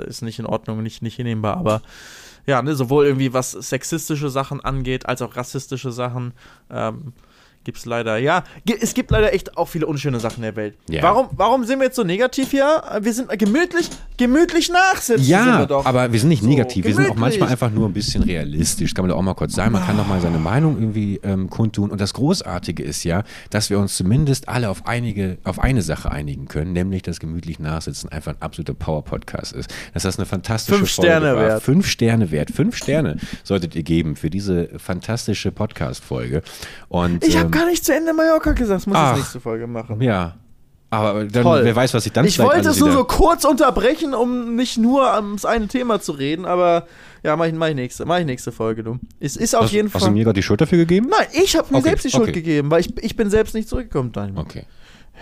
ist 0.00 0.22
nicht 0.22 0.38
in 0.38 0.46
Ordnung, 0.46 0.82
nicht, 0.82 1.02
nicht 1.02 1.16
hinnehmbar, 1.16 1.56
aber 1.58 1.82
ja, 2.46 2.62
ne, 2.62 2.74
sowohl 2.74 3.06
irgendwie 3.06 3.32
was 3.32 3.52
sexistische 3.52 4.30
Sachen 4.30 4.60
angeht, 4.60 5.06
als 5.06 5.22
auch 5.22 5.36
rassistische 5.36 5.92
Sachen. 5.92 6.32
Ähm, 6.70 7.12
Gibt 7.70 7.78
es 7.78 7.86
leider, 7.86 8.16
ja. 8.18 8.42
Es 8.80 8.94
gibt 8.94 9.12
leider 9.12 9.32
echt 9.32 9.56
auch 9.56 9.68
viele 9.68 9.86
unschöne 9.86 10.18
Sachen 10.18 10.38
in 10.38 10.42
der 10.42 10.56
Welt. 10.56 10.74
Ja. 10.88 11.04
Warum, 11.04 11.28
warum 11.36 11.62
sind 11.64 11.78
wir 11.78 11.84
jetzt 11.86 11.94
so 11.94 12.02
negativ 12.02 12.50
hier? 12.50 12.82
Wir 13.00 13.14
sind 13.14 13.28
gemütlich, 13.38 13.88
gemütlich 14.16 14.72
nachsitzen. 14.72 15.24
Ja, 15.24 15.60
wir 15.60 15.66
doch. 15.66 15.86
aber 15.86 16.10
wir 16.12 16.18
sind 16.18 16.30
nicht 16.30 16.42
So, 16.42 16.48
negativ. 16.48 16.84
Wir 16.84 16.96
sind 16.96 17.08
auch 17.08 17.14
manchmal 17.14 17.48
einfach 17.48 17.70
nur 17.70 17.88
ein 17.88 17.92
bisschen 17.92 18.24
realistisch. 18.24 18.92
Kann 18.92 19.04
man 19.04 19.10
doch 19.10 19.18
auch 19.18 19.22
mal 19.22 19.34
kurz 19.34 19.54
sagen. 19.54 19.70
Man 19.70 19.86
kann 19.86 19.96
doch 19.96 20.08
mal 20.08 20.20
seine 20.20 20.38
Meinung 20.38 20.80
irgendwie 20.80 21.20
ähm, 21.22 21.48
kundtun. 21.48 21.90
Und 21.92 22.00
das 22.00 22.12
Großartige 22.12 22.82
ist 22.82 23.04
ja, 23.04 23.22
dass 23.50 23.70
wir 23.70 23.78
uns 23.78 23.96
zumindest 23.96 24.48
alle 24.48 24.68
auf 24.68 24.88
einige, 24.88 25.38
auf 25.44 25.60
eine 25.60 25.82
Sache 25.82 26.10
einigen 26.10 26.48
können, 26.48 26.72
nämlich 26.72 27.02
dass 27.02 27.20
gemütlich 27.20 27.60
nachsitzen 27.60 28.10
einfach 28.10 28.32
ein 28.32 28.42
absoluter 28.42 28.74
Power-Podcast 28.74 29.52
ist. 29.52 29.72
Dass 29.94 30.02
das 30.02 30.18
eine 30.18 30.26
fantastische 30.26 30.76
Fünf 30.78 30.90
Folge 30.90 31.08
Sterne 31.08 31.36
war. 31.36 31.42
wert. 31.44 31.62
Fünf 31.62 31.86
Sterne 31.86 32.30
wert. 32.32 32.50
Fünf 32.50 32.76
Sterne 32.76 33.18
solltet 33.44 33.76
ihr 33.76 33.84
geben 33.84 34.16
für 34.16 34.28
diese 34.28 34.70
fantastische 34.76 35.52
Podcast-Folge. 35.52 36.42
Und 36.88 37.22
Ich 37.24 37.36
ähm, 37.36 37.42
gar 37.60 37.66
nicht 37.68 37.84
zu 37.84 37.94
Ende 37.94 38.12
Mallorca 38.12 38.52
gesagt. 38.52 38.80
Das 38.80 38.86
muss 38.86 38.96
ich 39.12 39.16
nächste 39.18 39.40
Folge 39.40 39.66
machen. 39.66 40.00
ja. 40.00 40.36
Aber 40.92 41.24
dann, 41.24 41.44
Toll. 41.44 41.60
wer 41.62 41.76
weiß, 41.76 41.94
was 41.94 42.04
ich 42.04 42.10
dann 42.10 42.24
Ich 42.24 42.36
wollte 42.40 42.68
es 42.68 42.80
nur 42.80 42.90
so 42.90 43.04
kurz 43.04 43.44
unterbrechen, 43.44 44.12
um 44.12 44.56
nicht 44.56 44.76
nur 44.76 45.14
ums 45.14 45.44
eine 45.44 45.68
Thema 45.68 46.00
zu 46.00 46.10
reden, 46.10 46.44
aber 46.46 46.84
ja, 47.22 47.36
mach 47.36 47.44
ich, 47.46 47.52
mach 47.52 47.68
ich 47.68 47.76
nächste, 47.76 48.04
mach 48.06 48.18
ich 48.18 48.26
nächste 48.26 48.50
Folge, 48.50 48.82
du. 48.82 48.98
Es 49.20 49.36
ist 49.36 49.54
auf 49.54 49.66
Hast, 49.66 49.72
jeden 49.72 49.86
hast 49.86 49.94
du 50.02 50.06
Fall. 50.06 50.10
mir 50.10 50.24
gerade 50.24 50.34
die 50.34 50.42
Schuld 50.42 50.60
dafür 50.60 50.78
gegeben? 50.78 51.06
Nein, 51.08 51.28
ich 51.32 51.56
habe 51.56 51.68
mir 51.70 51.78
Okay, 51.78 51.90
selbst 51.90 52.06
die 52.06 52.10
Schuld 52.10 52.22
okay. 52.24 52.32
gegeben, 52.32 52.72
weil 52.72 52.80
ich, 52.80 52.92
ich 53.04 53.14
bin 53.14 53.30
selbst 53.30 53.54
nicht 53.54 53.68
zurückgekommen. 53.68 54.10
Nein. 54.16 54.32
Okay. 54.36 54.64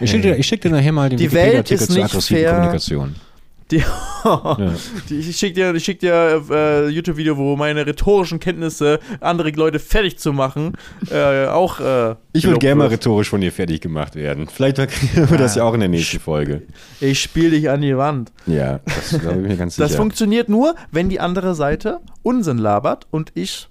Ich 0.00 0.10
schicke 0.10 0.22
dir, 0.22 0.38
ich 0.38 0.46
schick 0.46 0.62
dir 0.62 0.70
nachher 0.70 0.92
mal 0.92 1.10
den 1.10 1.18
Die 1.18 1.30
Welt 1.32 1.68
Wikipedia-Artikel 1.68 1.82
ist 1.82 1.86
zur 1.88 1.96
nicht 1.96 2.04
aggressiven 2.06 2.38
fair. 2.40 2.50
Kommunikation. 2.52 3.14
Die, 3.70 3.82
die, 5.08 5.18
ich 5.18 5.36
schicke 5.36 5.54
dir, 5.54 5.74
ich 5.74 5.84
schick 5.84 6.00
dir 6.00 6.42
äh, 6.50 6.88
YouTube-Video, 6.88 7.36
wo 7.36 7.54
meine 7.56 7.86
rhetorischen 7.86 8.40
Kenntnisse, 8.40 8.98
andere 9.20 9.50
Leute 9.50 9.78
fertig 9.78 10.18
zu 10.18 10.32
machen, 10.32 10.72
äh, 11.10 11.46
auch. 11.46 11.78
Äh, 11.80 12.16
Ich 12.32 12.44
würde 12.44 12.58
gerne 12.58 12.76
mal 12.76 12.88
rhetorisch 12.88 13.28
von 13.28 13.40
dir 13.40 13.52
fertig 13.52 13.80
gemacht 13.80 14.16
werden. 14.16 14.48
Vielleicht 14.48 14.76
kriegen 14.76 15.30
wir 15.30 15.38
das 15.38 15.54
ja 15.54 15.64
auch 15.64 15.74
in 15.74 15.80
der 15.80 15.88
nächsten 15.88 16.18
Folge. 16.18 16.62
Ich 17.00 17.20
spiele 17.20 17.50
dich 17.50 17.70
an 17.70 17.80
die 17.82 17.96
Wand. 17.96 18.32
Ja, 18.46 18.80
das 18.84 19.10
da 19.10 19.30
bin 19.30 19.42
ich 19.44 19.48
mir 19.50 19.56
ganz 19.56 19.76
sicher. 19.76 19.86
Das 19.86 19.96
funktioniert 19.96 20.48
nur, 20.48 20.74
wenn 20.90 21.08
die 21.08 21.20
andere 21.20 21.54
Seite 21.54 22.00
Unsinn 22.22 22.58
labert 22.58 23.06
und 23.10 23.32
ich 23.34 23.68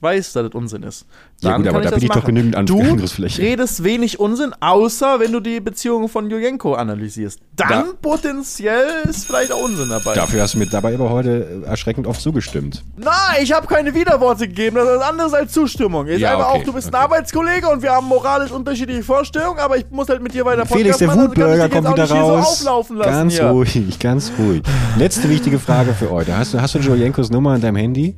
weiß, 0.00 0.32
dass 0.32 0.44
das 0.44 0.54
Unsinn 0.54 0.82
ist. 0.84 1.06
Ja, 1.40 1.56
gut, 1.56 1.68
aber 1.68 1.80
da 1.80 1.90
bin 1.90 2.02
ich 2.02 2.08
doch 2.08 2.24
genügend 2.24 2.54
An- 2.56 2.66
Du 2.66 2.80
Angriffsfläche. 2.80 3.40
redest 3.42 3.82
wenig 3.84 4.18
Unsinn, 4.20 4.52
außer 4.60 5.20
wenn 5.20 5.32
du 5.32 5.40
die 5.40 5.60
Beziehung 5.60 6.08
von 6.08 6.28
Julienko 6.30 6.74
analysierst. 6.74 7.40
Dann 7.56 7.68
Da- 7.68 7.84
potenziell 8.00 8.86
ist 9.08 9.26
vielleicht 9.26 9.52
auch 9.52 9.62
Unsinn 9.62 9.88
dabei. 9.88 10.14
Dafür 10.14 10.42
hast 10.42 10.54
du 10.54 10.58
mir 10.58 10.66
dabei 10.66 10.94
aber 10.94 11.10
heute 11.10 11.62
erschreckend 11.66 12.06
oft 12.06 12.20
zugestimmt. 12.20 12.84
Nein, 12.96 13.12
ich 13.42 13.52
habe 13.52 13.66
keine 13.66 13.94
Widerworte 13.94 14.46
gegeben. 14.48 14.76
Das 14.76 14.88
ist 14.88 14.96
was 14.98 15.08
anderes 15.08 15.32
als 15.34 15.52
Zustimmung. 15.52 16.06
Ist 16.06 16.20
Ja, 16.20 16.32
einfach 16.34 16.50
okay, 16.50 16.60
auch, 16.60 16.64
du 16.64 16.72
bist 16.72 16.88
ein 16.88 16.94
okay. 16.94 17.04
Arbeitskollege 17.04 17.68
und 17.68 17.82
wir 17.82 17.90
haben 17.92 18.06
moralisch 18.06 18.50
unterschiedliche 18.50 19.02
Vorstellungen, 19.02 19.58
aber 19.58 19.76
ich 19.76 19.86
muss 19.90 20.08
halt 20.08 20.22
mit 20.22 20.34
dir 20.34 20.44
weiter 20.44 20.66
Felix, 20.66 20.98
der 20.98 21.08
also 21.10 21.20
ich 21.22 21.28
Wutbürger 21.28 21.64
jetzt 21.64 21.72
kommt 21.72 21.88
wieder 21.92 22.10
raus. 22.10 22.60
So 22.60 22.68
auflaufen 22.68 22.96
lassen 22.96 23.10
ganz 23.10 23.34
hier. 23.34 23.46
ruhig, 23.50 23.98
ganz 23.98 24.32
ruhig. 24.38 24.62
Letzte 24.96 25.28
wichtige 25.28 25.58
Frage 25.58 25.92
für 25.92 26.10
heute. 26.10 26.36
Hast 26.36 26.54
du, 26.54 26.60
hast 26.60 26.74
du 26.74 26.78
Julienkos 26.80 27.30
Nummer 27.30 27.54
in 27.54 27.60
deinem 27.60 27.76
Handy? 27.76 28.16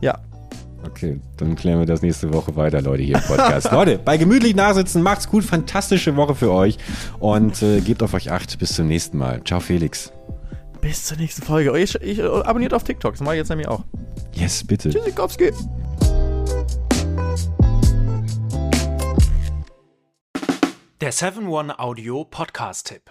Ja. 0.00 0.18
Okay, 0.84 1.20
dann 1.36 1.54
klären 1.54 1.78
wir 1.78 1.86
das 1.86 2.02
nächste 2.02 2.32
Woche 2.32 2.56
weiter, 2.56 2.82
Leute, 2.82 3.02
hier 3.02 3.16
im 3.16 3.22
Podcast. 3.22 3.70
Leute, 3.72 3.98
bei 3.98 4.16
gemütlich 4.16 4.54
nachsitzen, 4.54 5.02
macht's 5.02 5.28
gut, 5.28 5.44
fantastische 5.44 6.16
Woche 6.16 6.34
für 6.34 6.50
euch 6.50 6.78
und 7.20 7.62
äh, 7.62 7.80
gebt 7.80 8.02
auf 8.02 8.14
euch 8.14 8.30
acht. 8.30 8.58
Bis 8.58 8.74
zum 8.74 8.88
nächsten 8.88 9.18
Mal. 9.18 9.42
Ciao, 9.44 9.60
Felix. 9.60 10.12
Bis 10.80 11.04
zur 11.04 11.16
nächsten 11.16 11.42
Folge. 11.42 11.78
Ich, 11.78 11.94
ich 11.96 12.18
äh, 12.18 12.22
abonniert 12.22 12.74
auf 12.74 12.82
TikTok, 12.84 13.12
das 13.12 13.20
mache 13.20 13.34
ich 13.34 13.38
jetzt 13.38 13.48
nämlich 13.48 13.68
auch. 13.68 13.84
Yes, 14.32 14.64
bitte. 14.64 14.90
Tschüssikowski. 14.90 15.52
Der 21.00 21.12
7-One 21.12 21.78
Audio 21.78 22.24
Podcast-Tipp. 22.24 23.10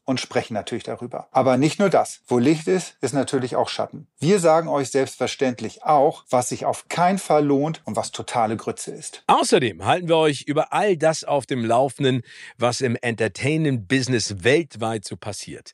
und 0.11 0.19
sprechen 0.19 0.53
natürlich 0.53 0.83
darüber. 0.83 1.27
Aber 1.31 1.57
nicht 1.57 1.79
nur 1.79 1.89
das. 1.89 2.21
Wo 2.27 2.37
Licht 2.37 2.67
ist, 2.67 2.97
ist 3.01 3.13
natürlich 3.13 3.55
auch 3.55 3.69
Schatten. 3.69 4.07
Wir 4.19 4.39
sagen 4.39 4.67
euch 4.67 4.91
selbstverständlich 4.91 5.83
auch, 5.83 6.25
was 6.29 6.49
sich 6.49 6.65
auf 6.65 6.87
keinen 6.87 7.17
Fall 7.17 7.43
lohnt 7.43 7.81
und 7.85 7.95
was 7.95 8.11
totale 8.11 8.57
Grütze 8.57 8.91
ist. 8.91 9.23
Außerdem 9.27 9.83
halten 9.85 10.07
wir 10.07 10.17
euch 10.17 10.43
über 10.43 10.73
all 10.73 10.97
das 10.97 11.23
auf 11.23 11.47
dem 11.47 11.65
Laufenden, 11.65 12.21
was 12.57 12.81
im 12.81 12.95
Entertainment-Business 12.95 14.43
weltweit 14.43 15.05
so 15.05 15.15
passiert. 15.17 15.73